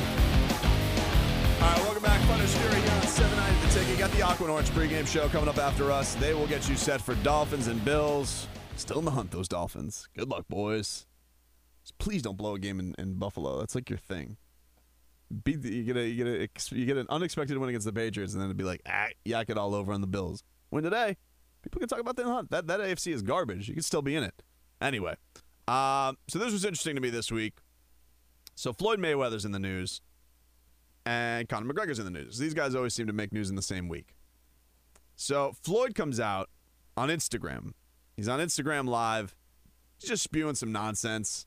All 1.61 1.69
right, 1.69 1.77
welcome 1.83 2.01
back, 2.01 2.19
Fighters 2.21 2.55
Fury 2.55 2.81
on 2.89 3.01
790 3.03 3.67
The 3.67 3.79
Ticket. 3.79 3.99
Got 3.99 4.11
the 4.13 4.23
Aqua 4.23 4.47
Orange 4.49 4.71
pregame 4.71 5.05
show 5.05 5.29
coming 5.29 5.47
up 5.47 5.59
after 5.59 5.91
us. 5.91 6.15
They 6.15 6.33
will 6.33 6.47
get 6.47 6.67
you 6.67 6.75
set 6.75 7.01
for 7.01 7.13
Dolphins 7.21 7.67
and 7.67 7.85
Bills. 7.85 8.47
Still 8.77 8.97
in 8.97 9.05
the 9.05 9.11
hunt, 9.11 9.29
those 9.29 9.47
Dolphins. 9.47 10.09
Good 10.17 10.27
luck, 10.27 10.47
boys. 10.49 11.05
Just 11.83 11.99
please 11.99 12.23
don't 12.23 12.35
blow 12.35 12.55
a 12.55 12.59
game 12.59 12.79
in, 12.79 12.95
in 12.97 13.19
Buffalo. 13.19 13.59
That's 13.59 13.75
like 13.75 13.87
your 13.87 13.99
thing. 13.99 14.37
You 15.45 15.83
get 15.83 15.97
a 15.97 16.07
you 16.07 16.15
get 16.15 16.27
a 16.27 16.75
you 16.75 16.85
get 16.87 16.97
an 16.97 17.05
unexpected 17.09 17.59
win 17.59 17.69
against 17.69 17.85
the 17.85 17.93
Patriots, 17.93 18.33
and 18.33 18.41
then 18.41 18.47
it'd 18.47 18.57
be 18.57 18.63
like 18.63 18.81
ah, 18.87 19.09
yak 19.23 19.51
it 19.51 19.57
all 19.59 19.75
over 19.75 19.93
on 19.93 20.01
the 20.01 20.07
Bills. 20.07 20.41
Win 20.71 20.83
today. 20.83 21.15
People 21.61 21.77
can 21.77 21.87
talk 21.87 21.99
about 21.99 22.15
the 22.15 22.23
hunt. 22.23 22.49
That 22.49 22.65
that 22.65 22.79
AFC 22.79 23.13
is 23.13 23.21
garbage. 23.21 23.67
You 23.67 23.75
can 23.75 23.83
still 23.83 24.01
be 24.01 24.15
in 24.15 24.23
it. 24.23 24.41
Anyway, 24.81 25.15
um, 25.67 26.17
so 26.27 26.39
this 26.39 26.53
was 26.53 26.63
interesting 26.65 26.95
to 26.95 27.01
me 27.01 27.09
this 27.09 27.31
week. 27.31 27.53
So 28.55 28.73
Floyd 28.73 28.99
Mayweather's 28.99 29.45
in 29.45 29.51
the 29.51 29.59
news, 29.59 30.01
and 31.05 31.47
Conor 31.47 31.73
McGregor's 31.73 31.99
in 31.99 32.05
the 32.05 32.11
news. 32.11 32.37
These 32.37 32.53
guys 32.53 32.73
always 32.75 32.93
seem 32.93 33.07
to 33.07 33.13
make 33.13 33.31
news 33.31 33.49
in 33.49 33.55
the 33.55 33.61
same 33.61 33.87
week. 33.87 34.15
So 35.15 35.53
Floyd 35.61 35.95
comes 35.95 36.19
out 36.19 36.49
on 36.95 37.09
Instagram. 37.09 37.73
He's 38.15 38.27
on 38.27 38.39
Instagram 38.39 38.87
Live. 38.87 39.35
He's 39.99 40.09
just 40.09 40.23
spewing 40.23 40.55
some 40.55 40.71
nonsense. 40.71 41.45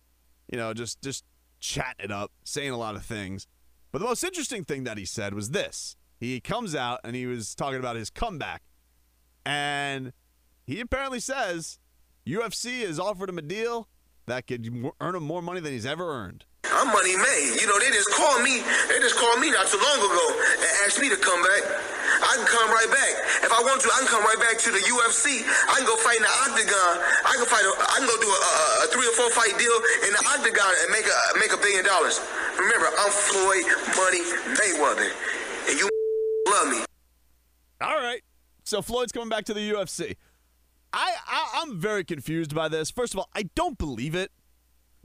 You 0.51 0.59
know, 0.59 0.75
just 0.75 1.01
just 1.03 1.25
chatting 1.61 2.05
it 2.05 2.11
up, 2.11 2.33
saying 2.45 2.71
a 2.71 2.79
lot 2.79 2.97
of 2.97 3.05
things. 3.05 3.47
But 3.93 3.99
the 4.01 4.07
most 4.07 4.23
interesting 4.25 4.65
thing 4.65 4.85
that 4.85 4.99
he 4.99 5.05
said 5.05 5.35
was 5.35 5.51
this. 5.51 5.97
He 6.19 6.41
comes 6.41 6.75
out 6.75 7.01
and 7.03 7.17
he 7.17 7.27
was 7.27 7.55
talking 7.55 7.79
about 7.79 7.97
his 7.97 8.11
comeback. 8.11 8.63
And 9.45 10.13
he 10.67 10.81
apparently 10.81 11.21
says 11.21 11.79
UFC 12.27 12.87
has 12.87 13.01
offered 13.01 13.29
him 13.29 13.39
a 13.39 13.43
deal 13.43 13.89
that 14.31 14.47
could 14.47 14.63
earn 15.01 15.15
him 15.15 15.27
more 15.27 15.43
money 15.43 15.59
than 15.59 15.75
he's 15.75 15.87
ever 15.87 16.07
earned. 16.07 16.47
I'm 16.71 16.87
money 16.95 17.19
made. 17.19 17.59
You 17.59 17.67
know, 17.67 17.77
they 17.83 17.91
just 17.91 18.15
called 18.15 18.47
me. 18.47 18.63
They 18.63 18.99
just 19.03 19.19
called 19.19 19.43
me 19.43 19.51
not 19.51 19.67
too 19.67 19.83
long 19.83 19.99
ago 19.99 20.27
and 20.55 20.71
asked 20.87 21.03
me 21.03 21.11
to 21.11 21.19
come 21.19 21.43
back. 21.43 21.63
I 21.67 22.33
can 22.39 22.47
come 22.47 22.69
right 22.71 22.91
back. 22.95 23.13
If 23.43 23.51
I 23.51 23.61
want 23.67 23.83
to, 23.83 23.91
I 23.91 24.07
can 24.07 24.09
come 24.09 24.23
right 24.23 24.39
back 24.39 24.63
to 24.63 24.71
the 24.71 24.79
UFC. 24.87 25.43
I 25.43 25.83
can 25.83 25.87
go 25.87 25.99
fight 25.99 26.23
in 26.23 26.25
the 26.25 26.35
octagon. 26.47 26.95
I 27.27 27.33
can 27.43 27.49
fight. 27.51 27.67
A, 27.67 27.73
I 27.75 27.97
can 27.99 28.07
go 28.07 28.17
do 28.23 28.31
a, 28.31 28.39
a, 28.39 28.55
a 28.83 28.87
three 28.95 29.09
or 29.11 29.15
four 29.19 29.31
fight 29.35 29.59
deal 29.59 29.75
in 30.07 30.15
the 30.15 30.23
octagon 30.31 30.73
and 30.87 30.89
make 30.95 31.11
a 31.11 31.19
make 31.43 31.51
a 31.51 31.59
billion 31.59 31.83
dollars. 31.83 32.23
Remember, 32.55 32.87
I'm 32.87 33.11
Floyd 33.11 33.67
Money 33.99 34.23
Mayweather, 34.55 35.11
and 35.69 35.75
you 35.75 35.91
love 36.55 36.71
me. 36.71 36.81
All 37.83 37.99
right. 37.99 38.23
So 38.63 38.79
Floyd's 38.79 39.11
coming 39.11 39.29
back 39.29 39.51
to 39.51 39.55
the 39.55 39.65
UFC. 39.75 40.15
I, 40.93 41.15
I 41.27 41.63
I'm 41.63 41.79
very 41.79 42.05
confused 42.05 42.55
by 42.55 42.69
this. 42.69 42.91
First 42.91 43.15
of 43.15 43.19
all, 43.21 43.29
I 43.35 43.45
don't 43.55 43.79
believe 43.79 44.15
it 44.15 44.33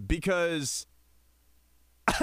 because 0.03 0.87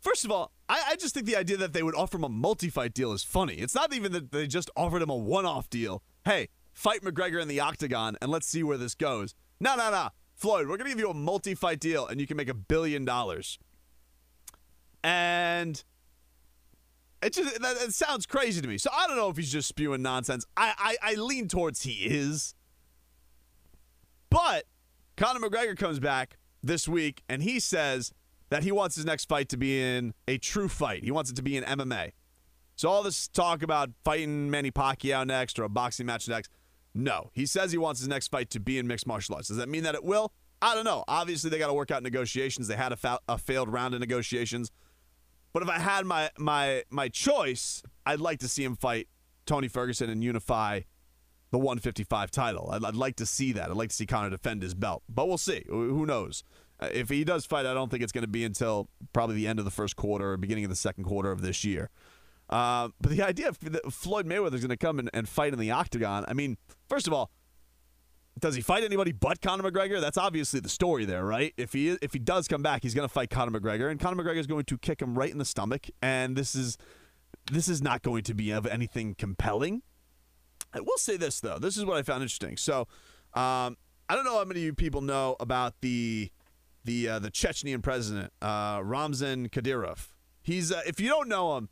first 0.00 0.24
of 0.24 0.30
all, 0.30 0.52
I, 0.68 0.82
I, 0.90 0.96
just 0.96 1.14
think 1.14 1.26
the 1.26 1.36
idea 1.36 1.56
that 1.58 1.72
they 1.72 1.82
would 1.82 1.94
offer 1.94 2.16
him 2.16 2.24
a 2.24 2.28
multi-fight 2.28 2.94
deal 2.94 3.12
is 3.12 3.22
funny. 3.22 3.54
It's 3.54 3.74
not 3.74 3.92
even 3.94 4.12
that 4.12 4.32
they 4.32 4.46
just 4.46 4.70
offered 4.76 5.02
him 5.02 5.10
a 5.10 5.16
one-off 5.16 5.70
deal. 5.70 6.02
Hey, 6.24 6.48
fight 6.72 7.02
McGregor 7.02 7.40
in 7.40 7.48
the 7.48 7.60
octagon 7.60 8.16
and 8.20 8.30
let's 8.30 8.46
see 8.46 8.62
where 8.62 8.78
this 8.78 8.94
goes. 8.94 9.34
No, 9.60 9.76
no, 9.76 9.90
no. 9.90 10.08
Floyd, 10.34 10.68
we're 10.68 10.76
gonna 10.76 10.90
give 10.90 10.98
you 10.98 11.10
a 11.10 11.14
multi-fight 11.14 11.80
deal 11.80 12.06
and 12.06 12.20
you 12.20 12.26
can 12.26 12.36
make 12.36 12.48
a 12.48 12.54
billion 12.54 13.04
dollars. 13.04 13.58
And 15.02 15.82
it 17.22 17.32
just 17.32 17.60
that, 17.60 17.76
it 17.76 17.94
sounds 17.94 18.26
crazy 18.26 18.60
to 18.60 18.68
me. 18.68 18.78
So 18.78 18.90
I 18.92 19.06
don't 19.06 19.16
know 19.16 19.30
if 19.30 19.36
he's 19.36 19.52
just 19.52 19.68
spewing 19.68 20.02
nonsense. 20.02 20.44
I, 20.56 20.96
I 21.02 21.12
I 21.12 21.14
lean 21.14 21.48
towards 21.48 21.82
he 21.82 21.92
is. 22.06 22.54
But 24.36 24.66
Conor 25.16 25.40
McGregor 25.40 25.78
comes 25.78 25.98
back 25.98 26.36
this 26.62 26.86
week 26.86 27.22
and 27.26 27.42
he 27.42 27.58
says 27.58 28.12
that 28.50 28.64
he 28.64 28.70
wants 28.70 28.94
his 28.94 29.06
next 29.06 29.30
fight 29.30 29.48
to 29.48 29.56
be 29.56 29.80
in 29.80 30.12
a 30.28 30.36
true 30.36 30.68
fight. 30.68 31.04
He 31.04 31.10
wants 31.10 31.30
it 31.30 31.36
to 31.36 31.42
be 31.42 31.56
in 31.56 31.64
MMA. 31.64 32.10
So 32.76 32.90
all 32.90 33.02
this 33.02 33.28
talk 33.28 33.62
about 33.62 33.88
fighting 34.04 34.50
Manny 34.50 34.70
Pacquiao 34.70 35.26
next 35.26 35.58
or 35.58 35.64
a 35.64 35.70
boxing 35.70 36.04
match 36.04 36.28
next, 36.28 36.50
no. 36.94 37.30
He 37.32 37.46
says 37.46 37.72
he 37.72 37.78
wants 37.78 38.00
his 38.00 38.08
next 38.08 38.28
fight 38.28 38.50
to 38.50 38.60
be 38.60 38.78
in 38.78 38.86
mixed 38.86 39.06
martial 39.06 39.36
arts. 39.36 39.48
Does 39.48 39.56
that 39.56 39.70
mean 39.70 39.84
that 39.84 39.94
it 39.94 40.04
will? 40.04 40.34
I 40.60 40.74
don't 40.74 40.84
know. 40.84 41.02
Obviously, 41.08 41.48
they 41.48 41.58
got 41.58 41.68
to 41.68 41.74
work 41.74 41.90
out 41.90 42.02
negotiations. 42.02 42.68
They 42.68 42.76
had 42.76 42.92
a, 42.92 42.96
fa- 42.96 43.20
a 43.26 43.38
failed 43.38 43.72
round 43.72 43.94
of 43.94 44.00
negotiations. 44.00 44.70
But 45.54 45.62
if 45.62 45.70
I 45.70 45.78
had 45.78 46.04
my 46.04 46.30
my 46.36 46.82
my 46.90 47.08
choice, 47.08 47.82
I'd 48.04 48.20
like 48.20 48.40
to 48.40 48.48
see 48.48 48.64
him 48.64 48.76
fight 48.76 49.08
Tony 49.46 49.68
Ferguson 49.68 50.10
and 50.10 50.22
unify 50.22 50.82
the 51.50 51.58
155 51.58 52.30
title. 52.30 52.70
I'd, 52.72 52.84
I'd 52.84 52.94
like 52.94 53.16
to 53.16 53.26
see 53.26 53.52
that. 53.52 53.70
I'd 53.70 53.76
like 53.76 53.90
to 53.90 53.94
see 53.94 54.06
Conor 54.06 54.30
defend 54.30 54.62
his 54.62 54.74
belt. 54.74 55.02
But 55.08 55.28
we'll 55.28 55.38
see. 55.38 55.64
Who 55.68 56.06
knows? 56.06 56.42
Uh, 56.78 56.88
if 56.92 57.08
he 57.08 57.24
does 57.24 57.46
fight, 57.46 57.66
I 57.66 57.74
don't 57.74 57.90
think 57.90 58.02
it's 58.02 58.12
going 58.12 58.22
to 58.22 58.28
be 58.28 58.44
until 58.44 58.88
probably 59.12 59.36
the 59.36 59.46
end 59.46 59.58
of 59.58 59.64
the 59.64 59.70
first 59.70 59.96
quarter 59.96 60.32
or 60.32 60.36
beginning 60.36 60.64
of 60.64 60.70
the 60.70 60.76
second 60.76 61.04
quarter 61.04 61.30
of 61.30 61.40
this 61.40 61.64
year. 61.64 61.90
Uh, 62.48 62.88
but 63.00 63.10
the 63.10 63.22
idea 63.22 63.48
of 63.48 63.58
Floyd 63.90 64.26
Mayweather 64.26 64.54
is 64.54 64.60
going 64.60 64.68
to 64.68 64.76
come 64.76 64.98
and, 64.98 65.10
and 65.12 65.28
fight 65.28 65.52
in 65.52 65.58
the 65.58 65.70
octagon, 65.70 66.24
I 66.28 66.32
mean, 66.32 66.58
first 66.88 67.06
of 67.06 67.12
all, 67.12 67.30
does 68.38 68.54
he 68.54 68.60
fight 68.60 68.84
anybody 68.84 69.12
but 69.12 69.40
Conor 69.40 69.70
McGregor? 69.70 70.00
That's 70.00 70.18
obviously 70.18 70.60
the 70.60 70.68
story 70.68 71.06
there, 71.06 71.24
right? 71.24 71.54
If 71.56 71.72
he 71.72 71.96
if 72.02 72.12
he 72.12 72.18
does 72.18 72.46
come 72.48 72.62
back, 72.62 72.82
he's 72.82 72.94
going 72.94 73.08
to 73.08 73.12
fight 73.12 73.30
Conor 73.30 73.58
McGregor, 73.58 73.90
and 73.90 73.98
Conor 73.98 74.22
McGregor 74.22 74.36
is 74.38 74.46
going 74.46 74.64
to 74.64 74.76
kick 74.76 75.00
him 75.00 75.16
right 75.18 75.30
in 75.30 75.38
the 75.38 75.44
stomach. 75.44 75.86
And 76.02 76.36
this 76.36 76.54
is 76.54 76.76
this 77.50 77.66
is 77.66 77.80
not 77.80 78.02
going 78.02 78.24
to 78.24 78.34
be 78.34 78.50
of 78.50 78.66
anything 78.66 79.14
compelling. 79.14 79.82
I 80.72 80.80
will 80.80 80.98
say 80.98 81.16
this 81.16 81.40
though. 81.40 81.58
This 81.58 81.76
is 81.76 81.84
what 81.84 81.96
I 81.96 82.02
found 82.02 82.22
interesting. 82.22 82.56
So, 82.56 82.80
um, 83.34 83.76
I 84.08 84.14
don't 84.14 84.24
know 84.24 84.38
how 84.38 84.44
many 84.44 84.60
of 84.60 84.64
you 84.64 84.74
people 84.74 85.00
know 85.00 85.36
about 85.40 85.74
the 85.80 86.30
the 86.84 87.08
uh, 87.08 87.18
the 87.18 87.30
Chechnyan 87.30 87.82
president, 87.82 88.32
uh, 88.40 88.80
Ramzan 88.82 89.48
Kadyrov. 89.48 90.08
He's 90.42 90.70
uh, 90.72 90.82
if 90.86 91.00
you 91.00 91.08
don't 91.08 91.28
know 91.28 91.56
him, 91.56 91.68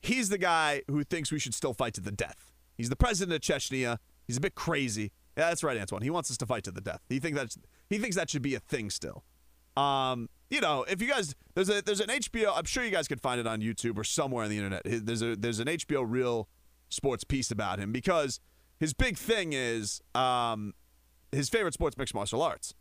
he's 0.00 0.28
the 0.28 0.38
guy 0.38 0.82
who 0.88 1.04
thinks 1.04 1.30
we 1.30 1.38
should 1.38 1.54
still 1.54 1.74
fight 1.74 1.94
to 1.94 2.00
the 2.00 2.12
death. 2.12 2.52
He's 2.76 2.88
the 2.88 2.96
president 2.96 3.34
of 3.34 3.40
Chechnya. 3.42 3.98
He's 4.26 4.38
a 4.38 4.40
bit 4.40 4.54
crazy. 4.54 5.12
Yeah, 5.36 5.48
that's 5.48 5.62
right, 5.62 5.76
Antoine. 5.76 6.02
He 6.02 6.10
wants 6.10 6.30
us 6.30 6.36
to 6.38 6.46
fight 6.46 6.64
to 6.64 6.70
the 6.70 6.80
death. 6.80 7.00
He 7.08 7.18
thinks 7.18 7.38
that 7.38 7.54
he 7.90 7.98
thinks 7.98 8.16
that 8.16 8.30
should 8.30 8.42
be 8.42 8.54
a 8.54 8.60
thing 8.60 8.90
still. 8.90 9.24
Um, 9.76 10.28
you 10.50 10.60
know, 10.60 10.84
if 10.88 11.02
you 11.02 11.08
guys 11.08 11.34
there's 11.54 11.68
a 11.68 11.82
there's 11.82 12.00
an 12.00 12.08
HBO. 12.08 12.52
I'm 12.56 12.64
sure 12.64 12.84
you 12.84 12.90
guys 12.90 13.08
could 13.08 13.20
find 13.20 13.40
it 13.40 13.46
on 13.46 13.60
YouTube 13.60 13.98
or 13.98 14.04
somewhere 14.04 14.44
on 14.44 14.50
the 14.50 14.56
internet. 14.56 14.82
There's 14.84 15.22
a 15.22 15.36
there's 15.36 15.60
an 15.60 15.66
HBO 15.66 16.04
real 16.06 16.48
sports 16.94 17.24
piece 17.24 17.50
about 17.50 17.78
him 17.78 17.92
because 17.92 18.40
his 18.78 18.92
big 18.92 19.16
thing 19.16 19.52
is 19.52 20.00
um, 20.14 20.74
his 21.32 21.48
favorite 21.48 21.74
sports 21.74 21.96
mixed 21.96 22.14
martial 22.14 22.42
arts. 22.42 22.74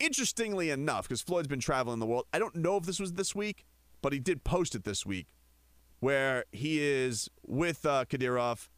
Interestingly 0.00 0.70
enough, 0.70 1.08
because 1.08 1.22
Floyd's 1.22 1.48
been 1.48 1.60
traveling 1.60 2.00
the 2.00 2.06
world, 2.06 2.26
I 2.32 2.38
don't 2.38 2.56
know 2.56 2.76
if 2.76 2.84
this 2.84 2.98
was 2.98 3.12
this 3.14 3.34
week, 3.34 3.64
but 4.02 4.12
he 4.12 4.18
did 4.18 4.44
post 4.44 4.74
it 4.74 4.84
this 4.84 5.06
week, 5.06 5.28
where 6.00 6.44
he 6.52 6.82
is 6.82 7.28
with 7.46 7.86
uh, 7.86 8.04
Kadyrov 8.06 8.68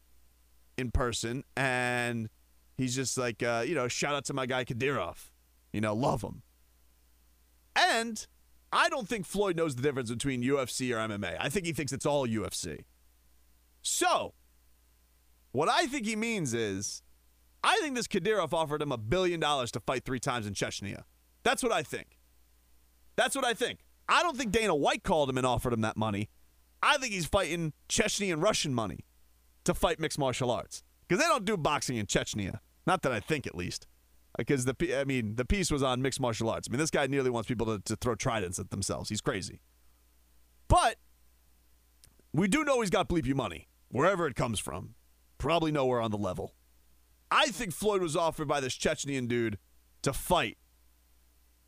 in 0.77 0.91
person, 0.91 1.43
and 1.55 2.29
he's 2.77 2.95
just 2.95 3.17
like, 3.17 3.41
uh, 3.41 3.63
you 3.65 3.73
know, 3.73 3.87
shout 3.87 4.13
out 4.13 4.25
to 4.25 4.33
my 4.33 4.45
guy 4.45 4.63
Kadyrov, 4.63 5.31
you 5.73 5.81
know, 5.81 5.95
love 5.95 6.21
him. 6.21 6.43
And 7.75 8.25
I 8.71 8.89
don't 8.89 9.07
think 9.07 9.25
Floyd 9.25 9.55
knows 9.55 9.75
the 9.75 9.81
difference 9.81 10.09
between 10.11 10.43
UFC 10.43 10.91
or 10.91 10.97
MMA. 10.97 11.37
I 11.39 11.49
think 11.49 11.65
he 11.65 11.73
thinks 11.73 11.91
it's 11.91 12.05
all 12.05 12.27
UFC. 12.27 12.85
So, 13.81 14.33
what 15.57 15.69
I 15.69 15.87
think 15.87 16.05
he 16.05 16.15
means 16.15 16.53
is 16.53 17.01
I 17.63 17.79
think 17.81 17.95
this 17.95 18.07
Kadyrov 18.07 18.53
offered 18.53 18.79
him 18.79 18.91
a 18.91 18.97
billion 18.97 19.39
dollars 19.39 19.71
to 19.71 19.79
fight 19.79 20.05
three 20.05 20.19
times 20.19 20.45
in 20.45 20.53
Chechnya. 20.53 21.01
That's 21.41 21.63
what 21.63 21.71
I 21.71 21.81
think. 21.81 22.19
That's 23.15 23.35
what 23.35 23.43
I 23.43 23.55
think. 23.55 23.79
I 24.07 24.21
don't 24.21 24.37
think 24.37 24.51
Dana 24.51 24.75
White 24.75 25.01
called 25.01 25.31
him 25.31 25.37
and 25.39 25.47
offered 25.47 25.73
him 25.73 25.81
that 25.81 25.97
money. 25.97 26.29
I 26.83 26.97
think 26.97 27.11
he's 27.11 27.25
fighting 27.25 27.73
Chechnyan 27.89 28.39
Russian 28.39 28.71
money 28.71 28.99
to 29.63 29.73
fight 29.73 29.99
mixed 29.99 30.19
martial 30.19 30.51
arts 30.51 30.83
because 31.07 31.23
they 31.23 31.27
don't 31.27 31.43
do 31.43 31.57
boxing 31.57 31.97
in 31.97 32.05
Chechnya. 32.05 32.59
Not 32.85 33.01
that 33.01 33.11
I 33.11 33.19
think, 33.19 33.47
at 33.47 33.55
least. 33.55 33.87
Uh, 34.37 34.43
because 34.43 34.65
the 34.65 34.75
I 34.95 35.05
mean 35.05 35.37
the 35.37 35.45
piece 35.45 35.71
was 35.71 35.81
on 35.81 36.03
mixed 36.03 36.21
martial 36.21 36.51
arts. 36.51 36.67
I 36.69 36.71
mean 36.71 36.77
this 36.77 36.91
guy 36.91 37.07
nearly 37.07 37.31
wants 37.31 37.47
people 37.47 37.65
to, 37.65 37.79
to 37.79 37.95
throw 37.95 38.13
tridents 38.13 38.59
at 38.59 38.69
themselves. 38.69 39.09
He's 39.09 39.21
crazy. 39.21 39.61
But 40.67 40.97
we 42.31 42.47
do 42.47 42.63
know 42.63 42.81
he's 42.81 42.91
got 42.91 43.09
bleep 43.09 43.25
you 43.25 43.33
money 43.33 43.69
wherever 43.89 44.27
it 44.27 44.35
comes 44.35 44.59
from. 44.59 44.93
Probably 45.37 45.71
nowhere 45.71 46.01
on 46.01 46.11
the 46.11 46.17
level. 46.17 46.53
I 47.29 47.47
think 47.47 47.73
Floyd 47.73 48.01
was 48.01 48.15
offered 48.15 48.47
by 48.47 48.59
this 48.59 48.77
Chechnyan 48.77 49.27
dude 49.27 49.57
to 50.01 50.13
fight 50.13 50.57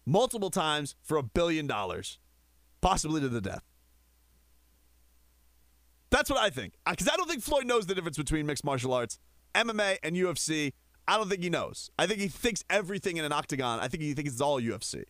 multiple 0.06 0.50
times 0.50 0.96
for 1.04 1.18
a 1.18 1.24
billion 1.24 1.68
dollars, 1.68 2.20
possibly 2.82 3.22
to 3.22 3.30
the 3.30 3.42
death. 3.42 3.64
That's 6.10 6.30
what 6.30 6.40
I 6.40 6.50
think. 6.50 6.74
Because 6.90 7.08
I 7.08 7.16
don't 7.16 7.30
think 7.30 7.44
Floyd 7.44 7.66
knows 7.66 7.86
the 7.86 7.94
difference 7.94 8.18
between 8.18 8.46
mixed 8.46 8.64
martial 8.66 8.94
arts, 8.94 9.20
MMA, 9.54 9.98
and 10.04 10.16
UFC. 10.16 10.74
I 11.08 11.18
don't 11.18 11.30
think 11.30 11.44
he 11.44 11.50
knows. 11.50 11.90
I 11.98 12.08
think 12.08 12.20
he 12.20 12.28
thinks 12.28 12.64
everything 12.70 13.18
in 13.18 13.26
an 13.26 13.32
octagon. 13.32 13.80
I 13.80 13.88
think 13.88 14.04
he 14.04 14.14
thinks 14.14 14.32
it's 14.32 14.42
all 14.42 14.62
UFC. 14.62 15.04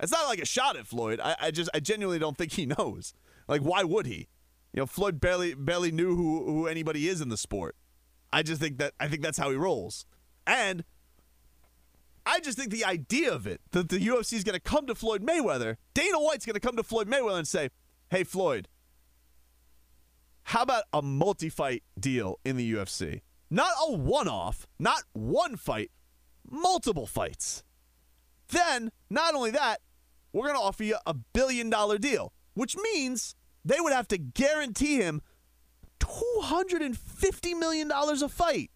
It's 0.00 0.12
not 0.12 0.26
like 0.26 0.40
a 0.40 0.46
shot 0.46 0.76
at 0.76 0.86
Floyd. 0.86 1.20
I, 1.22 1.36
I 1.40 1.50
just, 1.50 1.70
I 1.74 1.80
genuinely 1.80 2.18
don't 2.18 2.36
think 2.36 2.52
he 2.52 2.66
knows. 2.78 3.12
Like, 3.48 3.60
why 3.60 3.84
would 3.84 4.06
he? 4.06 4.28
You 4.72 4.82
know, 4.82 4.86
Floyd 4.86 5.20
barely, 5.20 5.54
barely 5.54 5.90
knew 5.90 6.14
who, 6.16 6.44
who 6.44 6.66
anybody 6.66 7.08
is 7.08 7.20
in 7.20 7.28
the 7.28 7.36
sport. 7.36 7.76
I 8.32 8.42
just 8.42 8.60
think 8.60 8.78
that 8.78 8.94
I 9.00 9.08
think 9.08 9.22
that's 9.22 9.38
how 9.38 9.50
he 9.50 9.56
rolls. 9.56 10.06
And 10.46 10.84
I 12.26 12.40
just 12.40 12.58
think 12.58 12.70
the 12.70 12.84
idea 12.84 13.32
of 13.32 13.46
it 13.46 13.60
that 13.72 13.88
the 13.88 13.98
UFC 13.98 14.34
is 14.34 14.44
going 14.44 14.54
to 14.54 14.60
come 14.60 14.86
to 14.86 14.94
Floyd 14.94 15.22
Mayweather, 15.22 15.76
Dana 15.94 16.18
White's 16.18 16.46
going 16.46 16.54
to 16.54 16.60
come 16.60 16.76
to 16.76 16.82
Floyd 16.82 17.08
Mayweather 17.08 17.38
and 17.38 17.48
say, 17.48 17.70
"Hey 18.10 18.24
Floyd, 18.24 18.68
How 20.44 20.62
about 20.62 20.84
a 20.92 21.02
multi 21.02 21.48
fight 21.48 21.82
deal 21.98 22.38
in 22.44 22.56
the 22.56 22.72
UFC? 22.72 23.20
Not 23.50 23.72
a 23.86 23.92
one 23.92 24.28
off, 24.28 24.66
not 24.78 25.02
one 25.12 25.56
fight, 25.56 25.90
multiple 26.48 27.06
fights. 27.06 27.62
Then, 28.48 28.90
not 29.08 29.34
only 29.34 29.50
that, 29.52 29.80
we're 30.32 30.46
going 30.46 30.56
to 30.58 30.62
offer 30.62 30.84
you 30.84 30.96
a 31.06 31.14
billion 31.14 31.70
dollar 31.70 31.98
deal, 31.98 32.32
which 32.54 32.76
means 32.76 33.34
they 33.64 33.80
would 33.80 33.92
have 33.92 34.08
to 34.08 34.18
guarantee 34.18 34.96
him 34.96 35.22
$250 36.10 37.58
million 37.58 37.90
a 37.92 38.28
fight, 38.28 38.70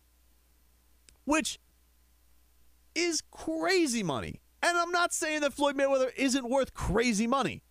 which 1.24 1.58
is 2.94 3.22
crazy 3.30 4.02
money. 4.02 4.40
And 4.62 4.78
I'm 4.78 4.90
not 4.90 5.12
saying 5.12 5.40
that 5.40 5.52
Floyd 5.52 5.76
Mayweather 5.76 6.10
isn't 6.16 6.48
worth 6.48 6.72
crazy 6.74 7.26
money, 7.26 7.62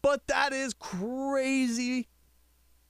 but 0.00 0.26
that 0.26 0.52
is 0.52 0.74
crazy 0.74 2.08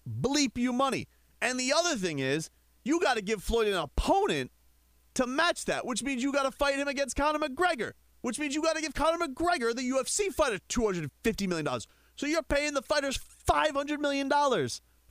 bleep 0.09 0.57
you 0.57 0.73
money. 0.73 1.09
And 1.41 1.59
the 1.59 1.73
other 1.73 1.97
thing 1.97 2.19
is, 2.19 2.51
you 2.85 3.01
got 3.01 3.17
to 3.17 3.23
give 3.23 3.43
Floyd 3.43 3.69
an 3.69 3.75
opponent 3.75 4.51
to 5.15 5.27
match 5.27 5.67
that, 5.67 5.87
which 5.87 6.03
means 6.03 6.23
you 6.23 6.33
got 6.33 6.45
to 6.45 6.51
fight 6.51 6.77
him 6.77 6.89
against 6.89 7.17
Conor 7.17 7.39
McGregor, 7.39 7.93
which 8.23 8.39
means 8.39 8.55
you 8.55 8.63
got 8.63 8.77
to 8.77 8.83
give 8.83 8.95
Conor 8.95 9.27
McGregor, 9.27 9.75
the 9.75 9.89
UFC 9.89 10.33
fighter, 10.33 10.59
$250 10.69 11.49
million. 11.49 11.69
So 12.17 12.27
you're 12.27 12.43
paying 12.43 12.75
the 12.75 12.83
fighters 12.83 13.19
$500 13.49 13.99
million 13.99 14.31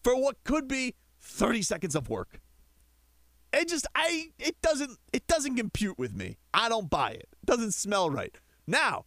for 0.04 0.20
what 0.20 0.44
could 0.44 0.68
be 0.68 0.96
30 1.22 1.62
seconds 1.62 1.96
of 1.96 2.10
work. 2.10 2.40
It 3.54 3.68
just 3.68 3.86
I 3.96 4.30
it 4.40 4.62
doesn't 4.62 4.98
it 5.12 5.28
doesn't 5.28 5.56
compute 5.56 6.00
with 6.00 6.16
me. 6.16 6.38
I 6.54 6.70
don't 6.70 6.90
buy 6.90 7.12
it. 7.12 7.28
It 7.42 7.46
doesn't 7.46 7.74
smell 7.74 8.10
right. 8.10 8.36
Now, 8.66 9.06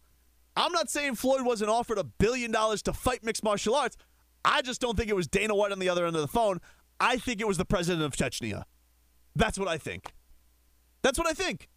I'm 0.55 0.71
not 0.71 0.89
saying 0.89 1.15
Floyd 1.15 1.43
wasn't 1.43 1.71
offered 1.71 1.97
a 1.97 2.03
billion 2.03 2.51
dollars 2.51 2.81
to 2.83 2.93
fight 2.93 3.23
mixed 3.23 3.43
martial 3.43 3.75
arts. 3.75 3.97
I 4.43 4.61
just 4.61 4.79
don't 4.79 4.95
think 4.95 5.09
it 5.09 5.15
was 5.15 5.27
Dana 5.27 5.55
White 5.55 5.71
on 5.71 5.79
the 5.79 5.89
other 5.89 6.05
end 6.05 6.15
of 6.15 6.21
the 6.21 6.27
phone. 6.27 6.61
I 6.99 7.17
think 7.17 7.41
it 7.41 7.47
was 7.47 7.57
the 7.57 7.65
president 7.65 8.03
of 8.03 8.13
Chechnya. 8.15 8.63
That's 9.35 9.57
what 9.57 9.67
I 9.67 9.77
think. 9.77 10.13
That's 11.01 11.17
what 11.17 11.27
I 11.27 11.33
think. 11.33 11.67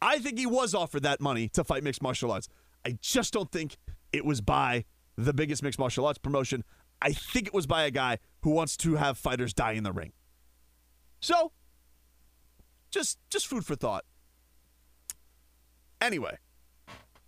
I 0.00 0.18
think 0.18 0.38
he 0.38 0.46
was 0.46 0.74
offered 0.74 1.02
that 1.02 1.20
money 1.20 1.48
to 1.50 1.64
fight 1.64 1.84
mixed 1.84 2.02
martial 2.02 2.32
arts. 2.32 2.48
I 2.86 2.96
just 3.00 3.32
don't 3.32 3.50
think 3.50 3.76
it 4.12 4.24
was 4.24 4.40
by 4.40 4.84
the 5.16 5.32
biggest 5.32 5.62
mixed 5.62 5.78
martial 5.78 6.06
arts 6.06 6.18
promotion. 6.18 6.64
I 7.02 7.12
think 7.12 7.48
it 7.48 7.54
was 7.54 7.66
by 7.66 7.82
a 7.82 7.90
guy 7.90 8.18
who 8.42 8.50
wants 8.50 8.76
to 8.78 8.94
have 8.94 9.18
fighters 9.18 9.52
die 9.52 9.72
in 9.72 9.82
the 9.82 9.92
ring. 9.92 10.12
So, 11.20 11.52
just 12.90 13.18
just 13.28 13.48
food 13.48 13.66
for 13.66 13.74
thought. 13.74 14.04
Anyway, 16.00 16.38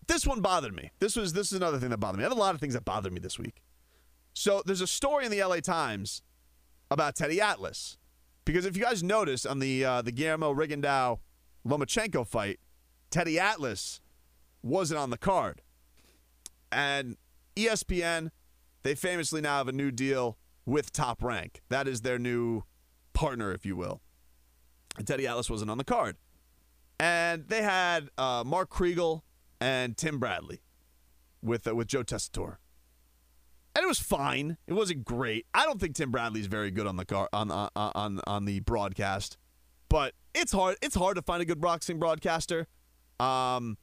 this 0.06 0.26
one 0.26 0.40
bothered 0.40 0.74
me. 0.74 0.92
This 1.00 1.16
was 1.16 1.32
this 1.32 1.50
is 1.50 1.58
another 1.58 1.78
thing 1.78 1.90
that 1.90 1.98
bothered 1.98 2.18
me. 2.18 2.24
I 2.24 2.28
have 2.28 2.36
a 2.36 2.40
lot 2.40 2.54
of 2.54 2.60
things 2.60 2.74
that 2.74 2.84
bothered 2.84 3.12
me 3.12 3.18
this 3.20 3.38
week. 3.38 3.62
So 4.32 4.62
there's 4.64 4.80
a 4.80 4.86
story 4.86 5.24
in 5.24 5.32
the 5.32 5.42
LA 5.42 5.56
Times 5.56 6.22
about 6.90 7.16
Teddy 7.16 7.40
Atlas. 7.40 7.98
Because 8.44 8.66
if 8.66 8.76
you 8.76 8.82
guys 8.82 9.02
notice 9.02 9.44
on 9.44 9.58
the 9.58 9.84
uh, 9.84 10.02
the 10.02 10.12
Guillermo 10.12 10.54
Rigondeaux 10.54 11.18
Lomachenko 11.66 12.26
fight, 12.26 12.60
Teddy 13.10 13.40
Atlas 13.40 14.00
wasn't 14.62 15.00
on 15.00 15.10
the 15.10 15.18
card. 15.18 15.62
And 16.70 17.16
ESPN, 17.56 18.30
they 18.84 18.94
famously 18.94 19.40
now 19.40 19.58
have 19.58 19.68
a 19.68 19.72
new 19.72 19.90
deal 19.90 20.38
with 20.64 20.92
Top 20.92 21.22
Rank. 21.22 21.62
That 21.68 21.88
is 21.88 22.02
their 22.02 22.18
new 22.18 22.62
partner, 23.12 23.52
if 23.52 23.66
you 23.66 23.74
will. 23.74 24.00
And 24.96 25.06
Teddy 25.06 25.26
Atlas 25.26 25.50
wasn't 25.50 25.70
on 25.70 25.78
the 25.78 25.84
card. 25.84 26.16
And 27.00 27.48
they 27.48 27.62
had 27.62 28.10
uh, 28.16 28.44
Mark 28.46 28.70
Kriegel 28.70 29.22
and 29.60 29.96
Tim 29.96 30.20
Bradley 30.20 30.62
with 31.42 31.66
uh, 31.66 31.74
with 31.74 31.88
Joe 31.88 32.04
Tessitore 32.04 32.58
and 33.74 33.84
it 33.84 33.88
was 33.88 33.98
fine. 33.98 34.56
It 34.66 34.72
wasn't 34.74 35.04
great. 35.04 35.46
I 35.52 35.64
don't 35.64 35.80
think 35.80 35.96
Tim 35.96 36.10
Bradley's 36.10 36.46
very 36.46 36.70
good 36.70 36.86
on 36.86 36.96
the 36.96 37.04
car 37.04 37.28
on 37.32 37.50
on 37.50 37.70
on 37.74 38.20
on 38.26 38.44
the 38.44 38.60
broadcast, 38.60 39.36
but 39.88 40.14
it's 40.34 40.52
hard. 40.52 40.76
It's 40.80 40.94
hard 40.94 41.16
to 41.16 41.22
find 41.22 41.42
a 41.42 41.44
good 41.44 41.60
boxing 41.60 41.98
broadcaster. 41.98 42.68
Um, 43.18 43.76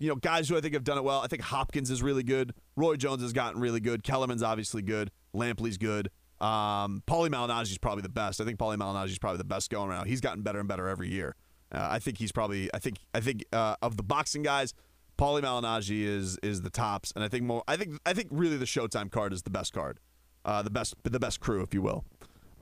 you 0.00 0.08
know, 0.08 0.16
guys 0.16 0.48
who 0.48 0.56
I 0.56 0.60
think 0.60 0.74
have 0.74 0.82
done 0.82 0.98
it 0.98 1.04
well. 1.04 1.20
I 1.20 1.26
think 1.26 1.42
Hopkins 1.42 1.90
is 1.90 2.02
really 2.02 2.22
good. 2.22 2.54
Roy 2.74 2.96
Jones 2.96 3.22
has 3.22 3.32
gotten 3.32 3.60
really 3.60 3.80
good. 3.80 4.02
Kellerman's 4.02 4.42
obviously 4.42 4.82
good. 4.82 5.10
Lampley's 5.34 5.76
good. 5.76 6.10
Um, 6.40 7.02
Paulie 7.06 7.28
Malignaggi's 7.28 7.76
probably 7.76 8.00
the 8.02 8.08
best. 8.08 8.40
I 8.40 8.44
think 8.44 8.58
Paulie 8.58 8.78
Malignaggi's 8.78 9.18
probably 9.18 9.38
the 9.38 9.44
best 9.44 9.70
going 9.70 9.90
around. 9.90 10.06
He's 10.06 10.22
gotten 10.22 10.42
better 10.42 10.58
and 10.58 10.66
better 10.66 10.88
every 10.88 11.10
year. 11.10 11.36
Uh, 11.70 11.86
I 11.90 11.98
think 11.98 12.16
he's 12.16 12.32
probably. 12.32 12.70
I 12.74 12.78
think. 12.78 12.96
I 13.14 13.20
think 13.20 13.44
uh, 13.52 13.76
of 13.82 13.98
the 13.98 14.02
boxing 14.02 14.42
guys, 14.42 14.72
Paulie 15.18 15.42
Malignaggi 15.42 16.02
is 16.02 16.38
is 16.42 16.62
the 16.62 16.70
tops, 16.70 17.12
and 17.14 17.22
I 17.22 17.28
think 17.28 17.44
more. 17.44 17.62
I 17.68 17.76
think 17.76 17.98
I 18.06 18.14
think 18.14 18.28
really 18.32 18.56
the 18.56 18.64
Showtime 18.64 19.10
card 19.10 19.34
is 19.34 19.42
the 19.42 19.50
best 19.50 19.74
card, 19.74 20.00
uh, 20.46 20.62
the 20.62 20.70
best 20.70 20.94
the 21.04 21.20
best 21.20 21.40
crew, 21.40 21.62
if 21.62 21.74
you 21.74 21.82
will. 21.82 22.04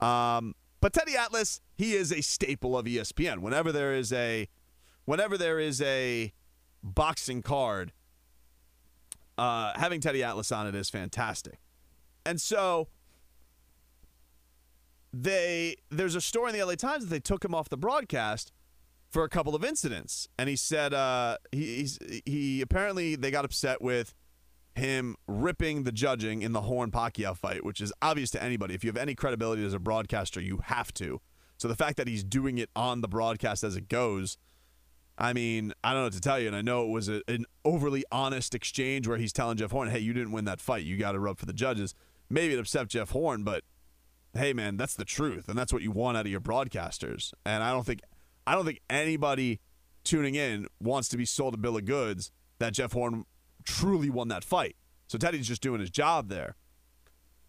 Um, 0.00 0.56
but 0.80 0.92
Teddy 0.92 1.16
Atlas, 1.16 1.60
he 1.76 1.94
is 1.94 2.12
a 2.12 2.20
staple 2.20 2.76
of 2.76 2.84
ESPN. 2.86 3.38
Whenever 3.38 3.72
there 3.72 3.94
is 3.94 4.12
a, 4.12 4.48
whenever 5.04 5.38
there 5.38 5.58
is 5.58 5.80
a 5.80 6.32
boxing 6.82 7.42
card, 7.42 7.92
uh, 9.36 9.72
having 9.76 10.00
Teddy 10.00 10.22
Atlas 10.22 10.52
on 10.52 10.66
it 10.66 10.74
is 10.74 10.90
fantastic. 10.90 11.58
And 12.26 12.40
so 12.40 12.88
they 15.12 15.76
there's 15.90 16.14
a 16.14 16.20
story 16.20 16.52
in 16.52 16.58
the 16.58 16.64
LA 16.64 16.74
Times 16.74 17.04
that 17.04 17.10
they 17.10 17.20
took 17.20 17.44
him 17.44 17.54
off 17.54 17.68
the 17.68 17.76
broadcast 17.76 18.52
for 19.08 19.24
a 19.24 19.28
couple 19.28 19.54
of 19.54 19.64
incidents, 19.64 20.28
and 20.38 20.48
he 20.48 20.56
said 20.56 20.92
uh, 20.92 21.38
he 21.52 21.88
he 22.26 22.60
apparently 22.60 23.16
they 23.16 23.30
got 23.30 23.44
upset 23.44 23.80
with 23.80 24.14
him 24.74 25.16
ripping 25.26 25.84
the 25.84 25.92
judging 25.92 26.42
in 26.42 26.52
the 26.52 26.62
Horn 26.62 26.90
Pacquiao 26.90 27.36
fight, 27.36 27.64
which 27.64 27.80
is 27.80 27.92
obvious 28.00 28.30
to 28.30 28.42
anybody. 28.42 28.74
If 28.74 28.84
you 28.84 28.88
have 28.88 28.96
any 28.96 29.14
credibility 29.14 29.64
as 29.64 29.74
a 29.74 29.78
broadcaster, 29.78 30.40
you 30.40 30.60
have 30.64 30.92
to. 30.94 31.20
So 31.56 31.66
the 31.66 31.74
fact 31.74 31.96
that 31.96 32.06
he's 32.06 32.22
doing 32.22 32.58
it 32.58 32.70
on 32.76 33.00
the 33.00 33.08
broadcast 33.08 33.64
as 33.64 33.74
it 33.76 33.88
goes, 33.88 34.38
I 35.18 35.32
mean, 35.32 35.72
I 35.82 35.92
don't 35.92 36.00
know 36.00 36.06
what 36.06 36.12
to 36.12 36.20
tell 36.20 36.38
you. 36.38 36.46
And 36.46 36.54
I 36.54 36.62
know 36.62 36.84
it 36.84 36.90
was 36.90 37.08
a, 37.08 37.22
an 37.26 37.44
overly 37.64 38.04
honest 38.12 38.54
exchange 38.54 39.08
where 39.08 39.18
he's 39.18 39.32
telling 39.32 39.56
Jeff 39.56 39.72
Horn, 39.72 39.90
"Hey, 39.90 39.98
you 39.98 40.12
didn't 40.12 40.32
win 40.32 40.44
that 40.44 40.60
fight. 40.60 40.84
You 40.84 40.96
got 40.96 41.12
to 41.12 41.18
rub 41.18 41.38
for 41.38 41.46
the 41.46 41.52
judges." 41.52 41.94
Maybe 42.30 42.54
it 42.54 42.58
upset 42.58 42.88
Jeff 42.88 43.10
Horn, 43.10 43.42
but 43.42 43.64
hey, 44.34 44.52
man, 44.52 44.76
that's 44.76 44.94
the 44.94 45.04
truth, 45.04 45.48
and 45.48 45.58
that's 45.58 45.72
what 45.72 45.82
you 45.82 45.90
want 45.90 46.16
out 46.16 46.26
of 46.26 46.30
your 46.30 46.40
broadcasters. 46.40 47.32
And 47.44 47.62
I 47.64 47.72
don't 47.72 47.84
think 47.84 48.00
I 48.46 48.54
don't 48.54 48.64
think 48.64 48.80
anybody 48.88 49.60
tuning 50.04 50.36
in 50.36 50.66
wants 50.80 51.08
to 51.08 51.16
be 51.16 51.24
sold 51.24 51.54
a 51.54 51.58
bill 51.58 51.76
of 51.76 51.84
goods 51.84 52.30
that 52.58 52.72
Jeff 52.72 52.92
Horn 52.92 53.24
truly 53.64 54.08
won 54.08 54.28
that 54.28 54.44
fight. 54.44 54.76
So 55.06 55.18
Teddy's 55.18 55.48
just 55.48 55.62
doing 55.62 55.80
his 55.80 55.90
job 55.90 56.28
there. 56.28 56.56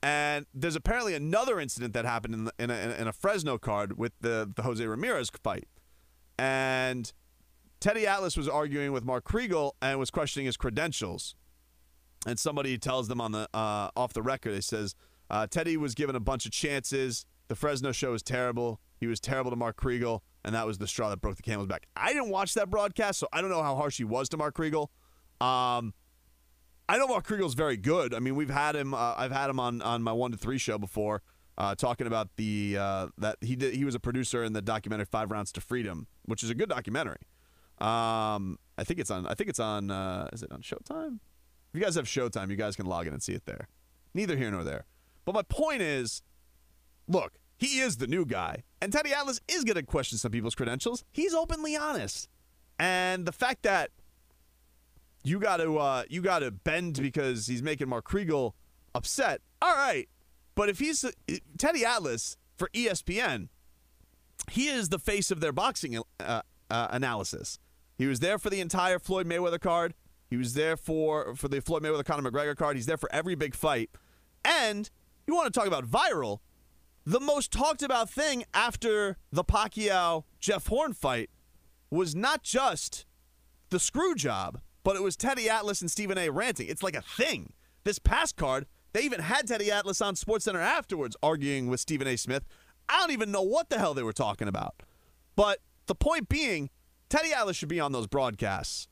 And 0.02 0.46
there's 0.54 0.76
apparently 0.76 1.14
another 1.14 1.60
incident 1.60 1.94
that 1.94 2.06
happened 2.06 2.34
in, 2.34 2.44
the, 2.46 2.54
in, 2.58 2.70
a, 2.70 2.96
in 3.00 3.08
a 3.08 3.14
Fresno 3.14 3.58
card 3.58 3.98
with 3.98 4.14
the, 4.22 4.50
the 4.56 4.64
Jose 4.64 4.86
Ramirez 4.86 5.30
fight. 5.44 5.68
And 6.38 7.12
Teddy 7.80 8.06
Atlas 8.06 8.36
was 8.36 8.48
arguing 8.48 8.92
with 8.92 9.06
Mark 9.06 9.26
Kriegel 9.26 9.72
and 9.82 10.00
was 10.00 10.12
questioning 10.12 10.46
his 10.46 10.58
credentials. 10.58 11.36
And 12.28 12.38
somebody 12.38 12.78
tells 12.78 13.08
them 13.08 13.22
on 13.22 13.32
the 13.32 13.48
uh, 13.54 13.90
off 13.96 14.14
the 14.14 14.22
record, 14.22 14.54
he 14.54 14.62
says, 14.62 14.96
uh, 15.30 15.48
Teddy 15.48 15.78
was 15.78 15.96
given 15.96 16.16
a 16.16 16.20
bunch 16.20 16.46
of 16.46 16.52
chances. 16.52 17.26
The 17.48 17.56
Fresno 17.56 17.92
show 17.92 18.12
was 18.12 18.22
terrible. 18.22 18.82
He 19.00 19.08
was 19.08 19.20
terrible 19.20 19.52
to 19.52 19.56
Mark 19.56 19.80
Kriegel 19.80 20.22
and 20.44 20.56
that 20.56 20.66
was 20.66 20.78
the 20.78 20.88
straw 20.88 21.10
that 21.10 21.22
broke 21.22 21.36
the 21.36 21.44
camel's 21.44 21.68
back. 21.68 21.86
I 21.96 22.14
didn't 22.14 22.30
watch 22.30 22.54
that 22.54 22.70
broadcast, 22.70 23.20
so 23.20 23.28
I 23.34 23.42
don't 23.42 23.50
know 23.50 23.64
how 23.64 23.76
harsh 23.76 23.98
he 23.98 24.04
was 24.04 24.30
to 24.30 24.38
Mark 24.38 24.56
Kriegel. 24.56 24.88
Um, 25.42 25.94
I 26.88 26.98
know 26.98 27.08
Mark 27.08 27.28
Kriegel's 27.28 27.54
very 27.54 27.78
good. 27.78 28.14
I 28.14 28.20
mean, 28.20 28.36
we've 28.36 28.50
had 28.50 28.76
him. 28.76 28.94
Uh, 28.94 29.14
I've 29.18 29.32
had 29.32 29.50
him 29.50 29.60
on 29.60 29.82
on 29.82 30.02
my 30.02 30.12
one 30.12 30.32
to 30.32 30.38
three 30.38 30.58
show 30.58 30.78
before, 30.78 31.22
uh, 31.58 31.76
talking 31.76 32.08
about 32.08 32.30
the 32.38 32.78
uh, 32.80 33.08
that 33.18 33.38
he 33.42 33.56
did. 33.56 33.76
He 33.76 33.86
was 33.86 33.96
a 33.96 34.00
producer 34.00 34.44
in 34.44 34.54
the 34.54 34.62
documentary 34.62 35.06
Five 35.06 35.30
Rounds 35.32 35.52
to 35.54 35.62
Freedom, 35.62 36.08
which 36.24 36.44
is 36.44 36.50
a 36.50 36.56
good 36.56 36.70
documentary. 36.70 37.18
Um, 37.82 38.58
I 38.78 38.84
think 38.84 39.00
it's 39.00 39.12
on. 39.12 39.26
I 39.28 39.34
think 39.34 39.50
it's 39.50 39.60
on. 39.60 39.92
Uh, 39.92 40.30
is 40.34 40.44
it 40.44 40.52
on 40.52 40.62
Showtime? 40.62 41.20
If 41.72 41.80
you 41.80 41.82
guys 41.82 41.96
have 41.96 42.06
Showtime, 42.06 42.50
you 42.50 42.56
guys 42.56 42.76
can 42.76 42.86
log 42.86 43.08
in 43.08 43.14
and 43.14 43.22
see 43.22 43.34
it 43.34 43.46
there. 43.46 43.68
Neither 44.14 44.36
here 44.36 44.52
nor 44.52 44.64
there. 44.64 44.86
But 45.26 45.36
my 45.36 45.44
point 45.44 45.82
is, 45.82 46.24
look, 47.08 47.34
he 47.58 47.80
is 47.80 47.98
the 47.98 48.08
new 48.08 48.26
guy. 48.26 48.64
And 48.82 48.92
Teddy 48.92 49.14
Atlas 49.14 49.40
is 49.48 49.64
going 49.64 49.76
to 49.76 49.84
question 49.84 50.18
some 50.18 50.32
people's 50.32 50.56
credentials. 50.56 51.04
He's 51.12 51.34
openly 51.34 51.76
honest. 51.76 52.28
And 52.80 53.26
the 53.26 53.32
fact 53.32 53.64
that 53.64 53.92
you 55.24 55.40
got 55.40 55.58
to 55.58 55.78
uh, 55.78 56.04
you 56.10 56.22
got 56.22 56.40
to 56.40 56.52
bend 56.52 57.02
because 57.02 57.48
he's 57.48 57.62
making 57.62 57.90
Mark 57.90 58.10
Kriegel 58.10 58.54
upset. 58.96 59.42
All 59.62 59.76
right. 59.76 60.08
But 60.56 60.70
if 60.70 60.80
he's 60.80 61.06
Teddy 61.58 61.86
Atlas 61.86 62.38
for 62.58 62.70
ESPN, 62.74 63.50
he 64.50 64.68
is 64.68 64.90
the 64.90 65.00
face 65.00 65.32
of 65.32 65.42
their 65.42 65.52
boxing 65.52 66.02
uh, 66.20 66.42
uh, 66.70 66.88
analysis. 66.92 67.60
He 68.00 68.08
was 68.08 68.20
there 68.20 68.40
for 68.40 68.50
the 68.50 68.62
entire 68.62 68.98
Floyd 68.98 69.28
Mayweather 69.28 69.60
card. 69.62 69.94
He 70.28 70.38
was 70.38 70.56
there 70.56 70.76
for 70.76 71.36
for 71.36 71.48
the 71.48 71.62
Floyd 71.62 71.84
Mayweather 71.84 72.04
Conor 72.04 72.32
McGregor 72.32 72.56
card. 72.56 72.76
He's 72.76 72.88
there 72.88 72.98
for 72.98 73.12
every 73.14 73.36
big 73.36 73.54
fight. 73.54 73.92
And 74.44 74.90
you 75.28 75.36
want 75.36 75.54
to 75.54 75.60
talk 75.60 75.68
about 75.68 75.86
viral? 75.86 76.40
the 77.06 77.20
most 77.20 77.52
talked 77.52 77.82
about 77.82 78.08
thing 78.08 78.44
after 78.54 79.18
the 79.32 79.44
Pacquiao 79.44 80.26
Jeff 80.40 80.68
Horn 80.68 80.94
fight 80.94 81.32
was 81.90 82.14
not 82.14 82.44
just 82.44 83.08
the 83.72 83.80
screw 83.80 84.14
job, 84.14 84.60
but 84.84 84.96
it 84.96 85.02
was 85.02 85.16
Teddy 85.16 85.50
Atlas 85.50 85.82
and 85.82 85.90
Stephen 85.90 86.20
A 86.20 86.30
ranting. 86.30 86.68
It's 86.68 86.84
like 86.84 86.96
a 86.96 87.02
thing. 87.02 87.54
This 87.84 87.98
past 87.98 88.36
card 88.36 88.68
They 88.94 89.02
even 89.02 89.22
had 89.22 89.48
Teddy 89.48 89.72
Atlas 89.72 90.02
on 90.02 90.16
SportsCenter 90.16 90.62
afterwards 90.62 91.16
arguing 91.24 91.68
with 91.68 91.80
Stephen 91.80 92.08
A. 92.08 92.16
Smith. 92.16 92.44
I 92.88 93.00
don't 93.00 93.12
even 93.12 93.32
know 93.32 93.44
what 93.44 93.70
the 93.70 93.80
hell 93.80 93.94
they 93.94 94.04
were 94.04 94.14
talking 94.14 94.48
about. 94.48 94.76
But 95.36 95.60
the 95.88 95.96
point 95.96 96.30
being, 96.30 96.70
Teddy 97.10 97.34
Atlas 97.34 97.58
should 97.58 97.70
be 97.70 97.80
on 97.80 97.92
those 97.92 98.08
broadcasts. 98.08 98.88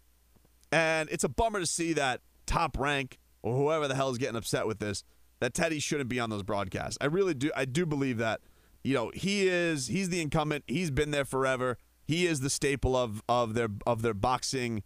And 0.71 1.07
it's 1.09 1.23
a 1.23 1.29
bummer 1.29 1.59
to 1.59 1.65
see 1.65 1.93
that 1.93 2.21
top 2.45 2.77
rank 2.77 3.19
or 3.43 3.55
whoever 3.55 3.87
the 3.87 3.95
hell 3.95 4.09
is 4.09 4.17
getting 4.17 4.35
upset 4.35 4.67
with 4.67 4.79
this, 4.79 5.03
that 5.39 5.53
Teddy 5.53 5.79
shouldn't 5.79 6.09
be 6.09 6.19
on 6.19 6.29
those 6.29 6.43
broadcasts. 6.43 6.97
I 6.99 7.05
really 7.05 7.33
do 7.33 7.51
I 7.55 7.65
do 7.65 7.85
believe 7.85 8.17
that, 8.17 8.41
you 8.83 8.93
know, 8.93 9.11
he 9.13 9.47
is 9.47 9.87
he's 9.87 10.09
the 10.09 10.21
incumbent. 10.21 10.63
He's 10.67 10.91
been 10.91 11.11
there 11.11 11.25
forever. 11.25 11.77
He 12.05 12.25
is 12.25 12.39
the 12.41 12.49
staple 12.49 12.95
of 12.95 13.21
of 13.29 13.53
their 13.53 13.69
of 13.85 14.01
their 14.01 14.13
boxing 14.13 14.83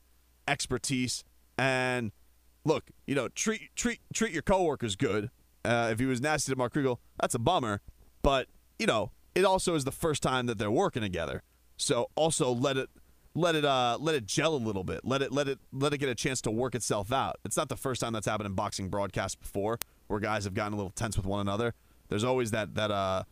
expertise. 0.48 1.24
And 1.58 2.12
look, 2.66 2.92
you 3.08 3.16
know, 3.16 3.30
treat 3.30 3.70
treat 3.76 4.02
treat 4.14 4.34
your 4.34 4.42
coworkers 4.42 4.96
good. 4.96 5.32
Uh, 5.64 5.90
if 5.92 6.00
he 6.00 6.06
was 6.06 6.20
nasty 6.22 6.52
to 6.52 6.58
Mark 6.58 6.74
Kriegel, 6.74 6.98
that's 7.20 7.36
a 7.36 7.40
bummer. 7.40 7.82
But 8.22 8.48
you 8.78 8.88
know, 8.88 9.12
it 9.34 9.46
also 9.46 9.76
is 9.76 9.86
the 9.86 9.92
first 9.92 10.22
time 10.22 10.48
that 10.48 10.58
they're 10.58 10.72
working 10.72 11.02
together. 11.02 11.44
So 11.78 12.10
also 12.16 12.52
let 12.52 12.78
it 12.78 12.90
let 13.34 13.56
it 13.56 13.64
uh 13.66 13.98
let 14.00 14.16
it 14.16 14.26
gel 14.26 14.56
a 14.56 14.58
little 14.58 14.84
bit. 14.84 15.02
Let 15.04 15.22
it 15.22 15.32
let 15.32 15.48
it 15.48 15.60
let 15.72 15.94
it 15.94 15.98
get 16.00 16.10
a 16.10 16.16
chance 16.16 16.42
to 16.42 16.52
work 16.52 16.76
itself 16.76 17.12
out. 17.12 17.38
It's 17.46 17.58
not 17.58 17.70
the 17.70 17.78
first 17.78 18.02
time 18.02 18.14
that's 18.14 18.28
happened 18.28 18.48
in 18.48 18.54
boxing 18.54 18.90
broadcasts 18.90 19.36
before, 19.36 19.80
where 20.08 20.20
guys 20.20 20.44
have 20.44 20.54
gotten 20.54 20.74
a 20.74 20.76
little 20.76 20.92
tense 20.92 21.18
with 21.18 21.26
one 21.26 21.40
another. 21.40 21.74
There's 22.10 22.24
always 22.24 22.52
that 22.52 22.76
that 22.76 22.92
uh 22.92 23.24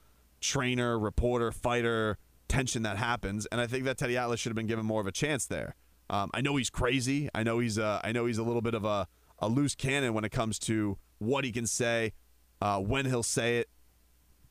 trainer, 0.41 0.97
reporter, 0.97 1.51
fighter 1.51 2.17
tension 2.47 2.83
that 2.83 2.97
happens, 2.97 3.45
and 3.47 3.61
I 3.61 3.67
think 3.67 3.83
that 3.85 3.97
Teddy 3.97 4.17
Atlas 4.17 4.39
should 4.39 4.49
have 4.49 4.55
been 4.55 4.67
given 4.67 4.85
more 4.85 5.01
of 5.01 5.07
a 5.07 5.11
chance 5.11 5.45
there. 5.45 5.75
Um, 6.09 6.31
I 6.33 6.41
know 6.41 6.55
he's 6.55 6.69
crazy. 6.69 7.29
I 7.35 7.43
know 7.43 7.59
he's 7.59 7.77
uh, 7.77 8.01
I 8.03 8.11
know 8.11 8.25
he's 8.25 8.37
a 8.37 8.43
little 8.43 8.61
bit 8.61 8.73
of 8.73 8.83
a, 8.83 9.07
a 9.39 9.47
loose 9.47 9.75
cannon 9.75 10.13
when 10.13 10.23
it 10.23 10.31
comes 10.31 10.57
to 10.59 10.97
what 11.19 11.43
he 11.43 11.51
can 11.51 11.67
say, 11.67 12.13
uh, 12.61 12.79
when 12.79 13.05
he'll 13.05 13.23
say 13.23 13.59
it. 13.59 13.69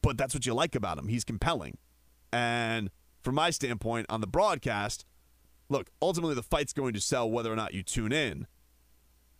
But 0.02 0.16
that's 0.16 0.34
what 0.34 0.46
you 0.46 0.54
like 0.54 0.76
about 0.76 0.98
him. 0.98 1.08
He's 1.08 1.24
compelling. 1.24 1.78
And 2.32 2.90
from 3.22 3.34
my 3.34 3.50
standpoint 3.50 4.06
on 4.08 4.20
the 4.20 4.26
broadcast, 4.26 5.04
look, 5.68 5.90
ultimately 6.00 6.34
the 6.34 6.42
fight's 6.42 6.72
going 6.72 6.92
to 6.94 7.00
sell 7.00 7.30
whether 7.30 7.52
or 7.52 7.56
not 7.56 7.74
you 7.74 7.82
tune 7.82 8.12
in. 8.12 8.46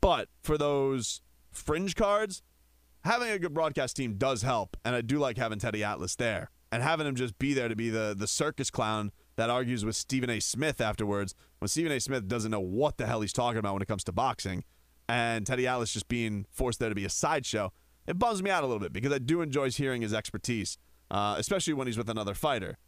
But 0.00 0.28
for 0.42 0.56
those 0.56 1.22
fringe 1.50 1.96
cards, 1.96 2.42
having 3.04 3.30
a 3.30 3.38
good 3.38 3.54
broadcast 3.54 3.96
team 3.96 4.14
does 4.14 4.42
help, 4.42 4.76
and 4.84 4.94
I 4.94 5.00
do 5.00 5.18
like 5.18 5.36
having 5.36 5.58
Teddy 5.58 5.82
Atlas 5.82 6.14
there 6.14 6.50
and 6.70 6.82
having 6.82 7.06
him 7.06 7.14
just 7.14 7.38
be 7.38 7.54
there 7.54 7.68
to 7.68 7.76
be 7.76 7.90
the 7.90 8.14
the 8.16 8.26
circus 8.26 8.70
clown 8.70 9.10
that 9.36 9.50
argues 9.50 9.84
with 9.84 9.96
Stephen 9.96 10.30
A. 10.30 10.40
Smith 10.40 10.80
afterwards 10.80 11.34
when 11.58 11.68
Stephen 11.68 11.92
A. 11.92 12.00
Smith 12.00 12.28
doesn't 12.28 12.50
know 12.50 12.60
what 12.60 12.98
the 12.98 13.06
hell 13.06 13.20
he's 13.20 13.32
talking 13.32 13.58
about 13.58 13.74
when 13.74 13.82
it 13.82 13.88
comes 13.88 14.04
to 14.04 14.12
boxing, 14.12 14.64
and 15.08 15.46
Teddy 15.46 15.66
Atlas 15.66 15.92
just 15.92 16.08
being 16.08 16.46
forced 16.50 16.78
there 16.78 16.88
to 16.88 16.94
be 16.94 17.04
a 17.04 17.10
sideshow. 17.10 17.72
It 18.06 18.18
bums 18.18 18.42
me 18.42 18.50
out 18.50 18.64
a 18.64 18.66
little 18.66 18.80
bit 18.80 18.92
because 18.92 19.12
I 19.12 19.18
do 19.18 19.42
enjoy 19.42 19.70
hearing 19.70 20.02
his 20.02 20.14
expertise, 20.14 20.78
uh, 21.10 21.34
especially 21.38 21.74
when 21.74 21.86
he's 21.86 21.98
with 21.98 22.08
another 22.08 22.34
fighter. 22.34 22.78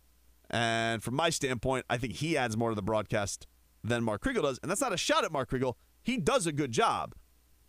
And 0.51 1.03
from 1.03 1.15
my 1.15 1.31
standpoint, 1.31 1.87
I 1.89 1.97
think 1.97 2.15
he 2.15 2.37
adds 2.37 2.57
more 2.57 2.71
to 2.71 2.75
the 2.75 2.83
broadcast 2.83 3.47
than 3.85 4.03
Mark 4.03 4.23
Kriegel 4.23 4.43
does. 4.43 4.59
And 4.63 4.71
that's 4.71 4.81
not 4.81 4.93
a 4.93 4.97
shot 4.97 5.25
at 5.25 5.33
Mark 5.33 5.51
Kriegel. 5.51 5.75
He 6.03 6.17
does 6.17 6.47
a 6.47 6.53
good 6.53 6.73
job. 6.73 7.15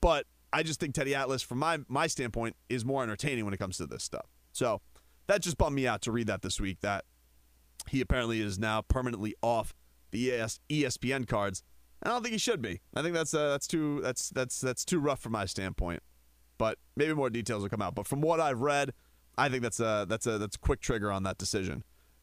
But 0.01 0.25
I 0.51 0.63
just 0.63 0.79
think 0.79 0.95
Teddy 0.95 1.13
Atlas, 1.13 1.43
from 1.43 1.59
my, 1.59 1.79
my 1.88 2.07
standpoint, 2.07 2.55
is 2.69 2.84
more 2.84 3.03
entertaining 3.03 3.45
when 3.45 3.53
it 3.53 3.57
comes 3.57 3.77
to 3.77 3.86
this 3.86 4.03
stuff. 4.03 4.25
So 4.51 4.82
that 5.27 5.41
just 5.41 5.57
bummed 5.57 5.75
me 5.75 5.88
out 5.88 6.01
to 6.01 6.11
read 6.11 6.27
that 6.27 6.41
this 6.41 6.59
week 6.59 6.82
that 6.82 7.05
he 7.89 8.01
apparently 8.01 8.41
is 8.41 8.59
now 8.59 8.82
permanently 8.82 9.36
off 9.41 9.73
the 10.11 10.32
ES, 10.32 10.59
ESPN 10.69 11.27
cards. 11.27 11.63
And 12.01 12.11
I 12.11 12.15
don't 12.15 12.23
think 12.23 12.34
he 12.34 12.39
should 12.39 12.61
be. 12.61 12.82
I 12.95 13.01
think 13.01 13.13
that's 13.13 13.34
uh, 13.34 13.49
that's 13.49 13.67
too 13.67 14.01
that's 14.01 14.29
that's 14.29 14.59
that's 14.59 14.84
too 14.84 14.99
rough 14.99 15.19
from 15.19 15.34
my 15.34 15.45
standpoint. 15.45 16.01
But 16.57 16.79
maybe 16.95 17.13
more 17.13 17.29
details 17.29 17.61
will 17.61 17.69
come 17.69 17.82
out. 17.82 17.95
But 17.95 18.07
from 18.07 18.21
what 18.21 18.39
I've 18.39 18.61
read, 18.61 18.91
I 19.38 19.49
think 19.49 19.61
that's 19.61 19.79
a 19.79 20.05
that's 20.09 20.25
a 20.25 20.38
that's 20.38 20.55
a 20.55 20.59
quick 20.59 20.82
trigger 20.82 21.11
on 21.11 21.23
that 21.23 21.38
decision. 21.38 21.84